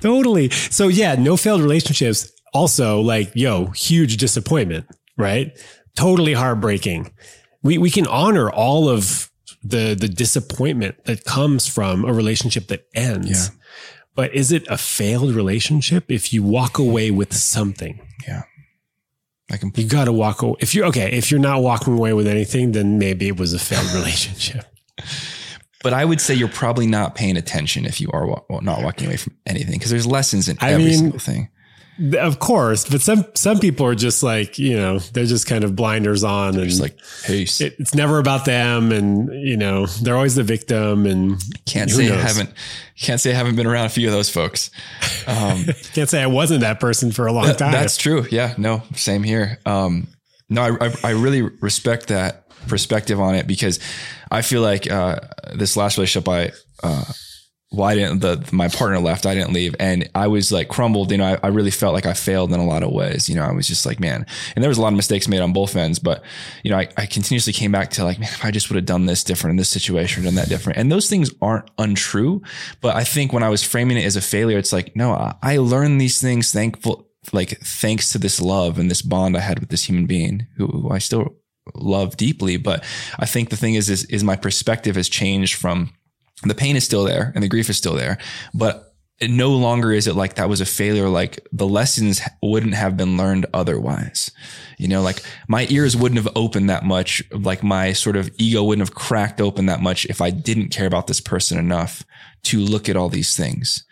Totally. 0.00 0.50
So 0.50 0.86
yeah, 0.86 1.16
no 1.16 1.36
failed 1.36 1.60
relationships. 1.60 2.30
Also 2.52 3.00
like, 3.00 3.32
yo, 3.34 3.66
huge 3.66 4.18
disappointment, 4.18 4.86
right? 5.16 5.58
Totally 5.96 6.34
heartbreaking. 6.34 7.12
We, 7.64 7.78
we 7.78 7.90
can 7.90 8.06
honor 8.06 8.50
all 8.50 8.88
of 8.88 9.30
the, 9.64 9.96
the 9.98 10.08
disappointment 10.08 11.06
that 11.06 11.24
comes 11.24 11.66
from 11.66 12.04
a 12.04 12.12
relationship 12.12 12.68
that 12.68 12.86
ends. 12.94 13.48
Yeah 13.48 13.60
but 14.14 14.34
is 14.34 14.52
it 14.52 14.66
a 14.68 14.78
failed 14.78 15.34
relationship 15.34 16.10
if 16.10 16.32
you 16.32 16.42
walk 16.42 16.78
away 16.78 17.10
with 17.10 17.32
something? 17.34 18.00
Yeah. 18.26 18.42
I 19.50 19.56
can. 19.56 19.72
You 19.74 19.86
got 19.86 20.06
to 20.06 20.12
walk 20.12 20.42
away. 20.42 20.56
If 20.60 20.74
you're 20.74 20.86
okay, 20.86 21.12
if 21.12 21.30
you're 21.30 21.40
not 21.40 21.62
walking 21.62 21.94
away 21.94 22.12
with 22.12 22.26
anything, 22.26 22.72
then 22.72 22.98
maybe 22.98 23.28
it 23.28 23.38
was 23.38 23.52
a 23.52 23.58
failed 23.58 23.90
relationship. 23.94 24.64
But 25.82 25.92
I 25.92 26.04
would 26.04 26.20
say 26.20 26.34
you're 26.34 26.48
probably 26.48 26.86
not 26.86 27.14
paying 27.14 27.36
attention 27.36 27.84
if 27.84 28.00
you 28.00 28.08
are 28.12 28.42
not 28.62 28.82
walking 28.82 29.06
away 29.06 29.18
from 29.18 29.36
anything 29.44 29.72
because 29.72 29.90
there's 29.90 30.06
lessons 30.06 30.48
in 30.48 30.56
I 30.60 30.72
every 30.72 30.86
mean, 30.86 30.98
single 30.98 31.18
thing. 31.18 31.50
Of 32.18 32.40
course, 32.40 32.88
but 32.88 33.00
some 33.00 33.24
some 33.34 33.60
people 33.60 33.86
are 33.86 33.94
just 33.94 34.22
like 34.22 34.58
you 34.58 34.76
know 34.76 34.98
they're 34.98 35.26
just 35.26 35.46
kind 35.46 35.62
of 35.62 35.76
blinders 35.76 36.24
on 36.24 36.54
they're 36.54 36.64
and 36.64 36.80
like 36.80 36.98
peace. 37.24 37.60
It, 37.60 37.76
it's 37.78 37.94
never 37.94 38.18
about 38.18 38.44
them, 38.44 38.90
and 38.90 39.28
you 39.46 39.56
know 39.56 39.86
they're 39.86 40.16
always 40.16 40.34
the 40.34 40.42
victim. 40.42 41.06
And 41.06 41.40
can't 41.66 41.90
say 41.90 42.08
knows? 42.08 42.18
I 42.18 42.20
haven't 42.20 42.52
can't 43.00 43.20
say 43.20 43.30
I 43.30 43.34
haven't 43.34 43.54
been 43.54 43.66
around 43.66 43.86
a 43.86 43.90
few 43.90 44.08
of 44.08 44.12
those 44.12 44.28
folks. 44.28 44.70
Um, 45.28 45.64
can't 45.94 46.08
say 46.08 46.20
I 46.20 46.26
wasn't 46.26 46.62
that 46.62 46.80
person 46.80 47.12
for 47.12 47.26
a 47.26 47.32
long 47.32 47.54
time. 47.54 47.72
That's 47.72 47.96
true. 47.96 48.26
Yeah, 48.28 48.54
no, 48.58 48.82
same 48.96 49.22
here. 49.22 49.60
Um, 49.64 50.08
no, 50.48 50.62
I, 50.62 50.86
I, 50.86 50.94
I 51.04 51.10
really 51.10 51.42
respect 51.42 52.08
that 52.08 52.48
perspective 52.66 53.20
on 53.20 53.34
it 53.34 53.46
because 53.46 53.78
I 54.30 54.42
feel 54.42 54.62
like 54.62 54.90
uh, 54.90 55.20
this 55.54 55.76
last 55.76 55.96
relationship 55.96 56.28
I 56.28 56.52
uh, 56.82 57.04
well, 57.74 57.88
I 57.88 57.94
didn't, 57.94 58.20
the, 58.20 58.48
my 58.52 58.68
partner 58.68 58.98
left, 59.00 59.26
I 59.26 59.34
didn't 59.34 59.52
leave. 59.52 59.74
And 59.80 60.08
I 60.14 60.28
was 60.28 60.52
like 60.52 60.68
crumbled. 60.68 61.10
You 61.10 61.18
know, 61.18 61.24
I, 61.34 61.38
I, 61.42 61.48
really 61.48 61.70
felt 61.70 61.94
like 61.94 62.06
I 62.06 62.12
failed 62.12 62.52
in 62.52 62.60
a 62.60 62.64
lot 62.64 62.82
of 62.82 62.92
ways. 62.92 63.28
You 63.28 63.34
know, 63.34 63.42
I 63.42 63.52
was 63.52 63.66
just 63.66 63.84
like, 63.84 64.00
man, 64.00 64.26
and 64.54 64.62
there 64.62 64.68
was 64.68 64.78
a 64.78 64.82
lot 64.82 64.92
of 64.92 64.96
mistakes 64.96 65.28
made 65.28 65.40
on 65.40 65.52
both 65.52 65.76
ends, 65.76 65.98
but 65.98 66.22
you 66.62 66.70
know, 66.70 66.78
I, 66.78 66.88
I 66.96 67.06
continuously 67.06 67.52
came 67.52 67.72
back 67.72 67.90
to 67.90 68.04
like, 68.04 68.18
man, 68.18 68.30
if 68.32 68.44
I 68.44 68.50
just 68.50 68.70
would 68.70 68.76
have 68.76 68.86
done 68.86 69.06
this 69.06 69.24
different 69.24 69.52
in 69.52 69.56
this 69.56 69.70
situation, 69.70 70.24
done 70.24 70.34
that 70.36 70.48
different. 70.48 70.78
And 70.78 70.90
those 70.90 71.08
things 71.08 71.30
aren't 71.42 71.70
untrue. 71.78 72.42
But 72.80 72.96
I 72.96 73.04
think 73.04 73.32
when 73.32 73.42
I 73.42 73.48
was 73.48 73.62
framing 73.62 73.96
it 73.96 74.04
as 74.04 74.16
a 74.16 74.20
failure, 74.20 74.58
it's 74.58 74.72
like, 74.72 74.94
no, 74.94 75.12
I, 75.12 75.34
I 75.42 75.56
learned 75.58 76.00
these 76.00 76.20
things 76.20 76.52
thankful, 76.52 77.08
like 77.32 77.58
thanks 77.60 78.12
to 78.12 78.18
this 78.18 78.40
love 78.40 78.78
and 78.78 78.90
this 78.90 79.02
bond 79.02 79.36
I 79.36 79.40
had 79.40 79.58
with 79.58 79.70
this 79.70 79.88
human 79.88 80.06
being 80.06 80.46
who, 80.56 80.66
who 80.66 80.90
I 80.90 80.98
still 80.98 81.36
love 81.74 82.16
deeply. 82.16 82.56
But 82.56 82.84
I 83.18 83.26
think 83.26 83.50
the 83.50 83.56
thing 83.56 83.74
is, 83.74 83.88
is, 83.88 84.04
is 84.04 84.24
my 84.24 84.36
perspective 84.36 84.96
has 84.96 85.08
changed 85.08 85.54
from, 85.54 85.92
the 86.42 86.54
pain 86.54 86.76
is 86.76 86.84
still 86.84 87.04
there 87.04 87.32
and 87.34 87.42
the 87.42 87.48
grief 87.48 87.70
is 87.70 87.76
still 87.76 87.94
there, 87.94 88.18
but 88.52 88.94
no 89.22 89.50
longer 89.50 89.92
is 89.92 90.06
it 90.06 90.16
like 90.16 90.34
that 90.34 90.48
was 90.48 90.60
a 90.60 90.66
failure. 90.66 91.08
Like 91.08 91.46
the 91.52 91.66
lessons 91.66 92.20
wouldn't 92.42 92.74
have 92.74 92.96
been 92.96 93.16
learned 93.16 93.46
otherwise. 93.54 94.30
You 94.78 94.88
know, 94.88 95.02
like 95.02 95.22
my 95.48 95.66
ears 95.70 95.96
wouldn't 95.96 96.22
have 96.22 96.32
opened 96.36 96.68
that 96.68 96.84
much. 96.84 97.22
Like 97.30 97.62
my 97.62 97.92
sort 97.92 98.16
of 98.16 98.30
ego 98.38 98.64
wouldn't 98.64 98.86
have 98.86 98.94
cracked 98.94 99.40
open 99.40 99.66
that 99.66 99.80
much 99.80 100.04
if 100.06 100.20
I 100.20 100.30
didn't 100.30 100.70
care 100.70 100.86
about 100.86 101.06
this 101.06 101.20
person 101.20 101.58
enough 101.58 102.04
to 102.44 102.60
look 102.60 102.88
at 102.88 102.96
all 102.96 103.08
these 103.08 103.36
things, 103.36 103.84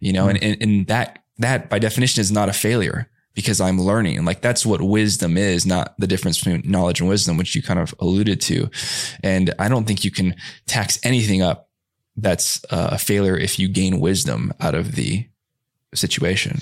you 0.00 0.12
know, 0.12 0.26
mm-hmm. 0.26 0.42
and, 0.42 0.44
and, 0.44 0.62
and 0.62 0.86
that, 0.88 1.20
that 1.38 1.70
by 1.70 1.78
definition 1.78 2.20
is 2.20 2.32
not 2.32 2.48
a 2.48 2.52
failure 2.52 3.08
because 3.34 3.60
I'm 3.60 3.80
learning. 3.80 4.24
Like 4.24 4.40
that's 4.40 4.66
what 4.66 4.82
wisdom 4.82 5.36
is, 5.36 5.64
not 5.64 5.94
the 5.98 6.08
difference 6.08 6.38
between 6.38 6.68
knowledge 6.68 7.00
and 7.00 7.08
wisdom, 7.08 7.36
which 7.36 7.54
you 7.54 7.62
kind 7.62 7.78
of 7.78 7.94
alluded 8.00 8.40
to. 8.42 8.68
And 9.22 9.54
I 9.58 9.68
don't 9.68 9.86
think 9.86 10.04
you 10.04 10.10
can 10.10 10.34
tax 10.66 10.98
anything 11.04 11.40
up 11.40 11.69
that's 12.20 12.64
a 12.70 12.98
failure 12.98 13.36
if 13.36 13.58
you 13.58 13.68
gain 13.68 14.00
wisdom 14.00 14.52
out 14.60 14.74
of 14.74 14.94
the 14.94 15.26
situation. 15.94 16.60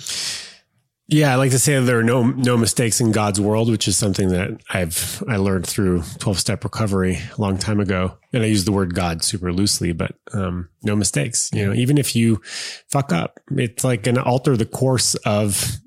Yeah, 1.11 1.33
I 1.33 1.37
like 1.37 1.53
to 1.53 1.59
say 1.59 1.75
that 1.75 1.83
there 1.83 1.99
are 1.99 2.05
no 2.05 2.23
no 2.23 2.59
mistakes 2.59 3.01
in 3.01 3.13
God's 3.13 3.41
world, 3.41 3.71
which 3.71 3.89
is 3.89 3.97
something 3.97 4.29
that 4.29 4.61
I've 4.69 5.23
I 5.27 5.37
learned 5.37 5.67
through 5.67 6.03
twelve 6.19 6.39
step 6.39 6.65
recovery 6.65 7.19
a 7.37 7.41
long 7.41 7.57
time 7.57 7.81
ago, 7.81 8.19
and 8.35 8.43
I 8.43 8.47
use 8.47 8.67
the 8.67 8.73
word 8.73 8.95
God 8.95 9.25
super 9.25 9.51
loosely, 9.51 9.93
but 9.93 10.15
um, 10.35 10.69
no 10.83 10.95
mistakes. 10.95 11.49
You 11.55 11.67
know, 11.67 11.73
even 11.73 11.97
if 11.97 12.15
you 12.15 12.43
fuck 12.89 13.11
up, 13.11 13.41
it's 13.53 13.85
like 13.85 14.03
going 14.03 14.17
to 14.17 14.23
alter 14.23 14.55
the 14.55 14.67
course 14.67 15.15
of 15.25 15.79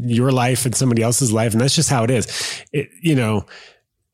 your 0.00 0.32
life 0.32 0.64
and 0.64 0.74
somebody 0.74 1.02
else's 1.02 1.30
life, 1.30 1.52
and 1.52 1.60
that's 1.60 1.76
just 1.76 1.90
how 1.90 2.04
it 2.04 2.10
is. 2.10 2.64
It, 2.72 2.88
you 3.02 3.16
know, 3.16 3.44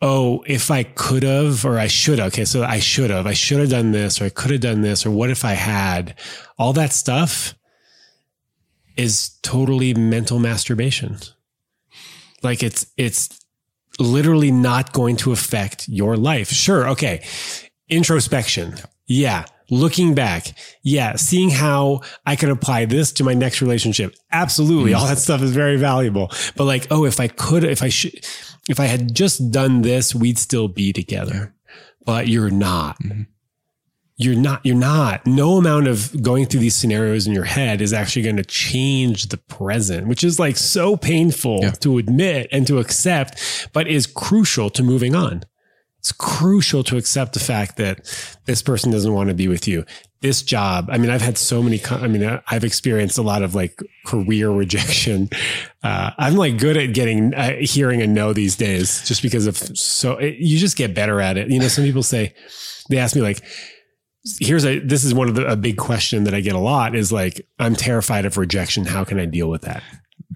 oh, 0.03 0.45
if 0.47 0.71
I 0.71 0.83
could 0.83 1.23
have 1.23 1.65
or 1.65 1.79
I 1.79 1.87
should 1.87 2.19
have. 2.19 2.29
Okay. 2.29 2.45
So 2.45 2.63
I 2.63 2.79
should 2.79 3.11
have, 3.11 3.27
I 3.27 3.33
should 3.33 3.61
have 3.61 3.71
done 3.71 3.93
this 3.93 4.21
or 4.21 4.27
I 4.27 4.29
could 4.29 4.51
have 4.51 4.61
done 4.61 4.83
this 4.83 5.07
or 5.07 5.11
what 5.11 5.31
if 5.31 5.45
I 5.45 5.53
had 5.53 6.15
all 6.59 6.73
that 6.75 6.93
stuff 6.93 7.55
is 8.97 9.31
totally 9.43 9.95
mental 9.95 10.39
masturbation. 10.39 11.19
Like 12.43 12.63
it's, 12.63 12.87
it's 12.97 13.41
literally 13.99 14.51
not 14.51 14.93
going 14.93 15.17
to 15.17 15.33
affect 15.33 15.89
your 15.89 16.17
life. 16.17 16.51
Sure. 16.51 16.89
Okay. 16.91 17.25
Introspection. 17.89 18.75
Yeah. 19.07 19.47
Looking 19.71 20.15
back. 20.15 20.55
Yeah. 20.83 21.17
Seeing 21.17 21.49
how 21.49 22.03
I 22.27 22.37
could 22.37 22.51
apply 22.51 22.85
this 22.85 23.13
to 23.13 23.25
my 23.25 23.33
next 23.33 23.63
relationship. 23.63 24.15
Absolutely. 24.31 24.93
Mm-hmm. 24.93 25.01
All 25.01 25.07
that 25.07 25.19
stuff 25.19 25.41
is 25.41 25.53
very 25.53 25.77
valuable. 25.79 26.31
But 26.57 26.65
like, 26.65 26.89
oh, 26.91 27.07
if 27.07 27.21
I 27.21 27.29
could, 27.29 27.65
if 27.65 27.83
I 27.83 27.89
should, 27.89 28.25
if 28.69 28.81
I 28.81 28.87
had 28.87 29.15
just 29.15 29.51
done 29.51 29.83
this, 29.83 30.15
we'd 30.15 30.39
still 30.39 30.69
be 30.69 30.93
together, 30.93 31.55
but 32.05 32.29
you're 32.29 32.51
not. 32.51 33.03
Mm-hmm. 33.03 33.23
You're 34.17 34.37
not, 34.37 34.65
you're 34.65 34.77
not. 34.77 35.27
No 35.27 35.57
amount 35.57 35.89
of 35.89 36.23
going 36.23 36.47
through 36.47 36.61
these 36.61 36.77
scenarios 36.77 37.27
in 37.27 37.33
your 37.33 37.45
head 37.45 37.81
is 37.81 37.93
actually 37.93 38.23
going 38.23 38.37
to 38.37 38.45
change 38.45 39.27
the 39.27 39.39
present, 39.39 40.07
which 40.07 40.23
is 40.23 40.39
like 40.39 40.57
so 40.57 40.97
painful 40.97 41.59
yeah. 41.63 41.73
to 41.73 41.99
admit 41.99 42.47
and 42.53 42.65
to 42.69 42.79
accept, 42.79 43.69
but 43.73 43.89
is 43.89 44.07
crucial 44.07 44.71
to 44.71 44.85
moving 44.85 45.17
on. 45.17 45.43
It's 46.05 46.13
crucial 46.13 46.85
to 46.85 46.99
accept 46.99 47.33
the 47.33 47.41
fact 47.41 47.79
that 47.79 48.05
this 48.45 48.61
person 48.61 48.93
doesn't 48.93 49.13
want 49.13 49.31
to 49.31 49.35
be 49.35 49.49
with 49.49 49.67
you 49.67 49.85
this 50.25 50.41
job, 50.41 50.89
I 50.91 50.97
mean, 50.97 51.11
I've 51.11 51.21
had 51.21 51.37
so 51.37 51.63
many, 51.63 51.83
I 51.91 52.07
mean, 52.07 52.41
I've 52.49 52.65
experienced 52.65 53.19
a 53.19 53.23
lot 53.23 53.43
of 53.43 53.55
like 53.55 53.79
career 54.07 54.51
rejection. 54.65 55.29
Uh, 55.83 56.13
I'm 56.17 56.37
like 56.37 56.57
good 56.57 56.79
at 56.79 56.95
getting, 56.95 57.35
uh, 57.35 57.57
hearing 57.61 58.01
a 58.01 58.07
no 58.07 58.33
these 58.33 58.57
days 58.57 59.07
just 59.07 59.21
because 59.21 59.47
of 59.47 59.59
so 59.59 60.13
it, 60.13 60.37
you 60.39 60.59
just 60.59 60.79
get 60.79 60.95
better 60.95 61.21
at 61.21 61.37
it. 61.37 61.51
You 61.51 61.59
know, 61.59 61.69
some 61.69 61.85
people 61.85 62.03
say, 62.03 62.35
they 62.89 62.97
ask 62.97 63.15
me 63.15 63.21
like, 63.21 63.43
here's 64.41 64.65
a, 64.65 64.79
this 64.79 65.05
is 65.05 65.13
one 65.13 65.29
of 65.29 65.35
the, 65.35 65.47
a 65.47 65.57
big 65.57 65.77
question 65.77 66.25
that 66.25 66.33
I 66.33 66.41
get 66.41 66.55
a 66.55 66.59
lot 66.59 66.97
is 66.97 67.13
like, 67.13 67.47
I'm 67.59 67.77
terrified 67.77 68.25
of 68.25 68.39
rejection. 68.39 68.87
How 68.87 69.05
can 69.05 69.21
I 69.21 69.27
deal 69.27 69.51
with 69.51 69.61
that? 69.63 69.83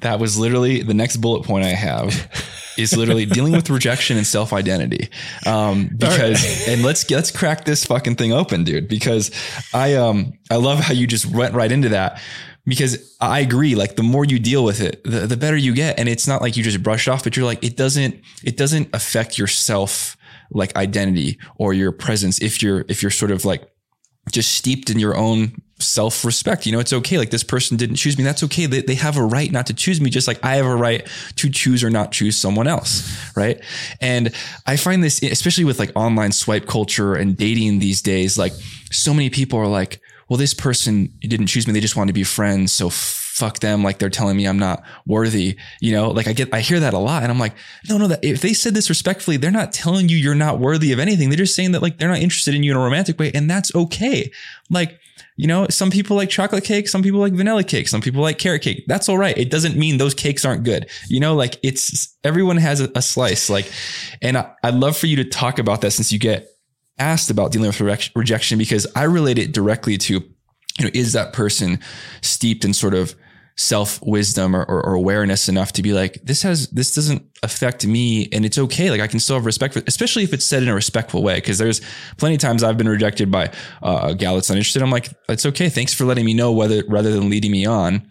That 0.00 0.18
was 0.18 0.38
literally 0.38 0.82
the 0.82 0.94
next 0.94 1.16
bullet 1.18 1.44
point 1.44 1.64
I 1.64 1.70
have 1.70 2.30
is 2.78 2.96
literally 2.96 3.26
dealing 3.26 3.52
with 3.52 3.70
rejection 3.70 4.16
and 4.16 4.26
self 4.26 4.52
identity. 4.52 5.08
Um, 5.46 5.88
because, 5.96 6.44
right. 6.44 6.68
and 6.68 6.82
let's, 6.82 7.10
let's 7.10 7.30
crack 7.30 7.64
this 7.64 7.84
fucking 7.84 8.16
thing 8.16 8.32
open, 8.32 8.64
dude, 8.64 8.88
because 8.88 9.30
I, 9.74 9.94
um, 9.94 10.32
I 10.50 10.56
love 10.56 10.78
how 10.78 10.94
you 10.94 11.06
just 11.06 11.26
went 11.26 11.54
right 11.54 11.70
into 11.70 11.90
that 11.90 12.20
because 12.64 13.16
I 13.20 13.40
agree. 13.40 13.74
Like 13.74 13.96
the 13.96 14.02
more 14.02 14.24
you 14.24 14.38
deal 14.38 14.64
with 14.64 14.80
it, 14.80 15.02
the, 15.04 15.26
the 15.26 15.36
better 15.36 15.56
you 15.56 15.74
get. 15.74 15.98
And 15.98 16.08
it's 16.08 16.28
not 16.28 16.42
like 16.42 16.56
you 16.56 16.62
just 16.62 16.82
brush 16.82 17.08
off, 17.08 17.24
but 17.24 17.36
you're 17.36 17.46
like, 17.46 17.64
it 17.64 17.76
doesn't, 17.76 18.20
it 18.44 18.56
doesn't 18.56 18.94
affect 18.94 19.38
your 19.38 19.48
self 19.48 20.16
like 20.50 20.74
identity 20.76 21.38
or 21.56 21.72
your 21.72 21.92
presence. 21.92 22.40
If 22.40 22.62
you're, 22.62 22.84
if 22.88 23.02
you're 23.02 23.10
sort 23.10 23.30
of 23.30 23.44
like 23.44 23.68
just 24.30 24.52
steeped 24.52 24.90
in 24.90 24.98
your 24.98 25.16
own 25.16 25.60
self 25.78 26.24
respect. 26.24 26.66
You 26.66 26.72
know, 26.72 26.80
it's 26.80 26.92
okay. 26.92 27.18
Like 27.18 27.30
this 27.30 27.44
person 27.44 27.76
didn't 27.76 27.96
choose 27.96 28.18
me. 28.18 28.24
That's 28.24 28.42
okay. 28.44 28.66
They, 28.66 28.82
they 28.82 28.94
have 28.94 29.16
a 29.16 29.22
right 29.22 29.50
not 29.50 29.66
to 29.66 29.74
choose 29.74 30.00
me, 30.00 30.10
just 30.10 30.28
like 30.28 30.44
I 30.44 30.56
have 30.56 30.66
a 30.66 30.74
right 30.74 31.06
to 31.36 31.50
choose 31.50 31.84
or 31.84 31.90
not 31.90 32.12
choose 32.12 32.36
someone 32.36 32.66
else. 32.66 33.16
Right. 33.36 33.60
And 34.00 34.34
I 34.66 34.76
find 34.76 35.02
this, 35.02 35.22
especially 35.22 35.64
with 35.64 35.78
like 35.78 35.92
online 35.94 36.32
swipe 36.32 36.66
culture 36.66 37.14
and 37.14 37.36
dating 37.36 37.78
these 37.78 38.02
days, 38.02 38.36
like 38.36 38.52
so 38.90 39.14
many 39.14 39.30
people 39.30 39.58
are 39.58 39.68
like, 39.68 40.00
well, 40.28 40.36
this 40.36 40.54
person 40.54 41.12
didn't 41.20 41.46
choose 41.46 41.66
me. 41.66 41.72
They 41.72 41.80
just 41.80 41.96
wanted 41.96 42.08
to 42.08 42.14
be 42.14 42.24
friends. 42.24 42.72
So 42.72 42.90
fuck 42.90 43.60
them. 43.60 43.82
Like 43.82 43.98
they're 43.98 44.10
telling 44.10 44.36
me 44.36 44.46
I'm 44.46 44.58
not 44.58 44.82
worthy. 45.06 45.56
You 45.80 45.92
know, 45.92 46.10
like 46.10 46.26
I 46.26 46.32
get, 46.32 46.52
I 46.52 46.60
hear 46.60 46.80
that 46.80 46.92
a 46.92 46.98
lot 46.98 47.22
and 47.22 47.32
I'm 47.32 47.38
like, 47.38 47.54
no, 47.88 47.96
no, 47.96 48.08
that 48.08 48.24
if 48.24 48.40
they 48.40 48.52
said 48.52 48.74
this 48.74 48.90
respectfully, 48.90 49.36
they're 49.36 49.50
not 49.50 49.72
telling 49.72 50.08
you 50.08 50.16
you're 50.16 50.34
not 50.34 50.58
worthy 50.58 50.92
of 50.92 50.98
anything. 50.98 51.30
They're 51.30 51.38
just 51.38 51.54
saying 51.54 51.72
that 51.72 51.82
like 51.82 51.98
they're 51.98 52.08
not 52.08 52.18
interested 52.18 52.54
in 52.54 52.62
you 52.62 52.72
in 52.72 52.76
a 52.76 52.80
romantic 52.80 53.18
way. 53.18 53.30
And 53.32 53.48
that's 53.48 53.74
okay. 53.74 54.30
Like, 54.68 54.98
you 55.38 55.46
know, 55.46 55.68
some 55.70 55.88
people 55.88 56.16
like 56.16 56.28
chocolate 56.28 56.64
cake, 56.64 56.88
some 56.88 57.00
people 57.00 57.20
like 57.20 57.32
vanilla 57.32 57.62
cake, 57.62 57.86
some 57.86 58.00
people 58.00 58.20
like 58.20 58.38
carrot 58.38 58.60
cake. 58.60 58.82
That's 58.88 59.08
all 59.08 59.16
right. 59.16 59.38
It 59.38 59.52
doesn't 59.52 59.76
mean 59.76 59.96
those 59.96 60.12
cakes 60.12 60.44
aren't 60.44 60.64
good. 60.64 60.90
You 61.06 61.20
know, 61.20 61.36
like 61.36 61.60
it's 61.62 62.18
everyone 62.24 62.56
has 62.56 62.80
a, 62.80 62.90
a 62.96 63.00
slice. 63.00 63.48
Like, 63.48 63.70
and 64.20 64.36
I, 64.36 64.50
I'd 64.64 64.74
love 64.74 64.96
for 64.96 65.06
you 65.06 65.14
to 65.14 65.24
talk 65.24 65.60
about 65.60 65.80
that 65.82 65.92
since 65.92 66.10
you 66.10 66.18
get 66.18 66.48
asked 66.98 67.30
about 67.30 67.52
dealing 67.52 67.68
with 67.68 68.10
rejection 68.16 68.58
because 68.58 68.84
I 68.96 69.04
relate 69.04 69.38
it 69.38 69.52
directly 69.52 69.96
to, 69.96 70.14
you 70.14 70.84
know, 70.84 70.90
is 70.92 71.12
that 71.12 71.32
person 71.32 71.78
steeped 72.20 72.64
in 72.64 72.74
sort 72.74 72.94
of 72.94 73.14
self 73.58 74.00
wisdom 74.02 74.54
or, 74.54 74.62
or, 74.64 74.86
or, 74.86 74.94
awareness 74.94 75.48
enough 75.48 75.72
to 75.72 75.82
be 75.82 75.92
like, 75.92 76.20
this 76.22 76.42
has, 76.42 76.68
this 76.68 76.94
doesn't 76.94 77.28
affect 77.42 77.84
me 77.84 78.28
and 78.32 78.46
it's 78.46 78.56
okay. 78.56 78.88
Like 78.88 79.00
I 79.00 79.08
can 79.08 79.18
still 79.18 79.34
have 79.34 79.44
respect 79.44 79.74
for, 79.74 79.82
especially 79.88 80.22
if 80.22 80.32
it's 80.32 80.44
said 80.44 80.62
in 80.62 80.68
a 80.68 80.74
respectful 80.74 81.24
way. 81.24 81.40
Cause 81.40 81.58
there's 81.58 81.80
plenty 82.18 82.36
of 82.36 82.40
times 82.40 82.62
I've 82.62 82.78
been 82.78 82.88
rejected 82.88 83.32
by 83.32 83.50
uh, 83.82 84.10
a 84.10 84.14
gal 84.14 84.36
that's 84.36 84.48
not 84.48 84.56
interested. 84.56 84.80
I'm 84.80 84.92
like, 84.92 85.08
it's 85.28 85.44
okay. 85.44 85.68
Thanks 85.68 85.92
for 85.92 86.04
letting 86.04 86.24
me 86.24 86.34
know 86.34 86.52
whether, 86.52 86.84
rather 86.86 87.10
than 87.10 87.28
leading 87.28 87.50
me 87.50 87.66
on. 87.66 88.08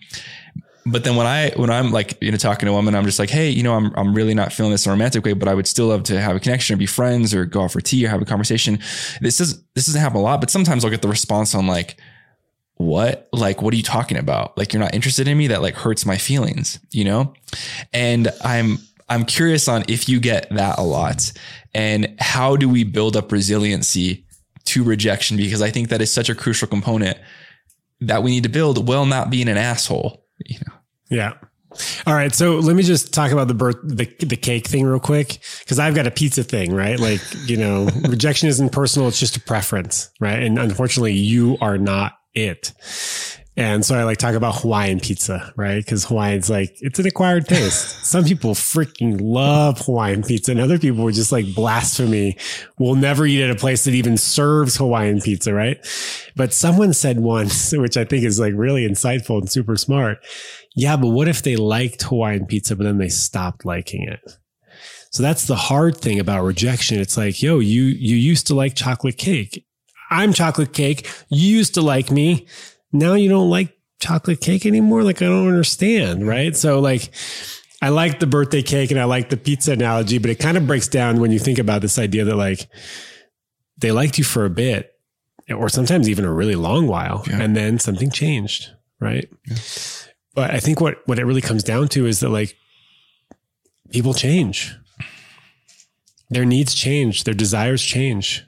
But 0.86 1.06
then 1.06 1.16
when 1.16 1.28
I, 1.28 1.52
when 1.52 1.70
I'm 1.70 1.92
like, 1.92 2.18
you 2.22 2.30
know, 2.30 2.38
talking 2.38 2.68
to 2.68 2.74
a 2.74 2.76
woman, 2.76 2.94
I'm 2.94 3.06
just 3.06 3.20
like, 3.20 3.30
Hey, 3.30 3.50
you 3.50 3.64
know, 3.64 3.74
I'm, 3.74 3.94
I'm 3.96 4.14
really 4.14 4.34
not 4.34 4.52
feeling 4.52 4.74
this 4.74 4.86
in 4.86 4.90
a 4.90 4.94
romantic 4.94 5.24
way, 5.24 5.32
but 5.32 5.48
I 5.48 5.54
would 5.54 5.68
still 5.68 5.88
love 5.88 6.04
to 6.04 6.20
have 6.20 6.36
a 6.36 6.42
connection 6.42 6.74
or 6.74 6.78
be 6.78 6.86
friends 6.86 7.34
or 7.34 7.46
go 7.46 7.64
out 7.64 7.72
for 7.72 7.80
tea 7.80 8.06
or 8.06 8.10
have 8.10 8.22
a 8.22 8.26
conversation. 8.26 8.80
This 9.22 9.38
does, 9.38 9.64
this 9.76 9.86
doesn't 9.86 10.02
happen 10.02 10.18
a 10.18 10.22
lot, 10.22 10.42
but 10.42 10.50
sometimes 10.50 10.84
I'll 10.84 10.92
get 10.92 11.02
the 11.02 11.08
response 11.08 11.56
on 11.56 11.68
like, 11.68 11.98
what? 12.78 13.28
Like, 13.34 13.62
what 13.62 13.74
are 13.74 13.78
you 13.78 13.84
talking 13.84 14.18
about? 14.18 14.58
Like, 14.58 14.74
you're 14.74 14.82
not 14.82 14.94
interested 14.94 15.28
in 15.28 15.38
me? 15.38 15.48
That 15.48 15.62
like 15.62 15.76
hurts 15.76 16.06
my 16.06 16.18
feelings, 16.18 16.80
you 16.92 17.04
know? 17.04 17.34
And 17.94 18.30
I'm, 18.44 18.78
I'm 19.10 19.26
curious 19.26 19.68
on 19.68 19.84
if 19.88 20.08
you 20.08 20.20
get 20.20 20.50
that 20.52 20.78
a 20.78 20.84
lot 20.84 21.32
and 21.74 22.16
how 22.20 22.56
do 22.56 22.70
we 22.70 22.84
build 22.84 23.16
up 23.16 23.32
resiliency 23.32 24.26
to 24.66 24.84
rejection? 24.84 25.38
Because 25.38 25.62
I 25.62 25.72
think 25.72 25.90
that 25.90 26.02
is 26.02 26.12
such 26.12 26.30
a 26.30 26.36
crucial 26.36 26.68
component 26.68 27.18
that 28.02 28.22
we 28.22 28.32
need 28.32 28.44
to 28.44 28.50
build 28.50 28.88
while 28.88 29.06
not 29.06 29.30
being 29.30 29.48
an 29.48 29.58
asshole, 29.58 30.24
you 30.46 30.60
know? 30.68 30.74
Yeah. 31.10 31.34
All 32.06 32.16
right, 32.16 32.34
so 32.34 32.56
let 32.60 32.76
me 32.76 32.84
just 32.84 33.14
talk 33.14 33.32
about 33.32 33.48
the 33.48 33.54
birth 33.54 33.78
the 33.84 34.06
the 34.26 34.38
cake 34.38 34.68
thing 34.68 34.86
real 34.86 35.00
quick 35.00 35.40
because 35.60 35.78
I've 35.78 35.94
got 35.94 36.08
a 36.08 36.12
pizza 36.12 36.44
thing, 36.44 36.74
right? 36.74 37.00
Like 37.00 37.22
you 37.46 37.58
know, 37.58 37.90
rejection 38.10 38.50
isn't 38.50 38.72
personal; 38.72 39.08
it's 39.08 39.20
just 39.20 39.38
a 39.38 39.42
preference, 39.42 40.10
right? 40.20 40.42
And 40.42 40.58
unfortunately, 40.58 41.14
you 41.14 41.58
are 41.62 41.78
not 41.78 42.17
it. 42.38 42.74
And 43.58 43.84
so 43.84 43.96
I 43.96 44.04
like 44.04 44.20
talk 44.20 44.36
about 44.36 44.62
Hawaiian 44.62 45.00
pizza, 45.00 45.52
right? 45.56 45.84
Because 45.84 46.06
Hawaiian's 46.06 46.48
like, 46.48 46.78
it's 46.80 47.00
an 47.00 47.08
acquired 47.08 47.48
taste. 47.48 47.90
Some 48.06 48.24
people 48.24 48.54
freaking 48.54 49.20
love 49.20 49.80
Hawaiian 49.80 50.22
pizza 50.22 50.52
and 50.52 50.60
other 50.60 50.78
people 50.78 51.04
were 51.04 51.12
just 51.12 51.32
like 51.32 51.56
blasphemy. 51.56 52.38
We'll 52.78 52.94
never 52.94 53.26
eat 53.26 53.44
at 53.44 53.50
a 53.50 53.56
place 53.56 53.86
that 53.86 53.96
even 53.96 54.16
serves 54.16 54.76
Hawaiian 54.76 55.22
pizza, 55.22 55.56
right? 55.56 55.80
But 56.36 56.54
someone 56.54 56.94
said 56.94 57.20
once, 57.20 57.74
which 57.76 57.98
I 57.98 58.06
think 58.06 58.24
is 58.24 58.40
like 58.40 58.54
really 58.56 58.88
insightful 58.88 59.40
and 59.40 59.52
super 59.52 59.76
smart. 59.76 60.20
Yeah, 60.76 60.96
but 60.96 61.08
what 61.08 61.28
if 61.28 61.42
they 61.42 61.56
liked 61.56 62.04
Hawaiian 62.04 62.46
pizza, 62.46 62.76
but 62.76 62.84
then 62.84 63.00
they 63.00 63.10
stopped 63.10 63.66
liking 63.66 64.04
it? 64.04 64.20
So 65.10 65.24
that's 65.24 65.48
the 65.48 65.56
hard 65.56 65.98
thing 65.98 66.20
about 66.20 66.44
rejection. 66.44 67.00
It's 67.00 67.18
like, 67.18 67.42
yo, 67.42 67.58
you, 67.58 67.86
you 67.86 68.16
used 68.16 68.46
to 68.48 68.56
like 68.56 68.76
chocolate 68.76 69.18
cake 69.18 69.66
I'm 70.10 70.34
chocolate 70.34 70.74
cake. 70.74 71.10
You 71.30 71.58
used 71.58 71.74
to 71.76 71.82
like 71.82 72.12
me. 72.12 72.48
Now 72.92 73.14
you 73.14 73.30
don't 73.30 73.50
like 73.50 73.78
chocolate 74.00 74.42
cake 74.42 74.66
anymore. 74.66 75.04
Like, 75.04 75.22
I 75.22 75.26
don't 75.26 75.48
understand. 75.48 76.28
Right. 76.28 76.56
So, 76.56 76.80
like, 76.80 77.12
I 77.82 77.90
like 77.90 78.20
the 78.20 78.28
birthday 78.28 78.62
cake 78.62 78.92
and 78.92 79.00
I 79.00 79.04
like 79.04 79.30
the 79.30 79.38
pizza 79.38 79.74
analogy, 79.74 80.18
but 80.18 80.32
it 80.32 80.40
kind 80.40 80.58
of 80.58 80.68
breaks 80.68 80.88
down 80.88 81.20
when 81.20 81.32
you 81.32 81.40
think 81.40 81.60
about 81.60 81.82
this 81.82 82.00
idea 82.00 82.26
that, 82.26 82.36
like, 82.36 82.70
they 83.78 83.92
liked 83.92 84.18
you 84.18 84.24
for 84.24 84.46
a 84.46 84.50
bit 84.50 84.94
or 85.54 85.70
sometimes 85.70 86.10
even 86.10 86.26
a 86.26 86.34
really 86.34 86.56
long 86.56 86.88
while 86.88 87.24
yeah. 87.28 87.40
and 87.42 87.56
then 87.56 87.80
something 87.80 88.10
changed. 88.10 88.72
Right. 89.00 89.30
Yeah. 89.46 89.58
But 90.34 90.52
I 90.52 90.60
think 90.60 90.82
what, 90.82 90.98
what 91.06 91.20
it 91.20 91.26
really 91.26 91.42
comes 91.42 91.64
down 91.64 91.88
to 91.90 92.06
is 92.06 92.20
that, 92.22 92.30
like, 92.30 92.56
people 93.92 94.14
change. 94.14 94.76
Their 96.30 96.46
needs 96.46 96.74
change, 96.74 97.24
their 97.24 97.34
desires 97.34 97.82
change 97.82 98.47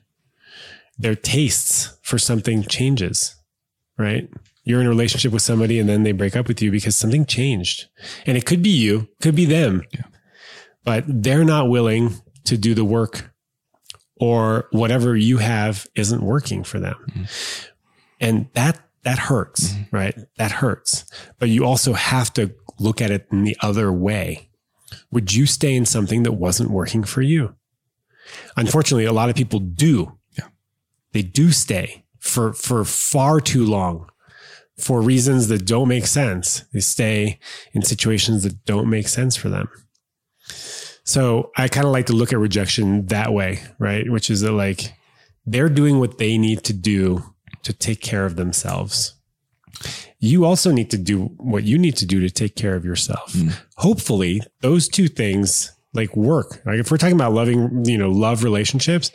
their 1.00 1.16
tastes 1.16 1.98
for 2.02 2.18
something 2.18 2.64
changes, 2.64 3.36
right? 3.98 4.30
You're 4.66 4.82
in 4.82 4.86
a 4.86 4.90
relationship 4.90 5.32
with 5.32 5.42
somebody 5.42 5.80
and 5.80 5.88
then 5.88 6.04
they 6.04 6.12
break 6.12 6.36
up 6.36 6.48
with 6.48 6.62
you 6.62 6.70
because 6.70 6.96
something 6.96 7.26
changed. 7.26 7.88
And 8.26 8.38
it 8.38 8.46
could 8.46 8.62
be 8.62 8.70
you, 8.70 9.08
could 9.22 9.36
be 9.36 9.46
them, 9.46 9.84
yeah. 9.92 10.04
but 10.84 11.06
they're 11.08 11.46
not 11.46 11.70
willing 11.70 12.16
to 12.44 12.58
do 12.58 12.76
the 12.76 12.86
work 12.86 13.34
or 14.18 14.68
whatever 14.72 15.16
you 15.16 15.38
have 15.38 15.88
isn't 15.96 16.22
working 16.22 16.64
for 16.64 16.80
them. 16.80 16.98
Mm-hmm. 17.10 17.24
And 18.20 18.50
that, 18.54 18.80
that 19.04 19.18
hurts, 19.18 19.70
mm-hmm. 19.72 19.96
right? 19.96 20.20
That 20.38 20.52
hurts. 20.52 21.06
But 21.40 21.48
you 21.48 21.66
also 21.66 21.94
have 21.94 22.34
to 22.34 22.54
look 22.78 23.02
at 23.02 23.12
it 23.12 23.28
in 23.32 23.46
the 23.46 23.58
other 23.62 23.92
way. 23.94 24.50
Would 25.12 25.34
you 25.34 25.46
stay 25.46 25.74
in 25.74 25.86
something 25.86 26.24
that 26.24 26.34
wasn't 26.34 26.72
working 26.72 27.04
for 27.04 27.22
you? 27.22 27.56
Unfortunately, 28.58 29.06
a 29.06 29.14
lot 29.14 29.30
of 29.30 29.36
people 29.36 29.60
do 29.60 30.19
they 31.12 31.22
do 31.22 31.52
stay 31.52 32.06
for, 32.20 32.54
for 32.54 32.84
far 32.84 33.40
too 33.40 33.66
long 33.66 34.10
for 34.78 35.02
reasons 35.02 35.48
that 35.50 35.66
don't 35.66 35.88
make 35.88 36.08
sense. 36.08 36.64
They 36.74 36.80
stay 36.80 37.40
in 37.74 37.82
situations 37.82 38.44
that 38.44 38.66
don't 38.66 38.90
make 38.90 39.08
sense 39.08 39.36
for 39.36 39.50
them. 39.50 39.70
So 41.04 41.52
I 41.58 41.68
kind 41.68 41.86
of 41.86 41.92
like 41.92 42.06
to 42.08 42.14
look 42.14 42.32
at 42.32 42.40
rejection 42.40 43.08
that 43.08 43.34
way, 43.34 43.62
right? 43.78 44.10
Which 44.10 44.30
is 44.30 44.42
that 44.42 44.52
like 44.52 44.94
they're 45.46 45.70
doing 45.70 46.00
what 46.00 46.18
they 46.18 46.38
need 46.38 46.64
to 46.66 46.74
do 46.74 47.24
to 47.64 47.74
take 47.74 48.02
care 48.02 48.26
of 48.26 48.36
themselves. 48.36 49.16
You 50.20 50.46
also 50.46 50.72
need 50.72 50.92
to 50.92 50.98
do 50.98 51.26
what 51.38 51.64
you 51.64 51.78
need 51.78 51.96
to 51.98 52.06
do 52.06 52.20
to 52.20 52.30
take 52.30 52.56
care 52.56 52.76
of 52.76 52.86
yourself. 52.86 53.34
Mm. 53.34 53.54
Hopefully, 53.78 54.42
those 54.62 54.88
two 54.88 55.08
things 55.08 55.72
like 55.94 56.16
work. 56.16 56.62
Like 56.66 56.80
if 56.80 56.92
we're 56.92 56.98
talking 56.98 57.16
about 57.16 57.34
loving, 57.34 57.86
you 57.86 57.98
know, 57.98 58.12
love 58.12 58.44
relationships, 58.44 59.12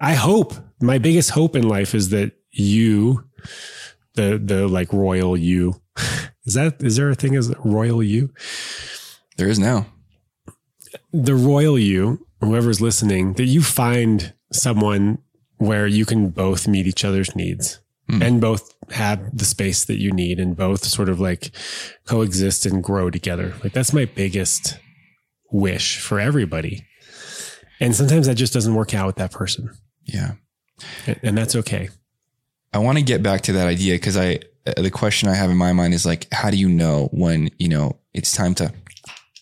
I 0.00 0.14
hope 0.14 0.54
my 0.84 0.98
biggest 0.98 1.30
hope 1.30 1.56
in 1.56 1.68
life 1.68 1.94
is 1.94 2.10
that 2.10 2.32
you, 2.50 3.24
the 4.14 4.40
the 4.42 4.68
like 4.68 4.92
royal 4.92 5.36
you, 5.36 5.80
is 6.44 6.54
that 6.54 6.82
is 6.82 6.96
there 6.96 7.10
a 7.10 7.14
thing 7.14 7.36
as 7.36 7.54
royal 7.64 8.02
you? 8.02 8.32
There 9.36 9.48
is 9.48 9.58
now. 9.58 9.86
The 11.12 11.34
royal 11.34 11.78
you, 11.78 12.26
whoever's 12.40 12.80
listening, 12.80 13.34
that 13.34 13.46
you 13.46 13.62
find 13.62 14.32
someone 14.52 15.18
where 15.58 15.86
you 15.86 16.04
can 16.04 16.30
both 16.30 16.68
meet 16.68 16.86
each 16.86 17.04
other's 17.04 17.34
needs 17.34 17.80
mm. 18.08 18.22
and 18.24 18.40
both 18.40 18.74
have 18.90 19.36
the 19.36 19.44
space 19.44 19.84
that 19.86 20.00
you 20.00 20.12
need 20.12 20.38
and 20.38 20.56
both 20.56 20.84
sort 20.84 21.08
of 21.08 21.20
like 21.20 21.50
coexist 22.06 22.66
and 22.66 22.82
grow 22.82 23.10
together. 23.10 23.54
Like 23.62 23.72
that's 23.72 23.92
my 23.92 24.04
biggest 24.04 24.78
wish 25.50 26.00
for 26.00 26.20
everybody. 26.20 26.86
And 27.80 27.94
sometimes 27.94 28.26
that 28.26 28.36
just 28.36 28.52
doesn't 28.52 28.74
work 28.74 28.94
out 28.94 29.06
with 29.06 29.16
that 29.16 29.32
person. 29.32 29.70
Yeah. 30.04 30.32
And 31.22 31.36
that's 31.36 31.54
okay. 31.56 31.88
I 32.72 32.78
want 32.78 32.98
to 32.98 33.04
get 33.04 33.22
back 33.22 33.42
to 33.42 33.52
that 33.52 33.66
idea 33.66 33.94
because 33.94 34.16
I, 34.16 34.40
the 34.76 34.90
question 34.90 35.28
I 35.28 35.34
have 35.34 35.50
in 35.50 35.56
my 35.56 35.72
mind 35.72 35.94
is 35.94 36.04
like, 36.04 36.26
how 36.32 36.50
do 36.50 36.56
you 36.56 36.68
know 36.68 37.08
when, 37.12 37.50
you 37.58 37.68
know, 37.68 37.98
it's 38.12 38.32
time 38.32 38.54
to 38.56 38.72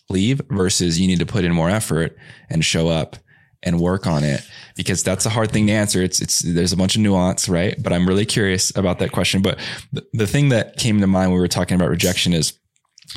leave 0.09 0.41
versus 0.49 0.99
you 0.99 1.07
need 1.07 1.19
to 1.19 1.25
put 1.25 1.43
in 1.43 1.51
more 1.51 1.69
effort 1.69 2.15
and 2.49 2.63
show 2.63 2.89
up 2.89 3.15
and 3.63 3.79
work 3.79 4.05
on 4.05 4.23
it? 4.23 4.47
Because 4.75 5.01
that's 5.01 5.25
a 5.25 5.29
hard 5.29 5.51
thing 5.51 5.67
to 5.67 5.73
answer. 5.73 6.03
It's, 6.03 6.21
it's, 6.21 6.39
there's 6.39 6.73
a 6.73 6.77
bunch 6.77 6.95
of 6.95 7.01
nuance, 7.01 7.49
right? 7.49 7.81
But 7.81 7.93
I'm 7.93 8.07
really 8.07 8.25
curious 8.25 8.75
about 8.77 8.99
that 8.99 9.11
question. 9.11 9.41
But 9.41 9.59
the, 9.91 10.05
the 10.13 10.27
thing 10.27 10.49
that 10.49 10.77
came 10.77 10.99
to 11.01 11.07
mind 11.07 11.31
when 11.31 11.35
we 11.35 11.41
were 11.41 11.47
talking 11.47 11.75
about 11.75 11.89
rejection 11.89 12.33
is 12.33 12.59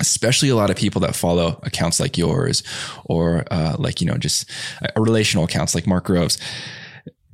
especially 0.00 0.48
a 0.48 0.56
lot 0.56 0.70
of 0.70 0.76
people 0.76 1.00
that 1.00 1.14
follow 1.14 1.60
accounts 1.62 2.00
like 2.00 2.18
yours 2.18 2.62
or 3.04 3.44
uh, 3.50 3.76
like 3.78 4.00
you 4.00 4.06
know 4.06 4.16
just 4.16 4.50
uh, 4.82 4.88
relational 5.00 5.44
accounts 5.44 5.74
like 5.74 5.86
Mark 5.86 6.04
Groves. 6.04 6.38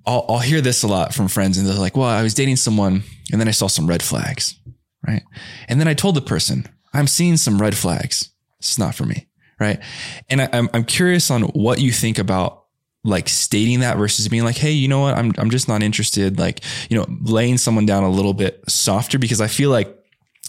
I'll, 0.06 0.24
I'll 0.28 0.38
hear 0.38 0.60
this 0.60 0.82
a 0.82 0.88
lot 0.88 1.14
from 1.14 1.28
friends, 1.28 1.58
and 1.58 1.66
they're 1.66 1.74
like, 1.74 1.96
"Well, 1.96 2.08
I 2.08 2.22
was 2.22 2.34
dating 2.34 2.56
someone, 2.56 3.02
and 3.30 3.40
then 3.40 3.48
I 3.48 3.52
saw 3.52 3.66
some 3.66 3.86
red 3.86 4.02
flags, 4.02 4.58
right? 5.06 5.22
And 5.68 5.80
then 5.80 5.88
I 5.88 5.94
told 5.94 6.16
the 6.16 6.20
person, 6.22 6.66
I'm 6.92 7.06
seeing 7.06 7.36
some 7.36 7.60
red 7.60 7.76
flags. 7.76 8.30
It's 8.58 8.78
not 8.78 8.94
for 8.94 9.04
me, 9.04 9.28
right? 9.58 9.80
And 10.28 10.42
I, 10.42 10.48
I'm 10.52 10.68
I'm 10.72 10.84
curious 10.84 11.30
on 11.30 11.42
what 11.42 11.80
you 11.80 11.92
think 11.92 12.18
about 12.18 12.64
like 13.04 13.28
stating 13.28 13.80
that 13.80 13.96
versus 13.96 14.28
being 14.28 14.44
like, 14.44 14.56
hey, 14.56 14.70
you 14.70 14.88
know 14.88 15.00
what? 15.00 15.16
I'm 15.16 15.32
I'm 15.38 15.50
just 15.50 15.68
not 15.68 15.82
interested. 15.82 16.38
Like, 16.38 16.60
you 16.88 16.96
know, 16.96 17.06
laying 17.22 17.58
someone 17.58 17.86
down 17.86 18.04
a 18.04 18.10
little 18.10 18.34
bit 18.34 18.62
softer 18.68 19.18
because 19.18 19.40
I 19.40 19.48
feel 19.48 19.70
like, 19.70 19.96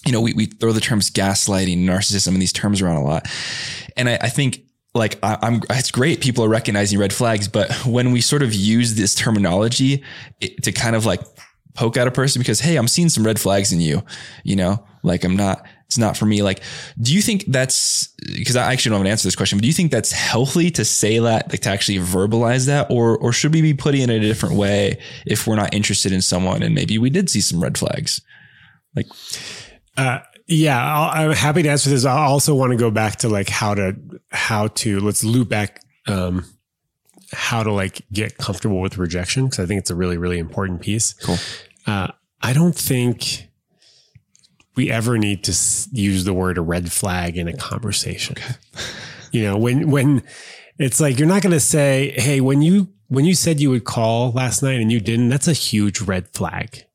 you 0.05 0.11
know, 0.11 0.21
we, 0.21 0.33
we 0.33 0.45
throw 0.45 0.71
the 0.71 0.81
terms 0.81 1.09
gaslighting, 1.09 1.79
narcissism, 1.79 2.29
and 2.29 2.41
these 2.41 2.53
terms 2.53 2.81
around 2.81 2.97
a 2.97 3.03
lot. 3.03 3.27
And 3.95 4.09
I, 4.09 4.17
I 4.21 4.29
think 4.29 4.62
like 4.93 5.17
I, 5.23 5.37
am 5.41 5.61
it's 5.69 5.91
great 5.91 6.21
people 6.21 6.43
are 6.43 6.49
recognizing 6.49 6.99
red 6.99 7.13
flags, 7.13 7.47
but 7.47 7.71
when 7.85 8.11
we 8.11 8.21
sort 8.21 8.43
of 8.43 8.53
use 8.53 8.95
this 8.95 9.15
terminology 9.15 10.03
it, 10.39 10.63
to 10.63 10.71
kind 10.71 10.95
of 10.95 11.05
like 11.05 11.21
poke 11.73 11.97
at 11.97 12.07
a 12.07 12.11
person 12.11 12.39
because 12.39 12.59
hey, 12.59 12.75
I'm 12.75 12.87
seeing 12.87 13.09
some 13.09 13.25
red 13.25 13.39
flags 13.39 13.73
in 13.73 13.81
you, 13.81 14.03
you 14.43 14.55
know, 14.55 14.85
like 15.03 15.23
I'm 15.23 15.35
not 15.35 15.65
it's 15.93 15.97
not 15.99 16.17
for 16.17 16.25
me. 16.25 16.41
Like, 16.41 16.61
do 16.99 17.13
you 17.13 17.21
think 17.21 17.45
that's 17.47 18.07
because 18.35 18.55
I 18.55 18.73
actually 18.73 18.91
don't 18.91 18.99
have 18.99 19.05
an 19.05 19.11
answer 19.11 19.21
to 19.23 19.27
this 19.27 19.35
question, 19.35 19.59
but 19.59 19.61
do 19.61 19.67
you 19.67 19.73
think 19.73 19.91
that's 19.91 20.11
healthy 20.11 20.71
to 20.71 20.83
say 20.83 21.19
that, 21.19 21.51
like 21.51 21.59
to 21.61 21.69
actually 21.69 21.99
verbalize 21.99 22.65
that, 22.65 22.87
or 22.89 23.15
or 23.17 23.31
should 23.31 23.53
we 23.53 23.61
be 23.61 23.75
putting 23.75 24.01
it 24.01 24.09
in 24.09 24.15
a 24.15 24.19
different 24.19 24.55
way 24.55 24.97
if 25.27 25.45
we're 25.45 25.55
not 25.55 25.73
interested 25.73 26.11
in 26.11 26.21
someone 26.21 26.63
and 26.63 26.73
maybe 26.73 26.97
we 26.97 27.11
did 27.11 27.29
see 27.29 27.41
some 27.41 27.61
red 27.61 27.77
flags? 27.77 28.21
Like, 28.95 29.05
uh, 29.95 30.19
yeah, 30.47 30.79
i 30.79 31.23
am 31.23 31.31
happy 31.31 31.63
to 31.63 31.69
answer 31.69 31.89
this. 31.89 32.05
I 32.05 32.25
also 32.25 32.55
want 32.55 32.71
to 32.71 32.77
go 32.77 32.91
back 32.91 33.17
to 33.17 33.29
like 33.29 33.49
how 33.49 33.73
to 33.75 33.95
how 34.31 34.67
to 34.67 34.99
let's 34.99 35.23
loop 35.23 35.49
back. 35.49 35.81
Um, 36.07 36.45
how 37.31 37.63
to 37.63 37.71
like 37.71 38.01
get 38.11 38.37
comfortable 38.37 38.79
with 38.79 38.99
rejection 38.99 39.45
because 39.45 39.59
I 39.59 39.65
think 39.65 39.79
it's 39.79 39.89
a 39.89 39.95
really 39.95 40.17
really 40.17 40.37
important 40.37 40.81
piece. 40.81 41.13
Cool. 41.13 41.37
Uh, 41.87 42.09
I 42.41 42.53
don't 42.53 42.75
think 42.75 43.49
we 44.75 44.91
ever 44.91 45.17
need 45.17 45.43
to 45.45 45.57
use 45.91 46.23
the 46.23 46.33
word 46.33 46.57
a 46.57 46.61
red 46.61 46.91
flag 46.91 47.37
in 47.37 47.47
a 47.47 47.55
conversation. 47.55 48.35
Okay. 48.37 48.55
You 49.31 49.43
know, 49.43 49.57
when, 49.57 49.89
when 49.89 50.23
it's 50.77 50.99
like, 50.99 51.17
you're 51.19 51.27
not 51.27 51.41
going 51.41 51.53
to 51.53 51.59
say, 51.59 52.13
Hey, 52.17 52.41
when 52.41 52.61
you, 52.61 52.89
when 53.07 53.25
you 53.25 53.35
said 53.35 53.59
you 53.59 53.69
would 53.69 53.85
call 53.85 54.31
last 54.31 54.63
night 54.63 54.79
and 54.79 54.91
you 54.91 54.99
didn't, 54.99 55.29
that's 55.29 55.47
a 55.47 55.53
huge 55.53 56.01
red 56.01 56.27
flag. 56.29 56.85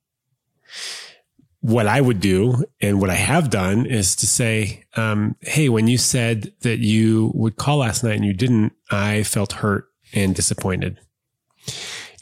What 1.60 1.86
I 1.88 2.00
would 2.00 2.20
do 2.20 2.64
and 2.80 3.00
what 3.00 3.10
I 3.10 3.14
have 3.16 3.50
done 3.50 3.84
is 3.84 4.14
to 4.16 4.26
say, 4.26 4.84
um, 4.96 5.34
Hey, 5.40 5.68
when 5.68 5.88
you 5.88 5.98
said 5.98 6.52
that 6.60 6.78
you 6.78 7.32
would 7.34 7.56
call 7.56 7.78
last 7.78 8.04
night 8.04 8.14
and 8.16 8.24
you 8.24 8.32
didn't, 8.32 8.72
I 8.90 9.24
felt 9.24 9.52
hurt 9.54 9.88
and 10.14 10.34
disappointed. 10.34 10.98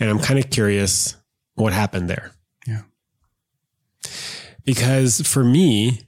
And 0.00 0.08
I'm 0.10 0.18
kind 0.18 0.38
of 0.38 0.48
curious 0.50 1.16
what 1.54 1.72
happened 1.72 2.08
there 2.08 2.32
Yeah. 2.66 2.82
because 4.64 5.20
for 5.20 5.44
me, 5.44 6.00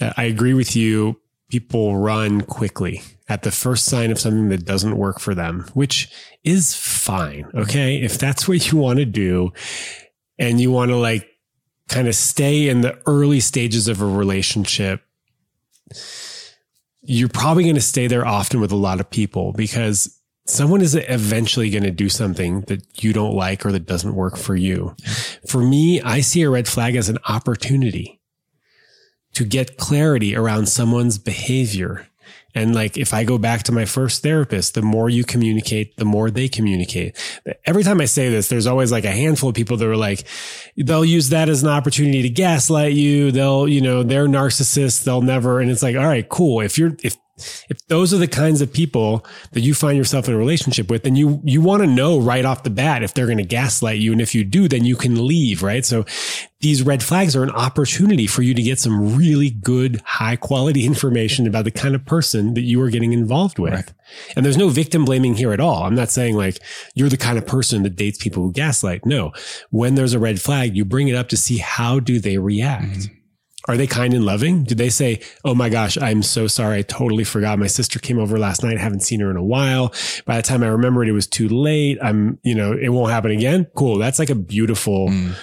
uh, 0.00 0.12
I 0.16 0.24
agree 0.24 0.54
with 0.54 0.76
you. 0.76 1.20
People 1.50 1.96
run 1.96 2.42
quickly 2.42 3.02
at 3.28 3.42
the 3.42 3.50
first 3.50 3.84
sign 3.86 4.10
of 4.10 4.20
something 4.20 4.48
that 4.50 4.64
doesn't 4.64 4.96
work 4.96 5.18
for 5.18 5.34
them, 5.34 5.66
which 5.74 6.08
is 6.44 6.74
fine. 6.74 7.46
Okay. 7.54 7.96
If 8.00 8.18
that's 8.18 8.46
what 8.46 8.70
you 8.70 8.78
want 8.78 8.98
to 9.00 9.04
do 9.04 9.52
and 10.38 10.60
you 10.60 10.70
want 10.70 10.90
to 10.90 10.96
like 10.96 11.26
kind 11.90 12.08
of 12.08 12.14
stay 12.14 12.68
in 12.68 12.80
the 12.80 12.98
early 13.06 13.40
stages 13.40 13.88
of 13.88 14.00
a 14.00 14.06
relationship, 14.06 15.02
you're 17.02 17.28
probably 17.28 17.64
going 17.64 17.74
to 17.74 17.80
stay 17.80 18.06
there 18.06 18.26
often 18.26 18.60
with 18.60 18.72
a 18.72 18.76
lot 18.76 19.00
of 19.00 19.10
people 19.10 19.52
because 19.52 20.16
someone 20.46 20.80
is 20.80 20.94
eventually 20.94 21.68
going 21.68 21.82
to 21.82 21.90
do 21.90 22.08
something 22.08 22.60
that 22.62 23.02
you 23.02 23.12
don't 23.12 23.34
like 23.34 23.66
or 23.66 23.72
that 23.72 23.86
doesn't 23.86 24.14
work 24.14 24.36
for 24.36 24.54
you. 24.54 24.94
For 25.48 25.62
me, 25.62 26.00
I 26.00 26.20
see 26.20 26.42
a 26.42 26.50
red 26.50 26.68
flag 26.68 26.94
as 26.94 27.08
an 27.08 27.18
opportunity 27.28 28.20
to 29.34 29.44
get 29.44 29.76
clarity 29.76 30.36
around 30.36 30.68
someone's 30.68 31.18
behavior. 31.18 32.06
And 32.54 32.74
like, 32.74 32.96
if 32.96 33.14
I 33.14 33.24
go 33.24 33.38
back 33.38 33.62
to 33.64 33.72
my 33.72 33.84
first 33.84 34.22
therapist, 34.22 34.74
the 34.74 34.82
more 34.82 35.08
you 35.08 35.24
communicate, 35.24 35.96
the 35.96 36.04
more 36.04 36.30
they 36.30 36.48
communicate. 36.48 37.16
Every 37.64 37.84
time 37.84 38.00
I 38.00 38.06
say 38.06 38.28
this, 38.28 38.48
there's 38.48 38.66
always 38.66 38.90
like 38.90 39.04
a 39.04 39.12
handful 39.12 39.50
of 39.50 39.54
people 39.54 39.76
that 39.76 39.88
are 39.88 39.96
like, 39.96 40.24
they'll 40.76 41.04
use 41.04 41.28
that 41.30 41.48
as 41.48 41.62
an 41.62 41.68
opportunity 41.68 42.22
to 42.22 42.28
gaslight 42.28 42.92
you. 42.92 43.30
They'll, 43.30 43.68
you 43.68 43.80
know, 43.80 44.02
they're 44.02 44.26
narcissists. 44.26 45.04
They'll 45.04 45.22
never. 45.22 45.60
And 45.60 45.70
it's 45.70 45.82
like, 45.82 45.96
all 45.96 46.06
right, 46.06 46.28
cool. 46.28 46.60
If 46.60 46.78
you're, 46.78 46.96
if 47.02 47.16
if 47.68 47.86
those 47.88 48.12
are 48.14 48.18
the 48.18 48.28
kinds 48.28 48.60
of 48.60 48.72
people 48.72 49.24
that 49.52 49.60
you 49.60 49.74
find 49.74 49.96
yourself 49.96 50.28
in 50.28 50.34
a 50.34 50.38
relationship 50.38 50.90
with, 50.90 51.02
then 51.02 51.16
you, 51.16 51.40
you 51.44 51.60
want 51.60 51.82
to 51.82 51.86
know 51.86 52.20
right 52.20 52.44
off 52.44 52.62
the 52.62 52.70
bat 52.70 53.02
if 53.02 53.14
they're 53.14 53.26
going 53.26 53.38
to 53.38 53.44
gaslight 53.44 53.98
you. 53.98 54.12
And 54.12 54.20
if 54.20 54.34
you 54.34 54.44
do, 54.44 54.68
then 54.68 54.84
you 54.84 54.96
can 54.96 55.26
leave, 55.26 55.62
right? 55.62 55.84
So 55.84 56.04
these 56.60 56.82
red 56.82 57.02
flags 57.02 57.34
are 57.34 57.42
an 57.42 57.50
opportunity 57.50 58.26
for 58.26 58.42
you 58.42 58.52
to 58.54 58.62
get 58.62 58.78
some 58.78 59.16
really 59.16 59.50
good, 59.50 60.02
high 60.04 60.36
quality 60.36 60.84
information 60.86 61.46
about 61.46 61.64
the 61.64 61.70
kind 61.70 61.94
of 61.94 62.04
person 62.04 62.54
that 62.54 62.62
you 62.62 62.80
are 62.82 62.90
getting 62.90 63.12
involved 63.12 63.58
with. 63.58 63.72
Right. 63.72 63.92
And 64.36 64.44
there's 64.44 64.56
no 64.56 64.68
victim 64.68 65.04
blaming 65.04 65.34
here 65.34 65.52
at 65.52 65.60
all. 65.60 65.84
I'm 65.84 65.94
not 65.94 66.10
saying 66.10 66.36
like 66.36 66.58
you're 66.94 67.08
the 67.08 67.16
kind 67.16 67.38
of 67.38 67.46
person 67.46 67.82
that 67.84 67.96
dates 67.96 68.22
people 68.22 68.42
who 68.42 68.52
gaslight. 68.52 69.06
No, 69.06 69.32
when 69.70 69.94
there's 69.94 70.14
a 70.14 70.18
red 70.18 70.40
flag, 70.40 70.76
you 70.76 70.84
bring 70.84 71.08
it 71.08 71.14
up 71.14 71.28
to 71.30 71.36
see 71.36 71.58
how 71.58 72.00
do 72.00 72.18
they 72.18 72.38
react. 72.38 72.84
Mm-hmm. 72.84 73.14
Are 73.68 73.76
they 73.76 73.86
kind 73.86 74.14
and 74.14 74.24
loving? 74.24 74.64
Do 74.64 74.74
they 74.74 74.88
say, 74.88 75.20
Oh 75.44 75.54
my 75.54 75.68
gosh, 75.68 75.98
I'm 75.98 76.22
so 76.22 76.46
sorry. 76.46 76.78
I 76.78 76.82
totally 76.82 77.24
forgot. 77.24 77.58
My 77.58 77.66
sister 77.66 77.98
came 77.98 78.18
over 78.18 78.38
last 78.38 78.62
night. 78.62 78.78
I 78.78 78.80
haven't 78.80 79.02
seen 79.02 79.20
her 79.20 79.30
in 79.30 79.36
a 79.36 79.44
while. 79.44 79.92
By 80.24 80.36
the 80.36 80.42
time 80.42 80.62
I 80.62 80.68
remembered 80.68 81.08
it 81.08 81.12
was 81.12 81.26
too 81.26 81.48
late. 81.48 81.98
I'm, 82.02 82.38
you 82.42 82.54
know, 82.54 82.72
it 82.72 82.88
won't 82.88 83.12
happen 83.12 83.30
again. 83.30 83.66
Cool. 83.76 83.98
That's 83.98 84.18
like 84.18 84.30
a 84.30 84.34
beautiful, 84.34 85.08
mm. 85.08 85.34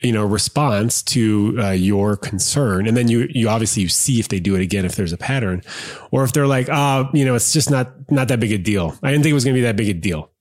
you 0.00 0.10
know, 0.10 0.24
response 0.24 1.02
to 1.04 1.56
uh, 1.60 1.70
your 1.70 2.16
concern. 2.16 2.88
And 2.88 2.96
then 2.96 3.06
you, 3.06 3.28
you 3.30 3.48
obviously 3.48 3.84
you 3.84 3.88
see 3.88 4.18
if 4.18 4.26
they 4.26 4.40
do 4.40 4.56
it 4.56 4.60
again, 4.60 4.84
if 4.84 4.96
there's 4.96 5.12
a 5.12 5.18
pattern 5.18 5.62
or 6.10 6.24
if 6.24 6.32
they're 6.32 6.48
like, 6.48 6.68
oh, 6.68 7.10
you 7.14 7.24
know, 7.24 7.36
it's 7.36 7.52
just 7.52 7.70
not, 7.70 7.92
not 8.10 8.26
that 8.26 8.40
big 8.40 8.50
a 8.50 8.58
deal. 8.58 8.98
I 9.04 9.12
didn't 9.12 9.22
think 9.22 9.30
it 9.30 9.34
was 9.34 9.44
going 9.44 9.54
to 9.54 9.58
be 9.58 9.66
that 9.66 9.76
big 9.76 9.88
a 9.88 9.94
deal. 9.94 10.32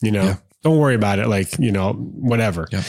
You 0.00 0.12
know, 0.12 0.22
yeah. 0.22 0.36
don't 0.62 0.78
worry 0.78 0.94
about 0.94 1.18
it. 1.18 1.26
Like, 1.26 1.58
you 1.58 1.72
know, 1.72 1.94
whatever. 1.94 2.68
Yeah 2.70 2.84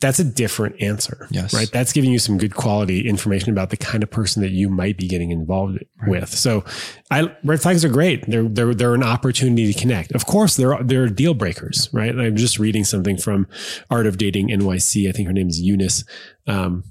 that's 0.00 0.18
a 0.18 0.24
different 0.24 0.82
answer. 0.82 1.26
Yes. 1.30 1.54
Right. 1.54 1.70
That's 1.72 1.92
giving 1.92 2.10
you 2.10 2.18
some 2.18 2.36
good 2.36 2.54
quality 2.54 3.08
information 3.08 3.50
about 3.50 3.70
the 3.70 3.76
kind 3.76 4.02
of 4.02 4.10
person 4.10 4.42
that 4.42 4.50
you 4.50 4.68
might 4.68 4.98
be 4.98 5.08
getting 5.08 5.30
involved 5.30 5.78
right. 6.00 6.10
with. 6.10 6.28
So 6.28 6.64
I, 7.10 7.34
red 7.42 7.62
flags 7.62 7.84
are 7.84 7.88
great. 7.88 8.28
They're, 8.28 8.48
they're, 8.48 8.74
they're 8.74 8.94
an 8.94 9.02
opportunity 9.02 9.72
to 9.72 9.78
connect. 9.78 10.12
Of 10.12 10.26
course, 10.26 10.56
they're, 10.56 10.82
they're 10.82 11.08
deal 11.08 11.32
breakers, 11.32 11.88
right? 11.92 12.14
I'm 12.14 12.36
just 12.36 12.58
reading 12.58 12.84
something 12.84 13.16
from 13.16 13.46
Art 13.90 14.06
of 14.06 14.18
Dating 14.18 14.48
NYC. 14.48 15.08
I 15.08 15.12
think 15.12 15.28
her 15.28 15.32
name 15.32 15.48
is 15.48 15.60
Eunice. 15.60 16.04
Um, 16.46 16.84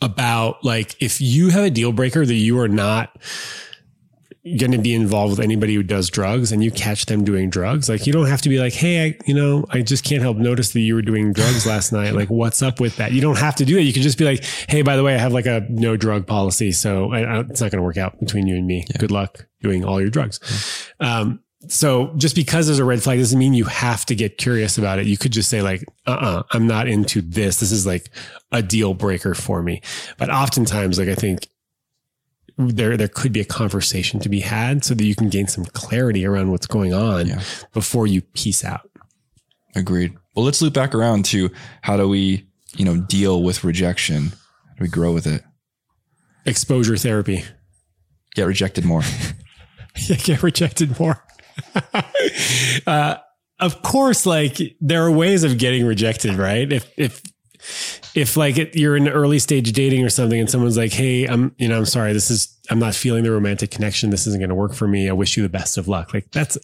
about 0.00 0.64
like, 0.64 1.00
if 1.02 1.20
you 1.20 1.48
have 1.48 1.64
a 1.64 1.70
deal 1.70 1.92
breaker 1.92 2.24
that 2.26 2.34
you 2.34 2.58
are 2.60 2.68
not, 2.68 3.16
going 4.56 4.72
to 4.72 4.78
be 4.78 4.94
involved 4.94 5.30
with 5.30 5.40
anybody 5.40 5.74
who 5.74 5.82
does 5.82 6.10
drugs 6.10 6.52
and 6.52 6.62
you 6.62 6.70
catch 6.70 7.06
them 7.06 7.24
doing 7.24 7.50
drugs, 7.50 7.88
like 7.88 8.06
you 8.06 8.12
don't 8.12 8.26
have 8.26 8.40
to 8.42 8.48
be 8.48 8.58
like, 8.58 8.72
Hey, 8.72 9.06
I, 9.06 9.18
you 9.26 9.34
know, 9.34 9.64
I 9.70 9.82
just 9.82 10.04
can't 10.04 10.22
help 10.22 10.36
notice 10.36 10.72
that 10.72 10.80
you 10.80 10.94
were 10.94 11.02
doing 11.02 11.32
drugs 11.32 11.66
last 11.66 11.92
night. 11.92 12.14
Like, 12.14 12.28
what's 12.28 12.62
up 12.62 12.80
with 12.80 12.96
that? 12.96 13.12
You 13.12 13.20
don't 13.20 13.38
have 13.38 13.56
to 13.56 13.64
do 13.64 13.78
it. 13.78 13.82
You 13.82 13.92
can 13.92 14.02
just 14.02 14.18
be 14.18 14.24
like, 14.24 14.44
Hey, 14.68 14.82
by 14.82 14.96
the 14.96 15.02
way, 15.02 15.14
I 15.14 15.18
have 15.18 15.32
like 15.32 15.46
a 15.46 15.66
no 15.68 15.96
drug 15.96 16.26
policy. 16.26 16.72
So 16.72 17.12
I, 17.12 17.20
I, 17.20 17.40
it's 17.40 17.60
not 17.60 17.70
going 17.70 17.78
to 17.78 17.84
work 17.84 17.96
out 17.96 18.18
between 18.20 18.46
you 18.46 18.56
and 18.56 18.66
me. 18.66 18.84
Yeah. 18.88 18.98
Good 18.98 19.10
luck 19.10 19.46
doing 19.60 19.84
all 19.84 20.00
your 20.00 20.10
drugs. 20.10 20.40
Yeah. 21.00 21.20
Um, 21.20 21.40
so 21.66 22.12
just 22.16 22.36
because 22.36 22.66
there's 22.66 22.78
a 22.78 22.84
red 22.84 23.02
flag 23.02 23.18
doesn't 23.18 23.38
mean 23.38 23.52
you 23.52 23.64
have 23.64 24.06
to 24.06 24.14
get 24.14 24.38
curious 24.38 24.78
about 24.78 25.00
it. 25.00 25.06
You 25.06 25.16
could 25.16 25.32
just 25.32 25.50
say 25.50 25.60
like, 25.60 25.84
uh 26.06 26.12
uh-uh, 26.12 26.38
uh, 26.38 26.42
i 26.52 26.56
am 26.56 26.66
not 26.66 26.86
into 26.86 27.20
this. 27.20 27.58
This 27.60 27.72
is 27.72 27.84
like 27.84 28.10
a 28.52 28.62
deal 28.62 28.94
breaker 28.94 29.34
for 29.34 29.62
me. 29.62 29.82
But 30.18 30.30
oftentimes, 30.30 30.98
like 30.98 31.08
I 31.08 31.16
think 31.16 31.48
there 32.58 32.96
there 32.96 33.08
could 33.08 33.32
be 33.32 33.40
a 33.40 33.44
conversation 33.44 34.18
to 34.20 34.28
be 34.28 34.40
had 34.40 34.84
so 34.84 34.94
that 34.94 35.04
you 35.04 35.14
can 35.14 35.28
gain 35.28 35.46
some 35.46 35.64
clarity 35.64 36.26
around 36.26 36.50
what's 36.50 36.66
going 36.66 36.92
on 36.92 37.28
yeah. 37.28 37.40
before 37.72 38.06
you 38.06 38.20
peace 38.20 38.64
out. 38.64 38.90
Agreed. 39.76 40.14
Well, 40.34 40.44
let's 40.44 40.60
loop 40.60 40.74
back 40.74 40.94
around 40.94 41.24
to 41.26 41.50
how 41.82 41.96
do 41.96 42.08
we, 42.08 42.46
you 42.76 42.84
know, 42.84 42.96
deal 42.96 43.42
with 43.42 43.64
rejection? 43.64 44.30
How 44.30 44.74
do 44.78 44.82
we 44.84 44.88
grow 44.88 45.12
with 45.12 45.26
it? 45.26 45.42
Exposure 46.44 46.96
therapy. 46.96 47.44
Get 48.34 48.46
rejected 48.46 48.84
more. 48.84 49.02
yeah, 50.08 50.16
get 50.16 50.42
rejected 50.42 50.98
more. 50.98 51.22
uh, 52.86 53.16
of 53.60 53.82
course, 53.82 54.26
like 54.26 54.58
there 54.80 55.04
are 55.04 55.10
ways 55.10 55.44
of 55.44 55.58
getting 55.58 55.86
rejected, 55.86 56.34
right? 56.34 56.72
If 56.72 56.90
if 56.96 57.22
if 58.14 58.36
like 58.36 58.58
it, 58.58 58.76
you're 58.76 58.96
in 58.96 59.06
an 59.06 59.12
early 59.12 59.38
stage 59.38 59.72
dating 59.72 60.04
or 60.04 60.08
something 60.08 60.38
and 60.38 60.50
someone's 60.50 60.76
like, 60.76 60.92
Hey, 60.92 61.26
I'm, 61.26 61.54
you 61.58 61.68
know, 61.68 61.78
I'm 61.78 61.84
sorry. 61.84 62.12
This 62.12 62.30
is, 62.30 62.56
I'm 62.70 62.78
not 62.78 62.94
feeling 62.94 63.24
the 63.24 63.30
romantic 63.30 63.70
connection. 63.70 64.10
This 64.10 64.26
isn't 64.26 64.40
going 64.40 64.50
to 64.50 64.54
work 64.54 64.74
for 64.74 64.88
me. 64.88 65.08
I 65.08 65.12
wish 65.12 65.36
you 65.36 65.42
the 65.42 65.48
best 65.48 65.78
of 65.78 65.88
luck. 65.88 66.12
Like 66.12 66.30
that's, 66.30 66.58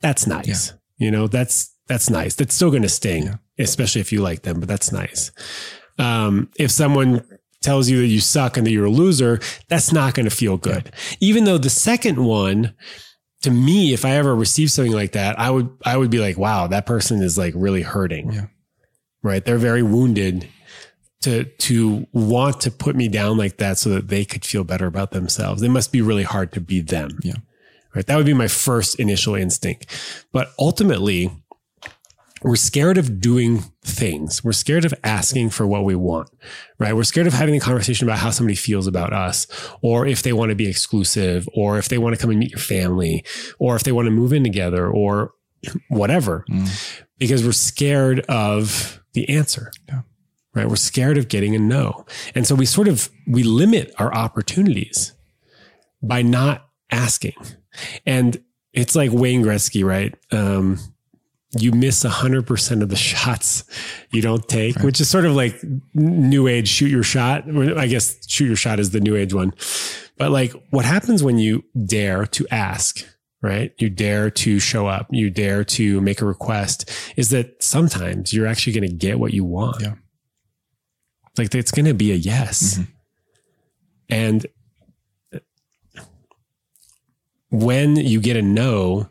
that's 0.00 0.26
nice. 0.26 0.70
Yeah. 0.70 1.06
You 1.06 1.10
know, 1.10 1.26
that's, 1.26 1.74
that's 1.86 2.08
nice. 2.08 2.34
That's 2.34 2.54
still 2.54 2.70
going 2.70 2.82
to 2.82 2.88
sting, 2.88 3.24
yeah. 3.24 3.34
especially 3.58 4.00
if 4.00 4.12
you 4.12 4.22
like 4.22 4.42
them, 4.42 4.60
but 4.60 4.68
that's 4.68 4.92
nice. 4.92 5.30
Um, 5.98 6.50
if 6.58 6.70
someone 6.70 7.24
tells 7.64 7.88
you 7.88 8.00
that 8.00 8.06
you 8.06 8.20
suck 8.20 8.56
and 8.56 8.66
that 8.66 8.70
you're 8.70 8.84
a 8.84 8.90
loser, 8.90 9.40
that's 9.68 9.92
not 9.92 10.14
going 10.14 10.28
to 10.28 10.34
feel 10.34 10.56
good. 10.56 10.90
Yeah. 10.92 11.16
Even 11.20 11.44
though 11.44 11.58
the 11.58 11.70
second 11.70 12.24
one, 12.24 12.74
to 13.42 13.50
me, 13.50 13.92
if 13.92 14.04
I 14.04 14.12
ever 14.12 14.34
receive 14.34 14.70
something 14.70 14.92
like 14.92 15.12
that, 15.12 15.38
I 15.38 15.50
would 15.50 15.70
I 15.84 15.96
would 15.96 16.10
be 16.10 16.18
like, 16.18 16.38
wow, 16.38 16.66
that 16.66 16.86
person 16.86 17.22
is 17.22 17.36
like 17.36 17.52
really 17.56 17.82
hurting. 17.82 18.32
Yeah. 18.32 18.46
Right. 19.24 19.44
They're 19.44 19.58
very 19.58 19.82
wounded 19.82 20.48
to 21.22 21.44
to 21.44 22.06
want 22.12 22.60
to 22.60 22.70
put 22.70 22.94
me 22.94 23.08
down 23.08 23.38
like 23.38 23.56
that 23.56 23.78
so 23.78 23.88
that 23.90 24.08
they 24.08 24.24
could 24.24 24.44
feel 24.44 24.62
better 24.62 24.86
about 24.86 25.10
themselves. 25.12 25.62
It 25.62 25.70
must 25.70 25.90
be 25.90 26.02
really 26.02 26.22
hard 26.22 26.52
to 26.52 26.60
be 26.60 26.80
them. 26.80 27.18
Yeah. 27.22 27.38
Right. 27.94 28.06
That 28.06 28.16
would 28.16 28.26
be 28.26 28.34
my 28.34 28.48
first 28.48 29.00
initial 29.00 29.34
instinct. 29.34 29.86
But 30.30 30.52
ultimately, 30.58 31.30
we're 32.42 32.56
scared 32.56 32.98
of 32.98 33.20
doing 33.20 33.60
things. 33.82 34.44
We're 34.44 34.52
scared 34.52 34.84
of 34.84 34.92
asking 35.02 35.50
for 35.50 35.66
what 35.66 35.84
we 35.84 35.94
want, 35.94 36.28
right? 36.78 36.94
We're 36.94 37.04
scared 37.04 37.26
of 37.26 37.32
having 37.32 37.56
a 37.56 37.60
conversation 37.60 38.06
about 38.06 38.18
how 38.18 38.30
somebody 38.30 38.56
feels 38.56 38.86
about 38.86 39.14
us, 39.14 39.46
or 39.80 40.06
if 40.06 40.22
they 40.22 40.34
want 40.34 40.50
to 40.50 40.54
be 40.54 40.68
exclusive, 40.68 41.48
or 41.54 41.78
if 41.78 41.88
they 41.88 41.96
want 41.96 42.14
to 42.14 42.20
come 42.20 42.28
and 42.28 42.38
meet 42.38 42.50
your 42.50 42.58
family, 42.58 43.24
or 43.58 43.76
if 43.76 43.84
they 43.84 43.92
want 43.92 44.06
to 44.06 44.10
move 44.10 44.34
in 44.34 44.44
together, 44.44 44.86
or 44.86 45.32
whatever, 45.88 46.44
mm. 46.50 47.02
because 47.18 47.44
we're 47.44 47.52
scared 47.52 48.20
of 48.20 49.00
the 49.12 49.28
answer. 49.28 49.72
Yeah. 49.88 50.02
Right. 50.54 50.68
We're 50.68 50.76
scared 50.76 51.18
of 51.18 51.28
getting 51.28 51.56
a 51.56 51.58
no. 51.58 52.06
And 52.36 52.46
so 52.46 52.54
we 52.54 52.64
sort 52.64 52.86
of, 52.86 53.10
we 53.26 53.42
limit 53.42 53.92
our 53.98 54.14
opportunities 54.14 55.12
by 56.00 56.22
not 56.22 56.68
asking. 56.92 57.34
And 58.06 58.40
it's 58.72 58.94
like 58.94 59.10
Wayne 59.12 59.42
Gretzky, 59.42 59.84
right? 59.84 60.14
Um, 60.30 60.78
you 61.58 61.72
miss 61.72 62.04
100% 62.04 62.82
of 62.82 62.88
the 62.88 62.96
shots 62.96 63.64
you 64.10 64.22
don't 64.22 64.46
take, 64.48 64.76
right. 64.76 64.84
which 64.84 65.00
is 65.00 65.08
sort 65.08 65.24
of 65.24 65.34
like 65.34 65.60
new 65.94 66.46
age 66.46 66.68
shoot 66.68 66.90
your 66.90 67.02
shot. 67.02 67.44
I 67.48 67.86
guess 67.86 68.26
shoot 68.28 68.46
your 68.46 68.56
shot 68.56 68.80
is 68.80 68.90
the 68.90 69.00
new 69.00 69.16
age 69.16 69.34
one. 69.34 69.54
But 70.16 70.30
like 70.30 70.52
what 70.70 70.84
happens 70.84 71.22
when 71.22 71.38
you 71.38 71.64
dare 71.86 72.26
to 72.26 72.46
ask, 72.50 73.04
right? 73.44 73.74
You 73.76 73.90
dare 73.90 74.30
to 74.30 74.58
show 74.58 74.86
up, 74.86 75.06
you 75.10 75.28
dare 75.28 75.64
to 75.64 76.00
make 76.00 76.22
a 76.22 76.24
request 76.24 76.90
is 77.14 77.28
that 77.28 77.62
sometimes 77.62 78.32
you're 78.32 78.46
actually 78.46 78.72
going 78.72 78.88
to 78.88 78.96
get 78.96 79.20
what 79.20 79.34
you 79.34 79.44
want. 79.44 79.82
Yeah. 79.82 79.96
Like 81.36 81.54
it's 81.54 81.70
going 81.70 81.84
to 81.84 81.92
be 81.92 82.10
a 82.10 82.14
yes. 82.14 82.78
Mm-hmm. 82.78 82.90
And 84.08 84.46
when 87.50 87.96
you 87.96 88.18
get 88.18 88.38
a 88.38 88.42
no, 88.42 89.10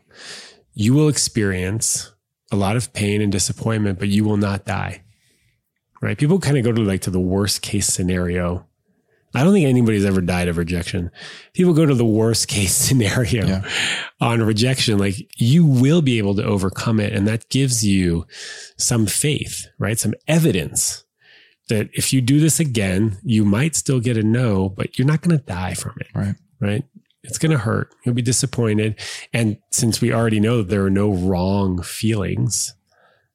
you 0.72 0.94
will 0.94 1.08
experience 1.08 2.12
a 2.50 2.56
lot 2.56 2.74
of 2.74 2.92
pain 2.92 3.22
and 3.22 3.30
disappointment, 3.30 4.00
but 4.00 4.08
you 4.08 4.24
will 4.24 4.36
not 4.36 4.64
die. 4.64 5.04
Right? 6.02 6.18
People 6.18 6.40
kind 6.40 6.58
of 6.58 6.64
go 6.64 6.72
to 6.72 6.82
like 6.82 7.02
to 7.02 7.10
the 7.12 7.20
worst 7.20 7.62
case 7.62 7.86
scenario. 7.86 8.66
I 9.34 9.42
don't 9.42 9.52
think 9.52 9.66
anybody's 9.66 10.04
ever 10.04 10.20
died 10.20 10.48
of 10.48 10.56
rejection. 10.56 11.10
People 11.54 11.74
go 11.74 11.84
to 11.84 11.94
the 11.94 12.04
worst 12.04 12.46
case 12.46 12.74
scenario 12.74 13.46
yeah. 13.46 13.68
on 14.20 14.42
rejection. 14.42 14.98
Like 14.98 15.16
you 15.36 15.66
will 15.66 16.02
be 16.02 16.18
able 16.18 16.34
to 16.36 16.44
overcome 16.44 17.00
it. 17.00 17.12
And 17.12 17.26
that 17.26 17.48
gives 17.50 17.84
you 17.84 18.26
some 18.78 19.06
faith, 19.06 19.66
right? 19.78 19.98
Some 19.98 20.14
evidence 20.28 21.04
that 21.68 21.88
if 21.92 22.12
you 22.12 22.20
do 22.20 22.40
this 22.40 22.60
again, 22.60 23.18
you 23.24 23.44
might 23.44 23.74
still 23.74 24.00
get 24.00 24.16
a 24.16 24.22
no, 24.22 24.68
but 24.68 24.98
you're 24.98 25.08
not 25.08 25.22
going 25.22 25.36
to 25.36 25.44
die 25.44 25.74
from 25.74 25.94
it. 26.00 26.08
Right. 26.14 26.34
Right. 26.60 26.84
It's 27.22 27.38
going 27.38 27.52
to 27.52 27.58
hurt. 27.58 27.94
You'll 28.04 28.14
be 28.14 28.22
disappointed. 28.22 29.00
And 29.32 29.58
since 29.70 30.00
we 30.00 30.12
already 30.12 30.40
know 30.40 30.58
that 30.58 30.68
there 30.68 30.84
are 30.84 30.90
no 30.90 31.12
wrong 31.12 31.82
feelings, 31.82 32.74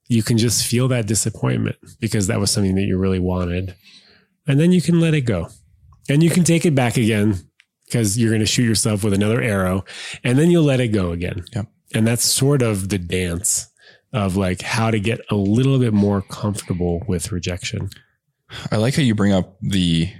you 0.07 0.23
can 0.23 0.37
just 0.37 0.65
feel 0.65 0.87
that 0.89 1.07
disappointment 1.07 1.77
because 1.99 2.27
that 2.27 2.39
was 2.39 2.51
something 2.51 2.75
that 2.75 2.83
you 2.83 2.97
really 2.97 3.19
wanted. 3.19 3.75
And 4.47 4.59
then 4.59 4.71
you 4.71 4.81
can 4.81 4.99
let 4.99 5.13
it 5.13 5.21
go. 5.21 5.49
And 6.09 6.23
you 6.23 6.29
can 6.29 6.43
take 6.43 6.65
it 6.65 6.75
back 6.75 6.97
again 6.97 7.35
because 7.85 8.17
you're 8.17 8.31
going 8.31 8.41
to 8.41 8.45
shoot 8.45 8.63
yourself 8.63 9.03
with 9.03 9.13
another 9.13 9.41
arrow 9.41 9.85
and 10.23 10.37
then 10.37 10.51
you'll 10.51 10.63
let 10.63 10.79
it 10.79 10.89
go 10.89 11.11
again. 11.11 11.45
Yep. 11.55 11.67
And 11.93 12.07
that's 12.07 12.23
sort 12.23 12.61
of 12.61 12.89
the 12.89 12.97
dance 12.99 13.69
of 14.13 14.35
like 14.35 14.61
how 14.61 14.91
to 14.91 14.99
get 14.99 15.21
a 15.29 15.35
little 15.35 15.79
bit 15.79 15.93
more 15.93 16.21
comfortable 16.21 17.03
with 17.07 17.31
rejection. 17.31 17.89
I 18.71 18.77
like 18.77 18.95
how 18.95 19.01
you 19.01 19.15
bring 19.15 19.31
up 19.31 19.57
the 19.61 20.11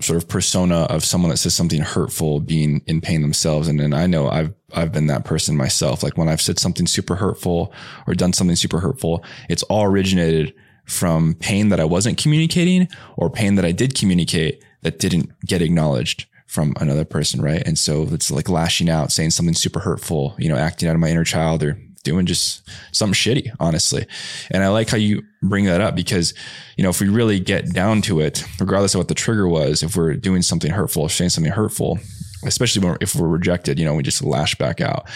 sort 0.00 0.20
of 0.20 0.28
persona 0.28 0.82
of 0.84 1.04
someone 1.04 1.30
that 1.30 1.36
says 1.36 1.54
something 1.54 1.80
hurtful 1.80 2.40
being 2.40 2.82
in 2.86 3.00
pain 3.00 3.22
themselves. 3.22 3.68
And 3.68 3.78
then 3.78 3.94
I 3.94 4.06
know 4.06 4.28
I've, 4.28 4.52
I've 4.74 4.92
been 4.92 5.06
that 5.06 5.24
person 5.24 5.56
myself. 5.56 6.02
Like 6.02 6.18
when 6.18 6.28
I've 6.28 6.40
said 6.40 6.58
something 6.58 6.86
super 6.86 7.14
hurtful 7.14 7.72
or 8.06 8.14
done 8.14 8.32
something 8.32 8.56
super 8.56 8.80
hurtful, 8.80 9.24
it's 9.48 9.62
all 9.64 9.84
originated 9.84 10.54
from 10.84 11.34
pain 11.34 11.68
that 11.70 11.80
I 11.80 11.84
wasn't 11.84 12.18
communicating 12.18 12.88
or 13.16 13.30
pain 13.30 13.54
that 13.54 13.64
I 13.64 13.72
did 13.72 13.94
communicate 13.94 14.62
that 14.82 14.98
didn't 14.98 15.30
get 15.46 15.62
acknowledged 15.62 16.26
from 16.46 16.74
another 16.80 17.04
person. 17.04 17.40
Right. 17.40 17.62
And 17.66 17.78
so 17.78 18.02
it's 18.10 18.30
like 18.30 18.48
lashing 18.48 18.90
out, 18.90 19.12
saying 19.12 19.30
something 19.30 19.54
super 19.54 19.80
hurtful, 19.80 20.34
you 20.38 20.48
know, 20.48 20.56
acting 20.56 20.88
out 20.88 20.94
of 20.94 21.00
my 21.00 21.08
inner 21.08 21.24
child 21.24 21.62
or 21.62 21.78
doing 22.04 22.26
just 22.26 22.68
something 22.90 23.14
shitty, 23.14 23.54
honestly. 23.60 24.06
And 24.50 24.62
I 24.62 24.68
like 24.68 24.90
how 24.90 24.96
you 24.96 25.22
bring 25.42 25.66
that 25.66 25.80
up 25.80 25.94
because, 25.94 26.34
you 26.76 26.84
know, 26.84 26.90
if 26.90 27.00
we 27.00 27.08
really 27.08 27.38
get 27.40 27.72
down 27.72 28.02
to 28.02 28.20
it, 28.20 28.44
regardless 28.58 28.94
of 28.94 28.98
what 28.98 29.08
the 29.08 29.14
trigger 29.14 29.48
was, 29.48 29.82
if 29.82 29.96
we're 29.96 30.14
doing 30.14 30.42
something 30.42 30.72
hurtful, 30.72 31.08
saying 31.08 31.30
something 31.30 31.52
hurtful, 31.52 31.98
especially 32.44 32.84
when, 32.84 32.98
if 33.00 33.14
we're 33.14 33.28
rejected, 33.28 33.78
you 33.78 33.84
know, 33.84 33.94
we 33.94 34.02
just 34.02 34.22
lash 34.22 34.56
back 34.56 34.80
out. 34.80 35.08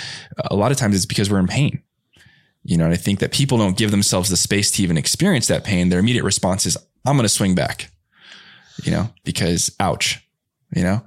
A 0.51 0.57
lot 0.57 0.71
of 0.71 0.79
times 0.79 0.95
it's 0.95 1.07
because 1.07 1.31
we're 1.31 1.41
in 1.41 1.49
pain. 1.49 1.83
You 2.69 2.77
know, 2.77 2.85
and 2.85 2.93
I 2.93 2.97
think 2.97 3.21
that 3.21 3.31
people 3.31 3.59
don't 3.59 3.77
give 3.77 3.93
themselves 3.93 4.29
the 4.29 4.37
space 4.37 4.73
to 4.73 4.83
even 4.83 4.99
experience 4.99 5.47
that 5.47 5.63
pain. 5.63 5.89
Their 5.89 6.01
immediate 6.01 6.25
response 6.25 6.67
is, 6.67 6.77
I'm 7.05 7.15
going 7.15 7.23
to 7.23 7.29
swing 7.29 7.55
back, 7.55 7.93
you 8.83 8.91
know, 8.91 9.09
because 9.23 9.71
ouch, 9.79 10.21
you 10.75 10.83
know, 10.83 11.01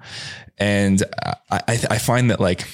and 0.57 1.03
I, 1.51 1.59
I, 1.67 1.79
I 1.89 1.97
find 1.97 2.31
that 2.31 2.39
like, 2.39 2.65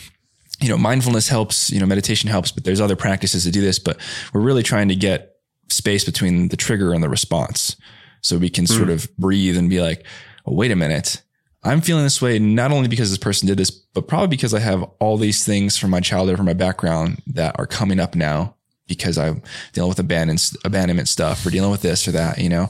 you 0.60 0.70
know, 0.70 0.78
mindfulness 0.78 1.28
helps, 1.28 1.72
you 1.72 1.80
know, 1.80 1.88
meditation 1.88 2.30
helps, 2.30 2.52
but 2.52 2.64
there's 2.64 2.80
other 2.80 2.96
practices 2.96 3.44
to 3.46 3.52
do 3.52 3.60
this, 3.60 3.80
but 3.80 3.98
we're 4.34 4.42
really 4.42 4.62
trying 4.62 4.90
to 4.90 4.96
get 4.96 5.38
space 5.70 6.06
between 6.06 6.50
the 6.50 6.58
trigger 6.58 6.94
and 6.94 7.02
the 7.02 7.10
response. 7.10 7.76
So 8.22 8.38
we 8.38 8.50
can 8.50 8.66
mm. 8.66 8.78
sort 8.78 8.92
of 8.92 9.10
breathe 9.18 9.58
and 9.58 9.68
be 9.68 9.82
like, 9.82 10.06
oh, 10.46 10.54
wait 10.54 10.72
a 10.72 10.76
minute. 10.76 11.24
I'm 11.64 11.82
feeling 11.82 12.04
this 12.04 12.22
way 12.22 12.38
not 12.38 12.72
only 12.72 12.88
because 12.88 13.10
this 13.10 13.18
person 13.18 13.48
did 13.48 13.58
this, 13.58 13.72
but 13.72 14.08
probably 14.08 14.28
because 14.28 14.54
I 14.54 14.60
have 14.60 14.84
all 15.00 15.18
these 15.18 15.44
things 15.44 15.76
from 15.76 15.90
my 15.90 16.02
childhood, 16.02 16.38
from 16.38 16.46
my 16.46 16.54
background 16.54 17.24
that 17.26 17.58
are 17.58 17.66
coming 17.66 18.00
up 18.00 18.14
now 18.14 18.55
because 18.88 19.18
I'm 19.18 19.42
dealing 19.74 19.90
with 19.90 20.00
abandonment, 20.00 20.56
abandonment 20.64 21.08
stuff 21.08 21.46
or 21.46 21.50
dealing 21.50 21.72
with 21.72 21.82
this 21.82 22.08
or 22.08 22.12
that, 22.12 22.38
you 22.38 22.50
know, 22.50 22.70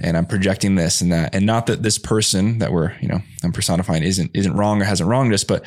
and 0.00 0.16
I'm 0.16 0.26
projecting 0.26 0.74
this 0.74 1.00
and 1.00 1.12
that. 1.12 1.34
And 1.34 1.46
not 1.46 1.66
that 1.66 1.82
this 1.82 1.98
person 1.98 2.58
that 2.58 2.72
we're, 2.72 2.94
you 3.00 3.08
know, 3.08 3.20
I'm 3.42 3.52
personifying 3.52 4.02
isn't, 4.02 4.30
isn't 4.34 4.54
wrong 4.54 4.80
or 4.82 4.84
hasn't 4.84 5.08
wronged 5.08 5.32
us, 5.32 5.44
but 5.44 5.64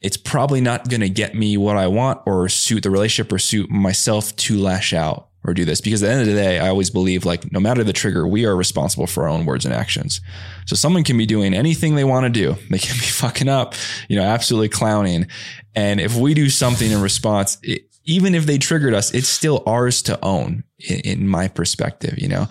it's 0.00 0.16
probably 0.16 0.60
not 0.60 0.88
going 0.88 1.00
to 1.00 1.08
get 1.08 1.34
me 1.34 1.56
what 1.56 1.76
I 1.76 1.86
want 1.86 2.20
or 2.26 2.48
suit 2.48 2.82
the 2.82 2.90
relationship 2.90 3.32
or 3.32 3.38
suit 3.38 3.70
myself 3.70 4.34
to 4.36 4.58
lash 4.58 4.92
out 4.92 5.28
or 5.44 5.54
do 5.54 5.64
this. 5.64 5.80
Because 5.80 6.02
at 6.02 6.06
the 6.06 6.12
end 6.12 6.20
of 6.22 6.26
the 6.28 6.34
day, 6.34 6.58
I 6.58 6.68
always 6.68 6.90
believe 6.90 7.24
like 7.24 7.50
no 7.52 7.60
matter 7.60 7.82
the 7.82 7.92
trigger, 7.92 8.26
we 8.26 8.44
are 8.44 8.54
responsible 8.54 9.06
for 9.06 9.24
our 9.24 9.28
own 9.28 9.44
words 9.44 9.64
and 9.64 9.74
actions. 9.74 10.20
So 10.66 10.76
someone 10.76 11.04
can 11.04 11.16
be 11.16 11.26
doing 11.26 11.54
anything 11.54 11.94
they 11.94 12.04
want 12.04 12.24
to 12.24 12.30
do. 12.30 12.56
They 12.70 12.78
can 12.78 12.96
be 12.96 13.06
fucking 13.06 13.48
up, 13.48 13.74
you 14.08 14.16
know, 14.16 14.24
absolutely 14.24 14.68
clowning. 14.68 15.26
And 15.74 16.00
if 16.00 16.16
we 16.16 16.34
do 16.34 16.48
something 16.48 16.90
in 16.90 17.00
response, 17.00 17.58
it, 17.62 17.91
even 18.04 18.34
if 18.34 18.46
they 18.46 18.58
triggered 18.58 18.94
us, 18.94 19.12
it's 19.14 19.28
still 19.28 19.62
ours 19.66 20.02
to 20.02 20.18
own 20.22 20.64
in, 20.78 21.00
in 21.00 21.28
my 21.28 21.48
perspective, 21.48 22.18
you 22.18 22.28
know? 22.28 22.48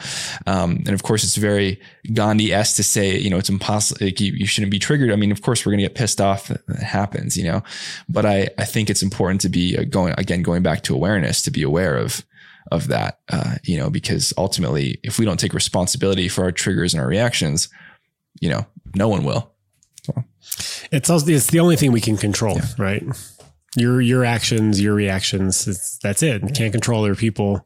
Um, 0.47 0.77
and 0.85 0.89
of 0.89 1.03
course, 1.03 1.23
it's 1.23 1.35
very 1.35 1.79
Gandhi-esque 2.13 2.77
to 2.77 2.83
say, 2.83 3.17
you 3.17 3.29
know, 3.29 3.37
it's 3.37 3.49
impossible. 3.49 4.05
Like 4.05 4.21
you, 4.21 4.31
you 4.33 4.45
shouldn't 4.45 4.71
be 4.71 4.79
triggered. 4.79 5.11
I 5.11 5.15
mean, 5.15 5.31
of 5.31 5.41
course, 5.41 5.65
we're 5.65 5.71
going 5.71 5.81
to 5.81 5.87
get 5.87 5.95
pissed 5.95 6.21
off. 6.21 6.47
That 6.47 6.83
happens, 6.83 7.35
you 7.35 7.43
know, 7.43 7.63
but 8.07 8.25
I, 8.25 8.49
I 8.57 8.65
think 8.65 8.89
it's 8.89 9.03
important 9.03 9.41
to 9.41 9.49
be 9.49 9.77
uh, 9.77 9.83
going, 9.83 10.13
again, 10.17 10.41
going 10.41 10.63
back 10.63 10.83
to 10.83 10.95
awareness, 10.95 11.41
to 11.43 11.51
be 11.51 11.63
aware 11.63 11.97
of, 11.97 12.23
of 12.71 12.87
that, 12.87 13.19
uh, 13.29 13.55
you 13.63 13.77
know, 13.77 13.89
because 13.89 14.33
ultimately, 14.37 14.99
if 15.03 15.19
we 15.19 15.25
don't 15.25 15.39
take 15.39 15.53
responsibility 15.53 16.29
for 16.29 16.43
our 16.43 16.51
triggers 16.51 16.93
and 16.93 17.01
our 17.01 17.07
reactions, 17.07 17.67
you 18.39 18.49
know, 18.49 18.65
no 18.95 19.09
one 19.09 19.23
will. 19.23 19.51
So. 20.03 20.23
It's 20.91 21.09
also, 21.09 21.29
it's 21.31 21.47
the 21.47 21.59
only 21.59 21.75
thing 21.75 21.91
we 21.91 22.01
can 22.01 22.17
control, 22.17 22.55
yeah. 22.55 22.65
right? 22.77 23.03
Your 23.75 24.01
your 24.01 24.25
actions, 24.25 24.81
your 24.81 24.93
reactions. 24.93 25.99
that's 25.99 26.23
it. 26.23 26.41
You 26.41 26.49
can't 26.49 26.73
control 26.73 27.03
other 27.03 27.15
people. 27.15 27.65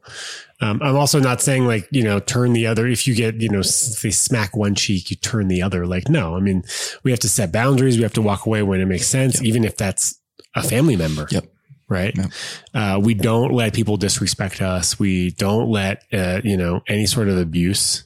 Um, 0.60 0.80
I'm 0.82 0.96
also 0.96 1.18
not 1.18 1.42
saying 1.42 1.66
like 1.66 1.88
you 1.90 2.02
know 2.02 2.20
turn 2.20 2.52
the 2.52 2.66
other. 2.66 2.86
If 2.86 3.06
you 3.06 3.14
get 3.14 3.40
you 3.40 3.48
know 3.48 3.62
they 4.02 4.10
smack 4.10 4.56
one 4.56 4.74
cheek, 4.74 5.10
you 5.10 5.16
turn 5.16 5.48
the 5.48 5.62
other. 5.62 5.86
Like 5.86 6.08
no, 6.08 6.36
I 6.36 6.40
mean 6.40 6.62
we 7.02 7.10
have 7.10 7.20
to 7.20 7.28
set 7.28 7.52
boundaries. 7.52 7.96
We 7.96 8.02
have 8.02 8.12
to 8.14 8.22
walk 8.22 8.46
away 8.46 8.62
when 8.62 8.80
it 8.80 8.86
makes 8.86 9.06
sense, 9.06 9.36
yep. 9.36 9.44
even 9.44 9.64
if 9.64 9.76
that's 9.76 10.18
a 10.54 10.62
family 10.62 10.96
member. 10.96 11.26
Yep. 11.30 11.46
Right. 11.88 12.16
Yep. 12.16 12.30
Uh, 12.74 13.00
we 13.00 13.14
don't 13.14 13.52
let 13.52 13.72
people 13.72 13.96
disrespect 13.96 14.60
us. 14.60 14.98
We 14.98 15.30
don't 15.32 15.70
let 15.70 16.02
uh, 16.12 16.40
you 16.42 16.56
know 16.56 16.82
any 16.88 17.06
sort 17.06 17.28
of 17.28 17.38
abuse. 17.38 18.04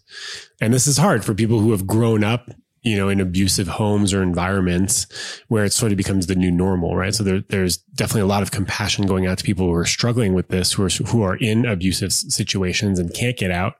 And 0.61 0.75
this 0.75 0.87
is 0.87 0.99
hard 0.99 1.25
for 1.25 1.35
people 1.35 1.61
who 1.61 1.71
have 1.71 1.87
grown 1.87 2.23
up 2.25 2.51
you 2.83 2.97
know, 2.97 3.09
in 3.09 3.21
abusive 3.21 3.69
homes 3.69 4.15
or 4.15 4.23
environments 4.23 5.07
where 5.49 5.65
it 5.65 5.73
sort 5.73 5.93
of 5.93 5.99
becomes 5.99 6.27
the 6.27 6.35
new 6.35 6.51
normal, 6.51 6.97
right? 6.97 7.15
So 7.15 7.23
there, 7.23 7.43
there's 7.49 7.77
definitely 7.77 8.23
a 8.23 8.27
lot 8.27 8.43
of 8.43 8.51
compassion 8.51 9.07
going 9.07 9.27
out 9.27 9.39
to 9.39 9.45
people 9.45 9.67
who 9.67 9.75
are 9.75 9.85
struggling 9.85 10.33
with 10.33 10.49
this, 10.49 10.73
who 10.73 10.85
are, 10.85 10.89
who 10.89 11.23
are 11.23 11.37
in 11.37 11.67
abusive 11.67 12.13
situations 12.13 12.99
and 12.99 13.13
can't 13.13 13.37
get 13.37 13.51
out. 13.51 13.75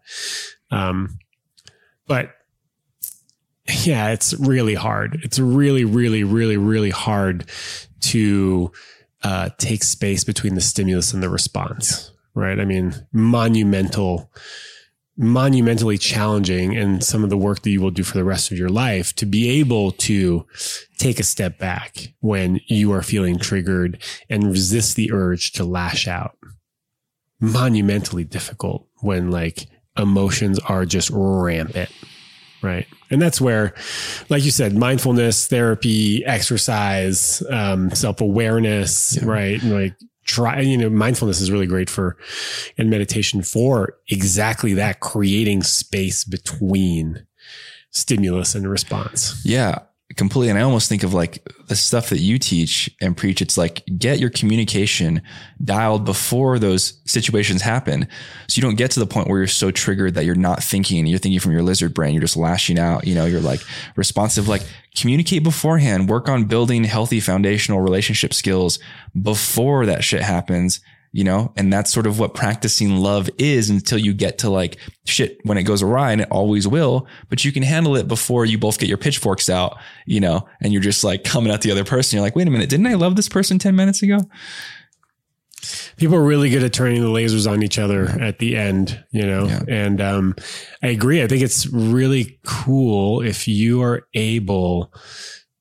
Um, 0.71 1.19
but 2.07 2.35
yeah, 3.85 4.11
it's 4.11 4.35
really 4.35 4.75
hard. 4.75 5.21
It's 5.23 5.39
really, 5.39 5.85
really, 5.85 6.25
really, 6.25 6.57
really 6.57 6.91
hard 6.91 7.49
to 8.01 8.73
uh, 9.23 9.51
take 9.59 9.83
space 9.83 10.25
between 10.25 10.55
the 10.55 10.61
stimulus 10.61 11.13
and 11.13 11.23
the 11.23 11.29
response, 11.29 12.11
right? 12.35 12.59
I 12.59 12.65
mean, 12.65 12.95
monumental, 13.13 14.31
monumentally 15.21 15.99
challenging, 15.99 16.75
and 16.75 17.05
some 17.05 17.23
of 17.23 17.31
the 17.31 17.37
work 17.37 17.61
that 17.63 17.71
you 17.71 17.81
will 17.81 17.91
do 17.91 18.03
for 18.03 18.17
the 18.17 18.25
rest 18.25 18.51
of 18.51 18.59
your 18.59 18.71
life 18.71 19.15
to 19.17 19.27
be 19.27 19.51
able 19.61 19.93
to 19.93 20.47
take 20.99 21.21
a 21.21 21.25
step 21.25 21.59
back 21.59 22.15
when 22.21 22.59
you 22.67 22.91
are 22.93 23.03
feeling 23.03 23.39
triggered 23.39 24.03
and 24.31 24.47
resist 24.47 24.97
the 24.97 25.13
urge 25.13 25.53
to 25.53 25.65
lash 25.65 26.09
out. 26.09 26.37
Monumentally 27.39 28.25
difficult 28.25 28.87
when 29.01 29.31
like 29.31 29.67
emotions 29.97 30.59
are 30.61 30.87
just 30.87 31.11
rampant. 31.13 31.91
Right. 32.63 32.87
And 33.11 33.21
that's 33.21 33.41
where, 33.41 33.75
like 34.29 34.45
you 34.45 34.51
said, 34.51 34.75
mindfulness, 34.75 35.49
therapy, 35.49 36.25
exercise, 36.25 37.43
um, 37.51 37.91
self 37.91 38.21
awareness, 38.21 39.17
yeah. 39.17 39.27
right? 39.27 39.63
like 39.63 39.95
try, 40.31 40.61
you 40.61 40.77
know, 40.77 40.91
mindfulness 40.91 41.41
is 41.41 41.51
really 41.51 41.67
great 41.67 41.91
for 41.91 42.17
and 42.79 42.89
meditation 42.89 43.43
for 43.43 43.97
exactly 44.09 44.75
that, 44.75 45.01
creating 45.01 45.63
space 45.63 46.25
between 46.25 47.27
stimulus 47.91 48.55
and 48.55 48.71
response. 48.71 49.41
Yeah 49.45 49.81
completely. 50.21 50.51
And 50.51 50.59
I 50.59 50.63
almost 50.63 50.91
think 50.91 51.03
of 51.03 51.15
like 51.15 51.43
the 51.69 51.75
stuff 51.75 52.11
that 52.11 52.19
you 52.19 52.39
teach 52.39 52.95
and 53.01 53.17
preach. 53.17 53.41
It's 53.41 53.57
like 53.57 53.83
get 53.97 54.19
your 54.19 54.29
communication 54.29 55.23
dialed 55.65 56.05
before 56.05 56.59
those 56.59 57.01
situations 57.07 57.63
happen. 57.63 58.07
So 58.47 58.59
you 58.59 58.63
don't 58.63 58.75
get 58.77 58.91
to 58.91 59.01
the 59.01 59.07
point 59.07 59.29
where 59.29 59.39
you're 59.39 59.47
so 59.47 59.71
triggered 59.71 60.13
that 60.17 60.27
you're 60.27 60.35
not 60.35 60.63
thinking, 60.63 61.07
you're 61.07 61.19
thinking 61.19 61.41
from 61.41 61.53
your 61.53 61.63
lizard 61.63 61.95
brain. 61.95 62.13
You're 62.13 62.21
just 62.21 62.37
lashing 62.37 62.79
out, 62.79 63.07
you 63.07 63.15
know, 63.15 63.25
you're 63.25 63.41
like 63.41 63.63
responsive, 63.97 64.47
like 64.47 64.61
communicate 64.95 65.43
beforehand, 65.43 66.11
work 66.11 66.29
on 66.29 66.45
building 66.45 66.85
healthy 66.85 67.19
foundational 67.19 67.81
relationship 67.81 68.35
skills 68.35 68.79
before 69.23 69.87
that 69.87 70.05
shit 70.05 70.21
happens 70.21 70.81
you 71.13 71.25
know, 71.25 71.53
and 71.57 71.73
that's 71.73 71.93
sort 71.93 72.07
of 72.07 72.19
what 72.19 72.35
practicing 72.35 72.97
love 72.97 73.29
is 73.39 73.69
until 73.69 73.99
you 73.99 74.15
get 74.15 74.39
to 74.39 74.51
like 74.51 74.77
shit 75.05 75.39
when 75.45 75.59
it 75.59 75.65
goes 75.65 75.83
awry 75.83 76.13
and 76.13 76.21
it 76.21 76.29
always 76.31 76.69
will, 76.69 77.07
but 77.29 77.45
you 77.45 77.51
can 77.51 77.65
handle 77.65 77.97
it 77.97 78.07
before 78.07 78.45
you 78.45 78.59
both 78.59 78.79
get 78.79 78.89
your 78.89 78.99
pitchforks 78.99 79.51
out, 79.51 79.77
you 80.07 80.21
know, 80.21 80.47
and 80.63 80.73
you're 80.73 80.83
just 80.83 81.03
like 81.03 81.25
coming 81.25 81.53
at 81.53 81.63
the 81.63 81.71
other 81.73 81.85
person. 81.85 82.17
You're 82.17 82.25
like, 82.25 82.37
wait 82.37 82.47
a 82.47 82.51
minute, 82.51 82.71
didn't 82.71 82.87
I 82.87 82.95
love 82.95 83.17
this 83.17 83.29
person 83.29 83.59
10 83.59 83.75
minutes 83.75 84.03
ago? 84.03 84.21
People 85.97 86.17
are 86.17 86.25
really 86.25 86.49
good 86.49 86.63
at 86.63 86.73
turning 86.73 87.03
the 87.03 87.09
lasers 87.09 87.51
on 87.51 87.63
each 87.63 87.79
other 87.79 88.09
at 88.21 88.39
the 88.39 88.57
end, 88.57 89.05
you 89.11 89.27
know, 89.27 89.47
yeah. 89.47 89.63
and 89.69 90.01
um, 90.01 90.35
I 90.83 90.89
agree. 90.89 91.23
I 91.23 91.27
think 91.27 91.43
it's 91.43 91.67
really 91.67 92.39
cool 92.47 93.21
if 93.21 93.47
you 93.47 93.83
are 93.83 94.07
able 94.15 94.95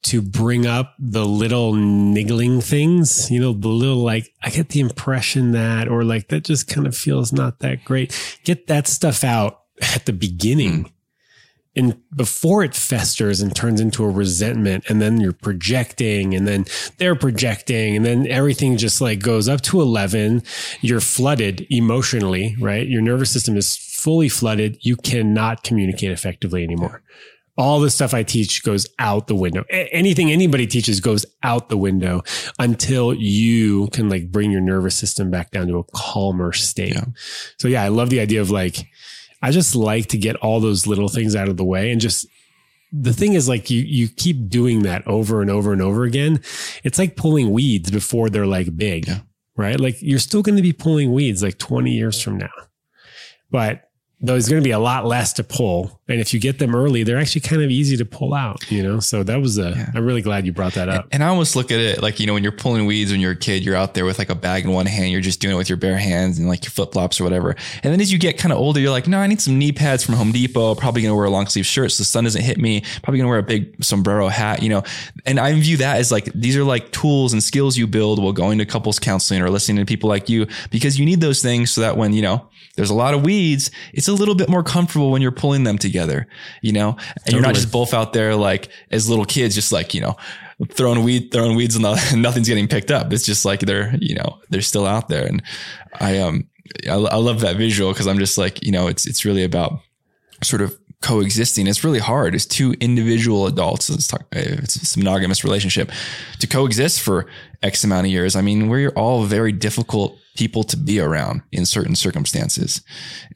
to 0.01 0.21
bring 0.21 0.65
up 0.65 0.95
the 0.97 1.25
little 1.25 1.73
niggling 1.73 2.61
things, 2.61 3.29
you 3.29 3.39
know, 3.39 3.53
the 3.53 3.67
little 3.67 3.97
like, 3.97 4.33
I 4.41 4.49
get 4.49 4.69
the 4.69 4.79
impression 4.79 5.51
that, 5.51 5.87
or 5.87 6.03
like 6.03 6.29
that 6.29 6.45
just 6.45 6.67
kind 6.67 6.87
of 6.87 6.95
feels 6.95 7.33
not 7.33 7.59
that 7.59 7.83
great. 7.83 8.39
Get 8.43 8.67
that 8.67 8.87
stuff 8.87 9.23
out 9.23 9.61
at 9.93 10.05
the 10.05 10.13
beginning. 10.13 10.85
Mm. 10.85 10.91
And 11.75 12.01
before 12.15 12.63
it 12.63 12.73
festers 12.73 13.41
and 13.41 13.55
turns 13.55 13.79
into 13.79 14.03
a 14.03 14.09
resentment, 14.09 14.85
and 14.89 15.01
then 15.01 15.21
you're 15.21 15.33
projecting, 15.33 16.33
and 16.33 16.47
then 16.47 16.65
they're 16.97 17.15
projecting, 17.15 17.95
and 17.95 18.03
then 18.03 18.25
everything 18.27 18.75
just 18.75 19.01
like 19.01 19.19
goes 19.19 19.47
up 19.47 19.61
to 19.61 19.79
11. 19.79 20.43
You're 20.81 20.99
flooded 20.99 21.67
emotionally, 21.69 22.55
right? 22.59 22.87
Your 22.87 23.01
nervous 23.01 23.31
system 23.31 23.55
is 23.55 23.77
fully 23.77 24.29
flooded. 24.29 24.79
You 24.81 24.95
cannot 24.95 25.63
communicate 25.63 26.11
effectively 26.11 26.63
anymore 26.63 27.03
all 27.59 27.81
the 27.81 27.91
stuff 27.91 28.13
I 28.13 28.23
teach 28.23 28.63
goes 28.63 28.87
out 28.99 29.27
the 29.27 29.35
window. 29.35 29.65
A- 29.69 29.93
anything 29.93 30.31
anybody 30.31 30.65
teaches 30.65 31.01
goes 31.01 31.25
out 31.43 31.67
the 31.67 31.77
window 31.77 32.23
until 32.57 33.13
you 33.13 33.89
can 33.89 34.07
like 34.07 34.31
bring 34.31 34.49
your 34.49 34.61
nervous 34.61 34.95
system 34.95 35.29
back 35.29 35.51
down 35.51 35.67
to 35.67 35.77
a 35.77 35.83
calmer 35.93 36.53
state. 36.53 36.95
Yeah. 36.95 37.03
So 37.57 37.67
yeah, 37.67 37.83
I 37.83 37.89
love 37.89 38.09
the 38.09 38.21
idea 38.21 38.39
of 38.39 38.49
like, 38.49 38.87
I 39.41 39.51
just 39.51 39.75
like 39.75 40.05
to 40.07 40.17
get 40.17 40.37
all 40.37 40.61
those 40.61 40.87
little 40.87 41.09
things 41.09 41.35
out 41.35 41.49
of 41.49 41.57
the 41.57 41.65
way 41.65 41.91
and 41.91 41.99
just 41.99 42.25
the 42.91 43.13
thing 43.13 43.33
is 43.33 43.47
like 43.47 43.69
you 43.69 43.81
you 43.81 44.07
keep 44.07 44.49
doing 44.49 44.81
that 44.81 45.05
over 45.05 45.41
and 45.41 45.51
over 45.51 45.73
and 45.73 45.81
over 45.81 46.05
again. 46.05 46.41
It's 46.83 46.97
like 46.97 47.17
pulling 47.17 47.51
weeds 47.51 47.91
before 47.91 48.29
they're 48.29 48.47
like 48.47 48.75
big, 48.77 49.07
yeah. 49.07 49.19
right? 49.57 49.79
Like 49.79 50.01
you're 50.01 50.17
still 50.17 50.41
going 50.41 50.55
to 50.55 50.63
be 50.63 50.73
pulling 50.73 51.11
weeds 51.11 51.43
like 51.43 51.59
20 51.59 51.91
years 51.91 52.19
from 52.21 52.37
now. 52.37 52.49
But 53.51 53.88
there's 54.21 54.49
going 54.49 54.61
to 54.61 54.67
be 54.67 54.71
a 54.71 54.79
lot 54.79 55.05
less 55.05 55.31
to 55.33 55.43
pull. 55.45 55.97
And 56.09 56.19
if 56.19 56.33
you 56.33 56.41
get 56.41 56.59
them 56.59 56.75
early, 56.75 57.03
they're 57.03 57.19
actually 57.19 57.41
kind 57.41 57.61
of 57.61 57.69
easy 57.69 57.95
to 57.97 58.05
pull 58.05 58.33
out, 58.33 58.69
you 58.69 58.83
know? 58.83 58.99
So 58.99 59.23
that 59.23 59.39
was 59.39 59.57
a, 59.57 59.69
yeah. 59.69 59.91
I'm 59.93 60.05
really 60.05 60.21
glad 60.21 60.45
you 60.45 60.51
brought 60.51 60.73
that 60.73 60.89
up. 60.89 61.07
And 61.11 61.23
I 61.23 61.27
almost 61.27 61.55
look 61.55 61.71
at 61.71 61.79
it 61.79 62.01
like, 62.01 62.19
you 62.19 62.27
know, 62.27 62.33
when 62.33 62.43
you're 62.43 62.51
pulling 62.51 62.85
weeds 62.85 63.11
when 63.11 63.21
you're 63.21 63.31
a 63.31 63.37
kid, 63.37 63.63
you're 63.63 63.77
out 63.77 63.93
there 63.93 64.03
with 64.03 64.19
like 64.19 64.29
a 64.29 64.35
bag 64.35 64.65
in 64.65 64.71
one 64.71 64.87
hand, 64.87 65.11
you're 65.11 65.21
just 65.21 65.39
doing 65.39 65.55
it 65.55 65.57
with 65.57 65.69
your 65.69 65.77
bare 65.77 65.97
hands 65.97 66.37
and 66.37 66.49
like 66.49 66.65
your 66.65 66.71
flip 66.71 66.91
flops 66.91 67.21
or 67.21 67.23
whatever. 67.23 67.55
And 67.81 67.93
then 67.93 68.01
as 68.01 68.11
you 68.11 68.19
get 68.19 68.37
kind 68.37 68.51
of 68.51 68.57
older, 68.57 68.81
you're 68.81 68.91
like, 68.91 69.07
no, 69.07 69.19
I 69.19 69.27
need 69.27 69.39
some 69.39 69.57
knee 69.57 69.71
pads 69.71 70.03
from 70.03 70.15
Home 70.15 70.33
Depot. 70.33 70.75
Probably 70.75 71.01
going 71.01 71.11
to 71.11 71.15
wear 71.15 71.25
a 71.25 71.29
long 71.29 71.47
sleeve 71.47 71.65
shirt 71.65 71.91
so 71.93 72.01
the 72.01 72.05
sun 72.05 72.25
doesn't 72.25 72.43
hit 72.43 72.57
me. 72.57 72.81
Probably 73.03 73.19
going 73.19 73.27
to 73.27 73.29
wear 73.29 73.39
a 73.39 73.43
big 73.43 73.81
sombrero 73.81 74.27
hat, 74.27 74.61
you 74.61 74.69
know? 74.69 74.83
And 75.25 75.39
I 75.39 75.53
view 75.53 75.77
that 75.77 75.97
as 75.97 76.11
like, 76.11 76.25
these 76.33 76.57
are 76.57 76.65
like 76.65 76.91
tools 76.91 77.31
and 77.31 77.41
skills 77.41 77.77
you 77.77 77.87
build 77.87 78.21
while 78.21 78.33
going 78.33 78.57
to 78.57 78.65
couples 78.65 78.99
counseling 78.99 79.41
or 79.41 79.49
listening 79.49 79.77
to 79.77 79.85
people 79.85 80.09
like 80.09 80.27
you 80.27 80.47
because 80.71 80.99
you 80.99 81.05
need 81.05 81.21
those 81.21 81.41
things 81.41 81.71
so 81.71 81.81
that 81.81 81.95
when, 81.95 82.11
you 82.11 82.21
know, 82.21 82.49
there's 82.75 82.89
a 82.89 82.95
lot 82.95 83.13
of 83.13 83.23
weeds. 83.23 83.71
It's 83.93 84.07
a 84.07 84.13
little 84.13 84.35
bit 84.35 84.49
more 84.49 84.63
comfortable 84.63 85.11
when 85.11 85.21
you're 85.21 85.31
pulling 85.31 85.63
them 85.63 85.77
together, 85.77 86.27
you 86.61 86.71
know, 86.71 86.89
and 86.89 86.99
totally. 86.99 87.33
you're 87.33 87.41
not 87.41 87.55
just 87.55 87.71
both 87.71 87.93
out 87.93 88.13
there 88.13 88.35
like 88.35 88.69
as 88.91 89.09
little 89.09 89.25
kids, 89.25 89.55
just 89.55 89.71
like, 89.71 89.93
you 89.93 90.01
know, 90.01 90.15
throwing 90.71 91.03
weed, 91.03 91.31
throwing 91.31 91.55
weeds 91.55 91.75
and 91.75 91.83
nothing's 92.21 92.47
getting 92.47 92.67
picked 92.67 92.91
up. 92.91 93.11
It's 93.11 93.25
just 93.25 93.45
like 93.45 93.61
they're, 93.61 93.95
you 93.99 94.15
know, 94.15 94.39
they're 94.49 94.61
still 94.61 94.85
out 94.85 95.09
there. 95.09 95.25
And 95.25 95.43
I, 95.99 96.19
um, 96.19 96.47
I, 96.87 96.93
I 96.93 97.15
love 97.15 97.41
that 97.41 97.57
visual 97.57 97.91
because 97.91 98.07
I'm 98.07 98.19
just 98.19 98.37
like, 98.37 98.63
you 98.65 98.71
know, 98.71 98.87
it's, 98.87 99.05
it's 99.05 99.25
really 99.25 99.43
about 99.43 99.81
sort 100.43 100.61
of 100.61 100.77
coexisting. 101.01 101.67
It's 101.67 101.83
really 101.83 101.99
hard. 101.99 102.35
It's 102.35 102.45
two 102.45 102.73
individual 102.79 103.47
adults. 103.47 103.89
Let's 103.89 104.07
talk, 104.07 104.25
it's 104.31 104.95
a 104.95 104.99
monogamous 104.99 105.43
relationship 105.43 105.91
to 106.39 106.47
coexist 106.47 107.01
for 107.01 107.25
X 107.63 107.83
amount 107.83 108.07
of 108.07 108.11
years. 108.11 108.35
I 108.35 108.41
mean, 108.41 108.69
we're 108.69 108.91
all 108.91 109.23
very 109.23 109.51
difficult 109.51 110.17
people 110.39 110.63
to 110.63 110.77
be 110.77 111.01
around 111.01 111.41
in 111.51 111.65
certain 111.65 111.95
circumstances. 111.95 112.81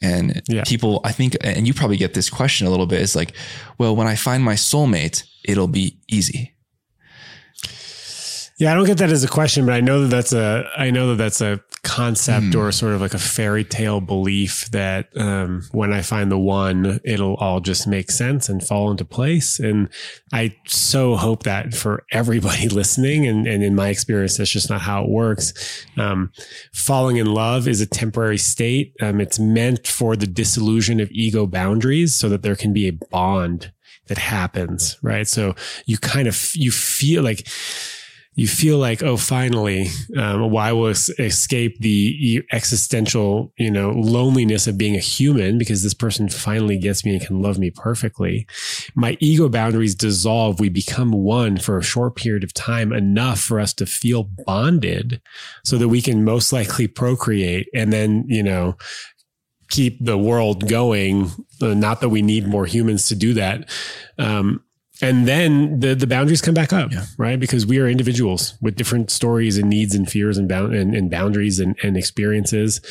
And 0.02 0.42
yeah. 0.48 0.64
people, 0.66 1.02
I 1.04 1.12
think, 1.12 1.36
and 1.42 1.68
you 1.68 1.74
probably 1.74 1.98
get 1.98 2.14
this 2.14 2.30
question 2.30 2.66
a 2.66 2.70
little 2.70 2.86
bit 2.86 3.02
is 3.02 3.14
like, 3.14 3.36
well, 3.78 3.94
when 3.94 4.08
I 4.08 4.16
find 4.16 4.42
my 4.42 4.54
soulmate, 4.54 5.26
it'll 5.44 5.68
be 5.68 5.98
easy. 6.08 6.53
Yeah, 8.64 8.72
I 8.72 8.76
don't 8.76 8.86
get 8.86 9.00
that 9.00 9.10
as 9.10 9.26
a 9.26 9.28
question, 9.28 9.66
but 9.66 9.74
I 9.74 9.82
know 9.82 10.04
that 10.04 10.08
that's 10.08 10.32
a 10.32 10.66
I 10.78 10.90
know 10.90 11.10
that 11.10 11.16
that's 11.16 11.42
a 11.42 11.60
concept 11.84 12.46
mm. 12.46 12.56
or 12.56 12.72
sort 12.72 12.94
of 12.94 13.02
like 13.02 13.14
a 13.14 13.20
fairy 13.20 13.66
tale 13.66 14.00
belief 14.00 14.72
that 14.72 15.10
um, 15.18 15.64
when 15.74 15.92
I 15.92 16.02
find 16.02 16.32
the 16.32 16.38
one, 16.38 17.02
it'll 17.04 17.36
all 17.36 17.60
just 17.60 17.88
make 17.88 18.10
sense 18.10 18.48
and 18.48 18.66
fall 18.66 18.90
into 18.90 19.04
place. 19.04 19.60
And 19.60 19.90
I 20.32 20.56
so 20.66 21.18
hope 21.18 21.44
that 21.44 21.74
for 21.74 22.06
everybody 22.14 22.70
listening, 22.70 23.28
and, 23.28 23.46
and 23.48 23.66
in 23.66 23.76
my 23.76 23.90
experience, 23.90 24.38
that's 24.38 24.50
just 24.50 24.70
not 24.70 24.80
how 24.80 25.04
it 25.04 25.10
works. 25.10 25.86
Um, 25.98 26.32
falling 26.72 27.18
in 27.18 27.26
love 27.26 27.68
is 27.68 27.82
a 27.82 27.86
temporary 27.86 28.38
state. 28.38 28.96
Um, 29.02 29.20
it's 29.20 29.40
meant 29.40 29.88
for 29.88 30.16
the 30.16 30.26
disillusion 30.26 31.02
of 31.02 31.12
ego 31.12 31.46
boundaries, 31.48 32.16
so 32.16 32.30
that 32.30 32.44
there 32.44 32.56
can 32.56 32.72
be 32.72 32.88
a 32.88 32.94
bond 32.94 33.74
that 34.08 34.20
happens, 34.20 34.98
right? 35.02 35.28
So 35.28 35.54
you 35.86 35.98
kind 35.98 36.30
of 36.30 36.56
you 36.56 36.72
feel 36.72 37.24
like 37.24 37.46
you 38.36 38.48
feel 38.48 38.80
like, 38.80 39.04
oh, 39.04 39.16
finally, 39.16 39.88
um, 40.18 40.56
I 40.56 40.74
will 40.74 40.88
escape 40.88 41.80
the 41.80 42.44
existential, 42.52 43.54
you 43.58 43.70
know, 43.70 43.92
loneliness 43.92 44.66
of 44.66 44.78
being 44.78 44.96
a 44.96 45.00
human 45.00 45.60
because 45.60 45.84
this 45.84 45.94
person 45.94 46.30
finally 46.30 46.78
gets 46.78 47.06
me 47.06 47.16
and 47.16 47.26
can 47.26 47.42
love 47.42 47.60
me 47.60 47.70
perfectly. 47.70 48.48
My 48.96 49.18
ego 49.20 49.50
boundaries 49.50 49.94
dissolve. 49.94 50.60
We 50.60 50.70
become 50.70 51.12
one 51.12 51.58
for 51.58 51.78
a 51.78 51.84
short 51.84 52.16
period 52.16 52.44
of 52.44 52.54
time, 52.54 52.92
enough 52.92 53.40
for 53.40 53.60
us 53.60 53.74
to 53.76 53.86
feel 53.86 54.24
bonded 54.46 55.22
so 55.64 55.78
that 55.78 55.90
we 55.90 56.02
can 56.02 56.24
most 56.24 56.52
likely 56.52 56.88
procreate 56.88 57.68
and 57.76 57.94
then, 57.94 58.26
you 58.28 58.42
know, 58.42 58.76
keep 59.70 60.04
the 60.04 60.18
world 60.18 60.68
going. 60.68 61.30
Uh, 61.62 61.76
not 61.76 62.02
that 62.02 62.10
we 62.10 62.22
need 62.22 62.48
more 62.48 62.66
humans 62.66 63.08
to 63.10 63.16
do 63.16 63.34
that. 63.36 63.70
Um, 64.18 64.64
and 65.04 65.28
then 65.28 65.80
the 65.80 65.96
the 65.96 66.08
boundaries 66.08 66.42
come 66.42 66.54
back 66.54 66.72
up, 66.72 66.92
yeah. 66.92 67.06
right? 67.18 67.40
Because 67.40 67.66
we 67.66 67.80
are 67.80 67.88
individuals 67.88 68.56
with 68.62 68.76
different 68.76 69.12
stories 69.12 69.58
and 69.58 69.70
needs 69.70 69.96
and 69.96 70.10
fears 70.10 70.38
and 70.38 70.48
bound 70.48 70.74
and, 70.74 70.96
and 70.96 71.12
boundaries 71.12 71.60
and, 71.60 71.76
and 71.84 71.98
experiences, 71.98 72.82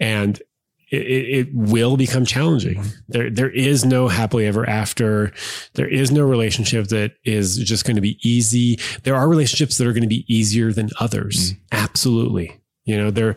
and 0.00 0.42
it, 0.90 1.48
it, 1.48 1.54
will 1.54 1.96
become 1.96 2.24
challenging. 2.24 2.76
Mm-hmm. 2.76 2.98
There 3.08 3.30
there 3.30 3.50
is 3.50 3.84
no 3.84 4.08
happily 4.08 4.46
ever 4.46 4.68
after. 4.68 5.32
There 5.74 5.88
is 5.88 6.10
no 6.10 6.24
relationship 6.24 6.88
that 6.88 7.12
is 7.24 7.56
just 7.58 7.84
going 7.84 7.96
to 7.96 8.02
be 8.02 8.18
easy. 8.28 8.78
There 9.04 9.14
are 9.16 9.28
relationships 9.28 9.78
that 9.78 9.86
are 9.86 9.92
going 9.92 10.02
to 10.02 10.08
be 10.08 10.24
easier 10.28 10.72
than 10.72 10.90
others. 10.98 11.52
Mm-hmm. 11.52 11.60
Absolutely, 11.72 12.60
you 12.84 12.96
know 12.96 13.10
there 13.10 13.36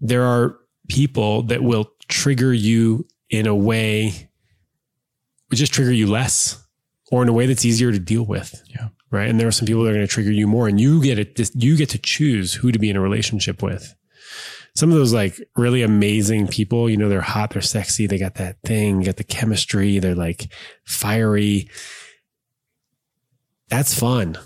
there 0.00 0.22
are 0.22 0.58
people 0.88 1.42
that 1.44 1.62
will 1.62 1.90
trigger 2.08 2.52
you 2.52 3.06
in 3.30 3.46
a 3.46 3.54
way, 3.54 4.30
just 5.52 5.72
trigger 5.72 5.92
you 5.92 6.06
less 6.06 6.65
or 7.10 7.22
in 7.22 7.28
a 7.28 7.32
way 7.32 7.46
that's 7.46 7.64
easier 7.64 7.92
to 7.92 7.98
deal 7.98 8.24
with. 8.24 8.62
Yeah. 8.68 8.88
Right. 9.10 9.28
And 9.28 9.38
there 9.38 9.46
are 9.46 9.52
some 9.52 9.66
people 9.66 9.84
that 9.84 9.90
are 9.90 9.94
going 9.94 10.06
to 10.06 10.12
trigger 10.12 10.32
you 10.32 10.46
more 10.46 10.66
and 10.66 10.80
you 10.80 11.00
get 11.00 11.18
it. 11.18 11.38
You 11.54 11.76
get 11.76 11.90
to 11.90 11.98
choose 11.98 12.54
who 12.54 12.72
to 12.72 12.78
be 12.78 12.90
in 12.90 12.96
a 12.96 13.00
relationship 13.00 13.62
with. 13.62 13.94
Some 14.74 14.90
of 14.90 14.98
those 14.98 15.14
like 15.14 15.40
really 15.56 15.82
amazing 15.82 16.48
people, 16.48 16.90
you 16.90 16.96
know, 16.96 17.08
they're 17.08 17.20
hot, 17.22 17.50
they're 17.50 17.62
sexy, 17.62 18.06
they 18.06 18.18
got 18.18 18.34
that 18.34 18.60
thing, 18.62 19.00
got 19.02 19.16
the 19.16 19.24
chemistry, 19.24 19.98
they're 20.00 20.14
like 20.14 20.52
fiery. 20.84 21.70
That's 23.68 23.98
fun. 23.98 24.36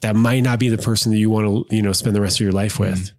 That 0.00 0.16
might 0.16 0.40
not 0.40 0.58
be 0.58 0.68
the 0.68 0.78
person 0.78 1.12
that 1.12 1.18
you 1.18 1.28
want 1.28 1.68
to, 1.68 1.76
you 1.76 1.82
know, 1.82 1.92
spend 1.92 2.16
the 2.16 2.20
rest 2.20 2.36
of 2.36 2.44
your 2.44 2.52
life 2.52 2.78
with. 2.78 2.98
Mm. 2.98 3.12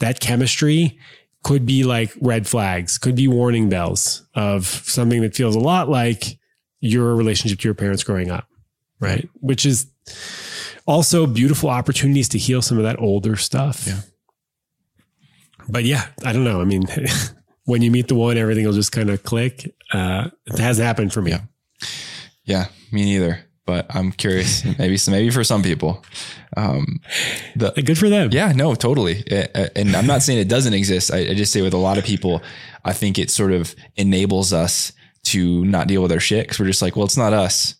That 0.00 0.20
chemistry 0.20 0.98
could 1.42 1.66
be 1.66 1.84
like 1.84 2.12
red 2.20 2.46
flags, 2.46 2.98
could 2.98 3.16
be 3.16 3.28
warning 3.28 3.68
bells 3.68 4.26
of 4.34 4.66
something 4.66 5.20
that 5.22 5.34
feels 5.34 5.56
a 5.56 5.60
lot 5.60 5.88
like 5.88 6.38
your 6.80 7.14
relationship 7.14 7.58
to 7.60 7.68
your 7.68 7.74
parents 7.74 8.04
growing 8.04 8.30
up, 8.30 8.46
right? 9.00 9.28
Which 9.40 9.66
is 9.66 9.86
also 10.86 11.26
beautiful 11.26 11.68
opportunities 11.68 12.28
to 12.30 12.38
heal 12.38 12.62
some 12.62 12.78
of 12.78 12.84
that 12.84 12.98
older 12.98 13.36
stuff. 13.36 13.86
Yeah. 13.86 14.00
But 15.68 15.84
yeah, 15.84 16.06
I 16.24 16.32
don't 16.32 16.44
know. 16.44 16.60
I 16.60 16.64
mean, 16.64 16.84
when 17.64 17.82
you 17.82 17.90
meet 17.90 18.08
the 18.08 18.14
one, 18.14 18.38
everything 18.38 18.64
will 18.64 18.72
just 18.72 18.92
kind 18.92 19.10
of 19.10 19.22
click. 19.22 19.74
Uh, 19.92 20.30
it 20.46 20.58
hasn't 20.58 20.86
happened 20.86 21.12
for 21.12 21.20
me. 21.20 21.32
Yeah. 21.32 21.40
yeah, 22.44 22.66
me 22.90 23.04
neither. 23.04 23.44
But 23.66 23.84
I'm 23.94 24.12
curious, 24.12 24.64
maybe 24.78 24.96
maybe 25.08 25.28
for 25.28 25.44
some 25.44 25.62
people, 25.62 26.02
um, 26.56 27.00
the, 27.54 27.70
good 27.72 27.98
for 27.98 28.08
them. 28.08 28.30
Yeah, 28.32 28.52
no, 28.52 28.74
totally. 28.74 29.22
And 29.30 29.94
I'm 29.94 30.06
not 30.06 30.22
saying 30.22 30.38
it 30.38 30.48
doesn't 30.48 30.72
exist. 30.72 31.12
I, 31.12 31.18
I 31.18 31.34
just 31.34 31.52
say 31.52 31.60
with 31.60 31.74
a 31.74 31.78
lot 31.78 31.98
of 31.98 32.04
people, 32.04 32.40
I 32.86 32.94
think 32.94 33.18
it 33.18 33.30
sort 33.30 33.52
of 33.52 33.76
enables 33.96 34.54
us 34.54 34.92
to 35.28 35.64
not 35.64 35.88
deal 35.88 36.02
with 36.02 36.12
our 36.12 36.20
shit 36.20 36.46
because 36.46 36.58
we're 36.58 36.66
just 36.66 36.82
like, 36.82 36.96
well, 36.96 37.04
it's 37.04 37.16
not 37.16 37.32
us. 37.32 37.74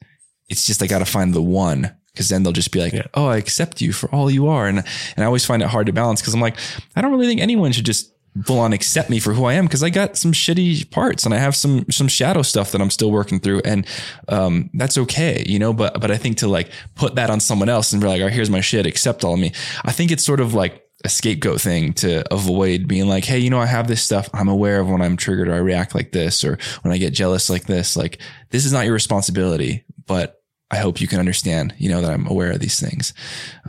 It's 0.49 0.67
just 0.67 0.83
I 0.83 0.87
got 0.87 1.01
to 1.01 1.05
find 1.05 1.35
the 1.35 1.43
one 1.43 1.95
because 2.13 2.29
then 2.29 2.43
they'll 2.43 2.53
just 2.53 2.73
be 2.73 2.81
like, 2.81 2.93
yeah. 2.93 3.07
oh, 3.15 3.27
I 3.27 3.37
accept 3.37 3.81
you 3.81 3.93
for 3.93 4.13
all 4.13 4.31
you 4.31 4.49
are. 4.49 4.67
And, 4.67 4.79
and 4.79 5.23
I 5.23 5.25
always 5.25 5.45
find 5.45 5.63
it 5.63 5.69
hard 5.69 5.87
to 5.87 5.93
balance 5.93 6.21
because 6.21 6.35
I'm 6.35 6.41
like, 6.41 6.57
I 6.97 7.01
don't 7.01 7.13
really 7.13 7.27
think 7.27 7.41
anyone 7.41 7.73
should 7.73 7.87
just 7.87 8.13
full 8.45 8.61
on 8.61 8.73
accept 8.73 9.11
me 9.11 9.19
for 9.19 9.33
who 9.33 9.45
I 9.45 9.55
am 9.55 9.65
because 9.65 9.83
I 9.83 9.91
got 9.91 10.17
some 10.17 10.33
shitty 10.33 10.91
parts 10.91 11.25
and 11.25 11.35
I 11.35 11.39
have 11.39 11.57
some 11.57 11.87
some 11.91 12.09
shadow 12.09 12.43
stuff 12.43 12.73
that 12.73 12.81
I'm 12.81 12.91
still 12.91 13.11
working 13.11 13.41
through 13.41 13.63
and 13.65 13.87
um, 14.29 14.71
that's 14.75 14.99
okay, 14.99 15.45
you 15.47 15.59
know. 15.59 15.73
But 15.73 16.01
but 16.01 16.11
I 16.11 16.17
think 16.17 16.39
to 16.39 16.49
like 16.49 16.71
put 16.95 17.17
that 17.17 17.31
on 17.31 17.41
someone 17.41 17.69
else 17.69 17.93
and 17.93 18.01
be 18.01 18.09
like, 18.09 18.23
oh, 18.23 18.29
here's 18.29 18.51
my 18.51 18.61
shit, 18.61 18.87
accept 18.87 19.25
all 19.25 19.35
of 19.35 19.41
me. 19.41 19.53
I 19.85 19.93
think 19.93 20.11
it's 20.11 20.25
sort 20.25 20.41
of 20.41 20.55
like 20.55 20.88
a 21.05 21.09
scapegoat 21.09 21.61
thing 21.61 21.93
to 21.93 22.25
avoid 22.35 22.89
being 22.89 23.07
like, 23.09 23.25
hey, 23.25 23.39
you 23.39 23.51
know, 23.51 23.61
I 23.61 23.67
have 23.67 23.87
this 23.87 24.03
stuff. 24.03 24.29
I'm 24.35 24.49
aware 24.49 24.81
of 24.81 24.89
when 24.89 25.01
I'm 25.01 25.17
triggered 25.17 25.49
or 25.49 25.55
I 25.55 25.59
react 25.59 25.95
like 25.95 26.11
this 26.11 26.43
or 26.43 26.59
when 26.83 26.93
I 26.93 26.99
get 26.99 27.15
jealous 27.15 27.49
like 27.49 27.67
this. 27.67 27.97
Like, 27.97 28.19
this 28.51 28.65
is 28.65 28.73
not 28.73 28.85
your 28.85 28.95
responsibility, 28.95 29.85
but 30.07 30.43
I 30.71 30.79
hope 30.79 31.01
you 31.01 31.07
can 31.07 31.21
understand, 31.21 31.75
you 31.79 31.89
know, 31.89 32.01
that 32.03 32.11
I'm 32.11 32.27
aware 32.27 32.51
of 32.51 32.59
these 32.59 32.81
things. 32.81 33.15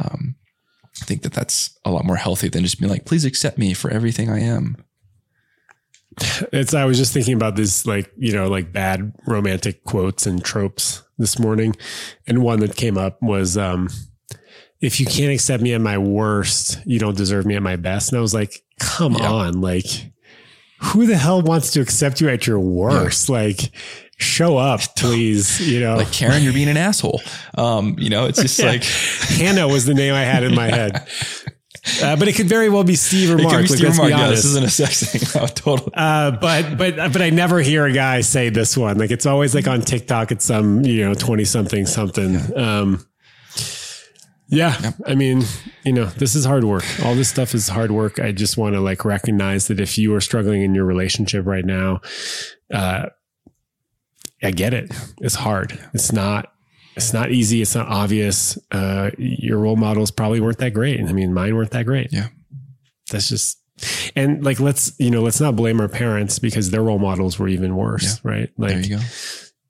Um, 0.04 0.36
I 1.02 1.06
think 1.06 1.22
that 1.22 1.34
that's 1.34 1.78
a 1.86 1.92
lot 1.92 2.04
more 2.04 2.16
healthy 2.16 2.50
than 2.50 2.64
just 2.64 2.80
being 2.80 2.92
like, 2.92 3.06
please 3.06 3.26
accept 3.26 3.58
me 3.60 3.74
for 3.74 3.92
everything 3.92 4.30
I 4.30 4.40
am. 4.40 4.76
It's, 6.52 6.74
I 6.74 6.86
was 6.86 6.98
just 6.98 7.14
thinking 7.14 7.36
about 7.36 7.56
this, 7.56 7.86
like, 7.86 8.12
you 8.18 8.34
know, 8.34 8.50
like 8.50 8.74
bad 8.74 9.14
romantic 9.28 9.84
quotes 9.86 10.26
and 10.26 10.44
tropes 10.44 11.04
this 11.20 11.38
morning. 11.38 11.76
And 12.28 12.44
one 12.44 12.60
that 12.62 12.76
came 12.76 12.98
up 12.98 13.22
was, 13.22 13.56
um, 13.56 13.88
if 14.82 15.00
you 15.00 15.06
can't 15.06 15.34
accept 15.34 15.62
me 15.62 15.74
at 15.74 15.82
my 15.82 15.98
worst, 15.98 16.80
you 16.86 17.00
don't 17.00 17.18
deserve 17.18 17.46
me 17.46 17.56
at 17.56 17.62
my 17.62 17.76
best. 17.76 18.12
And 18.12 18.18
I 18.18 18.22
was 18.22 18.34
like, 18.34 18.64
come 18.80 19.14
yeah. 19.14 19.30
on. 19.30 19.62
Like, 19.62 19.86
who 20.82 21.06
the 21.06 21.18
hell 21.18 21.42
wants 21.42 21.72
to 21.72 21.82
accept 21.82 22.22
you 22.22 22.30
at 22.30 22.48
your 22.48 22.60
worst? 22.60 23.28
Yeah. 23.28 23.36
Like, 23.36 23.72
show 24.18 24.58
up, 24.58 24.82
please. 24.98 25.60
You 25.68 25.82
know, 25.82 25.98
like 25.98 26.12
Karen, 26.12 26.44
you're 26.44 26.54
being 26.54 26.70
an 26.70 26.78
asshole. 26.78 27.22
Um, 27.58 27.96
you 27.98 28.10
know, 28.10 28.26
it's 28.26 28.42
just 28.42 28.58
yeah. 28.60 28.68
like 28.68 28.84
Hannah 29.38 29.68
was 29.68 29.86
the 29.86 29.94
name 29.94 30.14
I 30.14 30.24
had 30.24 30.44
in 30.44 30.56
my 30.56 30.68
head. 30.68 31.08
Uh, 32.04 32.16
but 32.16 32.28
it 32.28 32.36
could 32.36 32.48
very 32.48 32.70
well 32.70 32.84
be 32.84 32.96
Steve 32.96 33.32
or 33.32 33.38
Mark. 33.38 33.62
Be 33.62 33.68
Steve 33.68 33.92
or 33.92 33.96
Mark. 33.96 34.10
Yeah, 34.12 34.28
this 34.28 34.46
isn't 34.46 34.66
a 34.66 34.70
sex 34.70 35.02
thing. 35.04 35.42
Oh, 35.42 35.48
totally. 35.48 35.92
Uh, 35.96 36.32
but 36.32 36.78
but 36.78 36.96
but 37.14 37.22
I 37.22 37.30
never 37.30 37.60
hear 37.60 37.86
a 37.86 37.92
guy 37.92 38.22
say 38.22 38.50
this 38.50 38.78
one. 38.78 38.98
Like 38.98 39.12
it's 39.12 39.26
always 39.26 39.56
like 39.56 39.68
on 39.68 39.82
TikTok. 39.82 40.32
It's 40.32 40.46
some 40.46 40.86
you 40.86 41.06
know 41.06 41.14
twenty 41.14 41.46
something 41.46 41.86
something. 41.86 42.58
Um, 42.58 43.06
yeah, 44.50 44.76
yep. 44.82 44.95
I 45.06 45.16
mean, 45.16 45.43
you 45.84 45.93
know, 45.93 46.06
this 46.06 46.36
is 46.36 46.43
hard 46.43 46.64
work. 46.64 46.84
All 47.06 47.14
this 47.14 47.30
stuff 47.30 47.54
is 47.54 47.70
hard 47.70 47.91
work. 47.91 48.20
I 48.20 48.32
just 48.32 48.58
want 48.58 48.74
to 48.74 48.82
like 48.82 49.06
recognize 49.06 49.68
that 49.68 49.80
if 49.80 49.97
you 49.97 50.14
are 50.16 50.22
struggling 50.22 50.64
in 50.64 50.74
your 50.74 50.86
relationship 50.86 51.45
right 51.45 51.66
now, 51.66 52.02
uh, 52.74 53.10
I 54.41 54.52
get 54.52 54.74
it. 54.74 54.91
It's 55.22 55.36
hard. 55.36 55.80
It's 55.93 56.12
not. 56.12 56.52
It's 56.95 57.14
not 57.14 57.32
easy. 57.32 57.62
It's 57.62 57.76
not 57.76 57.88
obvious. 57.88 58.58
Uh, 58.72 59.12
your 59.18 59.60
role 59.60 59.76
models 59.76 60.12
probably 60.12 60.41
weren't 60.41 60.58
that 60.58 60.74
great. 60.74 61.00
I 61.00 61.14
mean, 61.14 61.34
mine 61.34 61.56
weren't 61.56 61.72
that 61.72 61.86
great. 61.86 62.12
Yeah, 62.12 62.30
that's 63.12 63.30
just. 63.30 63.58
And 64.16 64.43
like, 64.43 64.60
let's 64.60 65.00
you 65.00 65.12
know, 65.12 65.22
let's 65.22 65.39
not 65.39 65.56
blame 65.56 65.80
our 65.80 65.88
parents 65.88 66.39
because 66.39 66.72
their 66.72 66.82
role 66.84 67.00
models 67.00 67.38
were 67.38 67.47
even 67.47 67.76
worse, 67.76 68.20
yeah. 68.26 68.32
right? 68.32 68.50
Like, 68.58 68.72
there 68.72 68.82
you 68.82 68.97
go. 68.97 69.04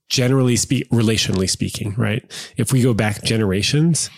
Generally 0.07 0.55
speak, 0.55 0.89
relationally 0.89 1.47
speaking, 1.47 1.93
right? 1.95 2.23
If 2.57 2.71
we 2.73 2.81
go 2.81 2.95
back 2.95 3.23
generations, 3.23 4.09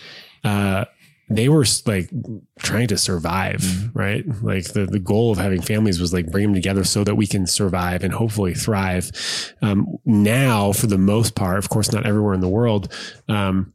uh, 0.44 0.86
they 1.30 1.48
were 1.48 1.66
like 1.86 2.10
trying 2.60 2.88
to 2.88 2.98
survive, 2.98 3.62
mm-hmm. 3.62 3.98
right? 3.98 4.26
Like 4.44 4.74
the, 4.74 4.86
the 4.86 5.00
goal 5.00 5.32
of 5.32 5.38
having 5.38 5.62
families 5.62 6.00
was 6.00 6.14
like 6.14 6.30
bring 6.30 6.44
them 6.44 6.54
together 6.54 6.84
so 6.84 7.04
that 7.04 7.16
we 7.16 7.26
can 7.26 7.48
survive 7.48 8.04
and 8.04 8.14
hopefully 8.14 8.54
thrive. 8.54 9.12
Um, 9.62 9.98
now, 10.06 10.74
for 10.74 10.88
the 10.88 10.98
most 10.98 11.36
part, 11.36 11.58
of 11.58 11.70
course, 11.70 11.92
not 11.92 12.06
everywhere 12.06 12.34
in 12.34 12.42
the 12.42 12.50
world, 12.50 12.94
um, 13.30 13.74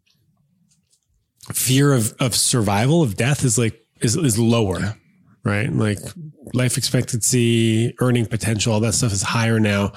fear 1.53 1.95
of, 1.95 2.14
of 2.21 2.35
survival 2.35 3.03
of 3.03 3.17
death 3.17 3.45
is 3.45 3.57
like, 3.57 3.81
is, 4.01 4.17
is 4.17 4.39
lower, 4.39 4.81
yeah. 4.81 4.93
right? 5.43 5.73
Like 5.73 6.01
life 6.53 6.77
expectancy, 6.77 7.95
earning 8.01 8.27
potential, 8.27 8.75
all 8.75 8.81
that 8.81 8.93
stuff 8.93 9.12
is 9.12 9.23
higher 9.23 9.59
now. 9.59 9.93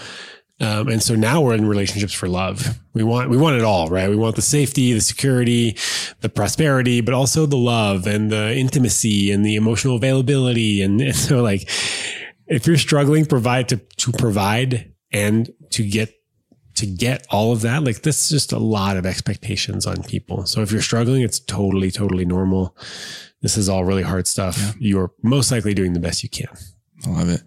Um, 0.61 0.89
and 0.89 1.01
so 1.01 1.15
now 1.15 1.41
we're 1.41 1.53
in 1.53 1.67
relationships 1.67 2.13
for 2.13 2.27
love. 2.27 2.79
We 2.93 3.03
want, 3.03 3.29
we 3.29 3.37
want 3.37 3.55
it 3.55 3.63
all, 3.63 3.87
right? 3.87 4.09
We 4.09 4.17
want 4.17 4.35
the 4.35 4.41
safety, 4.41 4.91
the 4.91 4.99
security, 4.99 5.77
the 6.19 6.29
prosperity, 6.29 6.99
but 7.01 7.13
also 7.13 7.45
the 7.45 7.57
love 7.57 8.07
and 8.07 8.29
the 8.29 8.55
intimacy 8.55 9.31
and 9.31 9.45
the 9.45 9.55
emotional 9.55 9.95
availability. 9.95 10.81
And, 10.81 10.99
and 11.01 11.15
so 11.15 11.41
like, 11.41 11.69
if 12.47 12.67
you're 12.67 12.77
struggling 12.77 13.25
provide 13.25 13.69
to, 13.69 13.77
to 13.77 14.11
provide 14.11 14.93
and 15.11 15.49
to 15.71 15.87
get 15.87 16.13
to 16.75 16.85
get 16.85 17.27
all 17.29 17.51
of 17.51 17.59
that, 17.61 17.83
like 17.83 18.03
this 18.03 18.23
is 18.23 18.29
just 18.29 18.53
a 18.53 18.57
lot 18.57 18.95
of 18.95 19.05
expectations 19.05 19.85
on 19.85 20.01
people. 20.03 20.45
So 20.45 20.61
if 20.61 20.71
you're 20.71 20.81
struggling, 20.81 21.23
it's 21.23 21.39
totally, 21.39 21.91
totally 21.91 22.23
normal. 22.23 22.73
This 23.41 23.57
is 23.57 23.67
all 23.67 23.83
really 23.83 24.01
hard 24.01 24.27
stuff. 24.27 24.57
Yeah. 24.57 24.71
You're 24.79 25.11
most 25.21 25.51
likely 25.51 25.73
doing 25.73 25.91
the 25.91 25.99
best 25.99 26.23
you 26.23 26.29
can. 26.29 26.47
I 27.05 27.09
love 27.09 27.29
it. 27.29 27.41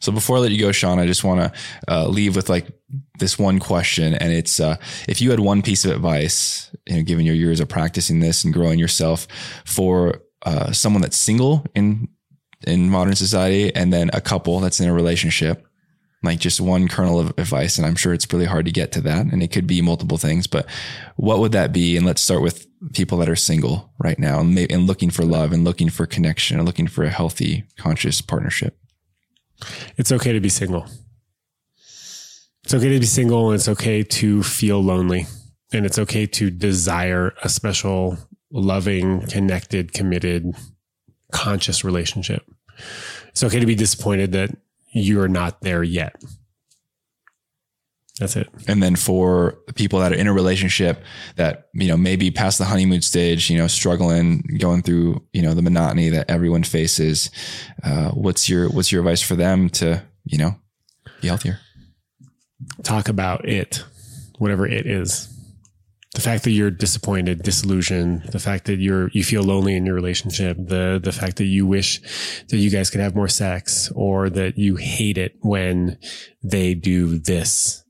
So 0.00 0.12
before 0.12 0.36
I 0.36 0.40
let 0.40 0.50
you 0.52 0.60
go, 0.60 0.72
Sean, 0.72 0.98
I 0.98 1.06
just 1.06 1.24
want 1.24 1.40
to 1.40 1.52
uh, 1.88 2.06
leave 2.06 2.36
with 2.36 2.48
like 2.48 2.68
this 3.18 3.38
one 3.38 3.58
question, 3.58 4.14
and 4.14 4.32
it's 4.32 4.60
uh, 4.60 4.76
if 5.08 5.20
you 5.20 5.30
had 5.30 5.40
one 5.40 5.62
piece 5.62 5.84
of 5.84 5.92
advice, 5.92 6.70
you 6.86 6.96
know, 6.96 7.02
given 7.02 7.24
your 7.24 7.34
years 7.34 7.60
of 7.60 7.68
practicing 7.68 8.20
this 8.20 8.44
and 8.44 8.52
growing 8.52 8.78
yourself, 8.78 9.26
for 9.64 10.22
uh, 10.42 10.72
someone 10.72 11.02
that's 11.02 11.16
single 11.16 11.64
in 11.74 12.08
in 12.66 12.90
modern 12.90 13.14
society, 13.14 13.74
and 13.74 13.92
then 13.92 14.10
a 14.12 14.20
couple 14.20 14.60
that's 14.60 14.80
in 14.80 14.88
a 14.88 14.94
relationship, 14.94 15.66
like 16.22 16.38
just 16.38 16.60
one 16.60 16.88
kernel 16.88 17.18
of 17.18 17.30
advice, 17.38 17.78
and 17.78 17.86
I'm 17.86 17.96
sure 17.96 18.12
it's 18.12 18.30
really 18.32 18.46
hard 18.46 18.66
to 18.66 18.72
get 18.72 18.92
to 18.92 19.00
that, 19.02 19.26
and 19.26 19.42
it 19.42 19.52
could 19.52 19.66
be 19.66 19.80
multiple 19.80 20.18
things, 20.18 20.46
but 20.46 20.66
what 21.16 21.38
would 21.38 21.52
that 21.52 21.72
be? 21.72 21.96
And 21.96 22.04
let's 22.04 22.22
start 22.22 22.42
with 22.42 22.66
people 22.92 23.18
that 23.18 23.28
are 23.28 23.36
single 23.36 23.92
right 23.98 24.18
now 24.18 24.40
and, 24.40 24.56
and 24.70 24.86
looking 24.86 25.10
for 25.10 25.24
love 25.24 25.52
and 25.52 25.64
looking 25.64 25.88
for 25.88 26.06
connection 26.06 26.58
and 26.58 26.66
looking 26.66 26.86
for 26.86 27.04
a 27.04 27.10
healthy, 27.10 27.64
conscious 27.76 28.20
partnership. 28.20 28.76
It's 29.96 30.12
okay 30.12 30.32
to 30.32 30.40
be 30.40 30.48
single. 30.48 30.86
It's 32.64 32.74
okay 32.74 32.92
to 32.92 33.00
be 33.00 33.06
single 33.06 33.46
and 33.46 33.54
it's 33.54 33.68
okay 33.68 34.02
to 34.02 34.42
feel 34.42 34.82
lonely. 34.82 35.26
And 35.72 35.84
it's 35.84 35.98
okay 35.98 36.26
to 36.26 36.50
desire 36.50 37.34
a 37.42 37.48
special, 37.48 38.18
loving, 38.50 39.22
connected, 39.26 39.92
committed, 39.92 40.54
conscious 41.32 41.84
relationship. 41.84 42.42
It's 43.28 43.42
okay 43.42 43.60
to 43.60 43.66
be 43.66 43.74
disappointed 43.74 44.32
that 44.32 44.56
you're 44.92 45.28
not 45.28 45.60
there 45.60 45.82
yet. 45.82 46.22
That's 48.18 48.34
it. 48.36 48.48
And 48.66 48.82
then 48.82 48.96
for 48.96 49.58
people 49.76 50.00
that 50.00 50.12
are 50.12 50.16
in 50.16 50.26
a 50.26 50.32
relationship 50.32 51.04
that, 51.36 51.68
you 51.72 51.86
know, 51.86 51.96
maybe 51.96 52.30
past 52.30 52.58
the 52.58 52.64
honeymoon 52.64 53.02
stage, 53.02 53.48
you 53.48 53.56
know, 53.56 53.68
struggling, 53.68 54.42
going 54.58 54.82
through, 54.82 55.22
you 55.32 55.42
know, 55.42 55.54
the 55.54 55.62
monotony 55.62 56.08
that 56.08 56.28
everyone 56.28 56.64
faces, 56.64 57.30
uh, 57.84 58.10
what's 58.10 58.48
your, 58.48 58.68
what's 58.70 58.90
your 58.90 59.02
advice 59.02 59.22
for 59.22 59.36
them 59.36 59.70
to, 59.70 60.02
you 60.24 60.36
know, 60.36 60.56
be 61.20 61.28
healthier? 61.28 61.60
Talk 62.82 63.08
about 63.08 63.48
it, 63.48 63.84
whatever 64.38 64.66
it 64.66 64.86
is. 64.86 65.32
The 66.14 66.20
fact 66.20 66.42
that 66.44 66.50
you're 66.50 66.72
disappointed, 66.72 67.42
disillusioned, 67.44 68.24
the 68.32 68.40
fact 68.40 68.64
that 68.64 68.78
you're, 68.78 69.10
you 69.12 69.22
feel 69.22 69.44
lonely 69.44 69.76
in 69.76 69.86
your 69.86 69.94
relationship, 69.94 70.56
the, 70.58 70.98
the 71.00 71.12
fact 71.12 71.36
that 71.36 71.44
you 71.44 71.66
wish 71.66 72.00
that 72.48 72.56
you 72.56 72.70
guys 72.70 72.90
could 72.90 73.00
have 73.00 73.14
more 73.14 73.28
sex 73.28 73.92
or 73.94 74.28
that 74.30 74.58
you 74.58 74.74
hate 74.74 75.18
it 75.18 75.36
when 75.42 75.98
they 76.42 76.74
do 76.74 77.18
this 77.18 77.84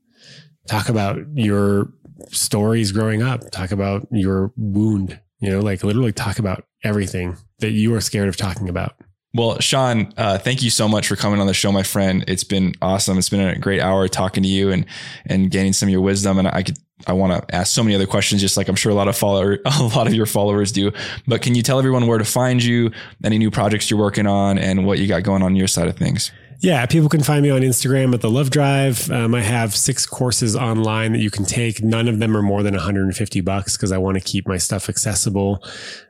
talk 0.69 0.89
about 0.89 1.19
your 1.33 1.91
stories 2.29 2.91
growing 2.91 3.21
up, 3.23 3.49
talk 3.51 3.71
about 3.71 4.07
your 4.11 4.53
wound, 4.55 5.19
you 5.39 5.49
know, 5.49 5.59
like 5.59 5.83
literally 5.83 6.11
talk 6.11 6.39
about 6.39 6.65
everything 6.83 7.37
that 7.59 7.71
you 7.71 7.93
are 7.95 8.01
scared 8.01 8.29
of 8.29 8.37
talking 8.37 8.69
about. 8.69 8.93
Well, 9.33 9.59
Sean, 9.59 10.11
uh, 10.17 10.39
thank 10.39 10.63
you 10.63 10.71
so 10.71 10.87
much 10.87 11.07
for 11.07 11.15
coming 11.15 11.39
on 11.39 11.45
the 11.45 11.53
show, 11.53 11.71
my 11.71 11.83
friend. 11.83 12.23
It's 12.27 12.43
been 12.43 12.73
awesome. 12.81 13.17
It's 13.19 13.29
been 13.29 13.41
a 13.41 13.59
great 13.59 13.79
hour 13.79 14.07
talking 14.07 14.41
to 14.41 14.49
you 14.49 14.71
and 14.71 14.85
and 15.27 15.51
gaining 15.51 15.73
some 15.73 15.87
of 15.87 15.91
your 15.91 16.01
wisdom. 16.01 16.39
And 16.39 16.47
I 16.47 16.63
could 16.63 16.77
I 17.05 17.13
want 17.13 17.47
to 17.47 17.55
ask 17.55 17.73
so 17.73 17.83
many 17.83 17.95
other 17.95 18.07
questions, 18.07 18.41
just 18.41 18.57
like 18.57 18.67
I'm 18.67 18.75
sure 18.75 18.91
a 18.91 18.95
lot 18.95 19.07
of 19.07 19.15
follower 19.15 19.59
a 19.65 19.83
lot 19.95 20.07
of 20.07 20.15
your 20.15 20.25
followers 20.25 20.71
do. 20.71 20.91
But 21.27 21.43
can 21.43 21.53
you 21.53 21.61
tell 21.61 21.77
everyone 21.77 22.07
where 22.07 22.17
to 22.17 22.25
find 22.25 22.63
you, 22.63 22.91
any 23.23 23.37
new 23.37 23.51
projects 23.51 23.91
you're 23.91 23.99
working 23.99 24.25
on, 24.25 24.57
and 24.57 24.85
what 24.85 24.97
you 24.97 25.07
got 25.07 25.21
going 25.21 25.43
on 25.43 25.55
your 25.55 25.67
side 25.67 25.87
of 25.87 25.95
things? 25.95 26.31
Yeah, 26.61 26.85
people 26.87 27.07
can 27.07 27.23
find 27.23 27.41
me 27.41 27.49
on 27.51 27.61
Instagram 27.61 28.13
at 28.13 28.19
the 28.19 28.29
Love 28.29 28.49
Drive. 28.49 29.09
Um, 29.09 29.33
I 29.33 29.39
have 29.39 29.73
six 29.73 30.05
courses 30.05 30.57
online 30.57 31.13
that 31.13 31.19
you 31.19 31.31
can 31.31 31.45
take. 31.45 31.81
None 31.81 32.09
of 32.09 32.19
them 32.19 32.35
are 32.35 32.41
more 32.41 32.63
than 32.63 32.73
150 32.73 33.39
bucks 33.41 33.77
because 33.77 33.93
I 33.93 33.97
want 33.97 34.17
to 34.17 34.21
keep 34.21 34.45
my 34.45 34.57
stuff 34.57 34.89
accessible. 34.89 35.63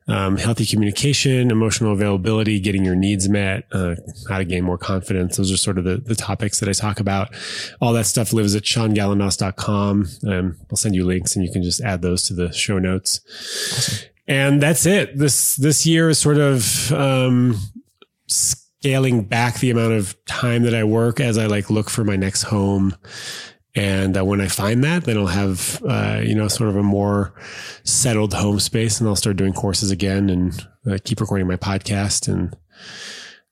Um, 0.08 0.38
healthy 0.38 0.66
communication, 0.66 1.52
emotional 1.52 1.93
availability, 1.93 2.60
getting 2.60 2.84
your 2.84 2.95
needs 2.95 3.30
met, 3.30 3.66
uh, 3.72 3.93
how 4.28 4.39
to 4.39 4.45
gain 4.45 4.64
more 4.64 4.80
confidence. 4.80 5.38
Those 5.38 5.52
are 5.52 5.58
sort 5.58 5.78
of 5.78 5.84
the, 5.84 5.97
the 5.97 6.16
topics 6.16 6.60
that 6.62 6.70
I 6.70 6.74
talk 6.74 7.00
about. 7.00 7.30
All 7.80 7.93
that 7.93 8.08
stuff 8.08 8.34
lives 8.34 8.56
at 8.56 8.64
seangallinos.com. 8.64 10.08
Um, 10.28 10.58
I'll 10.72 10.78
send 10.78 10.95
you 10.95 11.06
links 11.06 11.36
and 11.36 11.45
you 11.45 11.52
can 11.52 11.62
just 11.62 11.80
add 11.82 12.02
those 12.02 12.24
to 12.24 12.34
the 12.34 12.52
show 12.54 12.80
notes. 12.80 13.22
Awesome. 13.78 14.10
And 14.28 14.64
that's 14.64 14.88
it. 14.88 15.16
This, 15.16 15.56
this 15.58 15.86
year 15.86 16.10
is 16.10 16.18
sort 16.18 16.38
of, 16.38 16.91
um, 16.91 17.56
scaling 18.80 19.24
back 19.24 19.60
the 19.60 19.70
amount 19.70 19.94
of 19.94 20.16
time 20.26 20.64
that 20.64 20.74
I 20.74 20.86
work 20.86 21.20
as 21.20 21.38
I 21.38 21.48
like 21.48 21.70
look 21.70 21.90
for 21.90 22.06
my 22.06 22.16
next 22.16 22.44
home. 22.44 22.96
And 23.76 24.18
uh, 24.18 24.24
when 24.24 24.40
I 24.40 24.48
find 24.48 24.84
that, 24.86 25.04
then 25.04 25.18
I'll 25.18 25.28
have, 25.28 25.82
uh, 25.88 26.22
you 26.24 26.34
know, 26.34 26.48
sort 26.48 26.70
of 26.70 26.78
a 26.78 26.84
more 26.84 27.34
settled 27.84 28.34
home 28.34 28.60
space 28.60 29.00
and 29.00 29.08
I'll 29.08 29.18
start 29.18 29.36
doing 29.36 29.54
courses 29.54 29.92
again 29.92 30.30
and 30.30 30.68
uh, 30.90 30.98
keep 31.04 31.20
recording 31.20 31.48
my 31.48 31.58
podcast. 31.58 32.28
And 32.28 32.56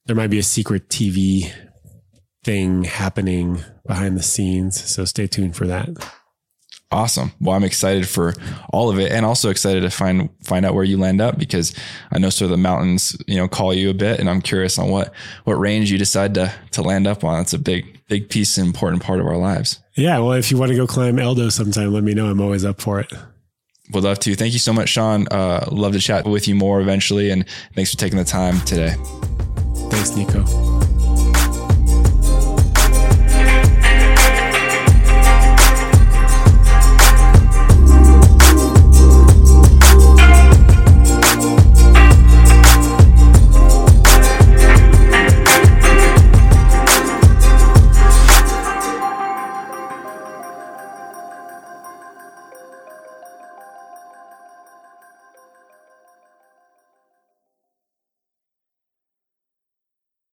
there 0.06 0.16
might 0.16 0.30
be 0.30 0.40
a 0.40 0.44
secret 0.44 0.90
TV 0.90 1.52
thing 2.46 2.86
happening 2.86 3.64
behind 3.86 4.18
the 4.18 4.24
scenes. 4.24 4.82
So 4.82 5.04
stay 5.04 5.28
tuned 5.28 5.58
for 5.58 5.68
that. 5.68 5.90
Awesome. 6.90 7.34
Well, 7.42 7.54
I'm 7.54 7.66
excited 7.66 8.08
for 8.08 8.34
all 8.72 8.90
of 8.90 8.98
it 8.98 9.12
and 9.12 9.26
also 9.26 9.50
excited 9.50 9.82
to 9.82 9.90
find 9.90 10.30
find 10.42 10.66
out 10.66 10.74
where 10.74 10.86
you 10.86 10.98
land 10.98 11.20
up 11.20 11.38
because 11.38 11.76
I 12.12 12.20
know 12.20 12.30
sort 12.30 12.46
of 12.46 12.52
the 12.52 12.58
mountains, 12.58 13.18
you 13.28 13.36
know, 13.36 13.48
call 13.50 13.74
you 13.74 13.90
a 13.90 13.94
bit 13.94 14.22
and 14.22 14.30
I'm 14.30 14.42
curious 14.42 14.80
on 14.80 14.90
what 14.90 15.14
what 15.44 15.56
range 15.56 15.92
you 15.92 15.98
decide 15.98 16.34
to 16.36 16.54
to 16.72 16.82
land 16.82 17.06
up 17.06 17.26
on. 17.26 17.42
It's 17.42 17.54
a 17.54 17.60
big 17.60 18.00
big 18.08 18.30
piece 18.30 18.58
and 18.58 18.68
important 18.68 19.04
part 19.04 19.20
of 19.20 19.28
our 19.28 19.36
lives. 19.36 19.80
Yeah, 19.96 20.20
well, 20.20 20.34
if 20.34 20.50
you 20.50 20.58
want 20.58 20.72
to 20.72 20.78
go 20.78 20.88
climb 20.88 21.18
Eldo 21.18 21.52
sometime, 21.52 21.92
let 21.92 22.04
me 22.06 22.14
know. 22.14 22.28
I'm 22.28 22.40
always 22.40 22.64
up 22.64 22.80
for 22.80 23.02
it. 23.02 23.12
Would 23.92 24.04
love 24.04 24.20
to. 24.20 24.36
Thank 24.36 24.54
you 24.54 24.60
so 24.60 24.72
much, 24.72 24.90
Sean. 24.90 25.28
Uh, 25.30 25.68
love 25.70 25.92
to 25.92 26.00
chat 26.00 26.26
with 26.26 26.48
you 26.48 26.56
more 26.56 26.80
eventually 26.80 27.32
and 27.32 27.46
thanks 27.76 27.92
for 27.92 27.98
taking 27.98 28.18
the 28.18 28.24
time 28.24 28.62
today. 28.62 28.96
Thanks, 29.90 30.16
Nico. 30.16 30.87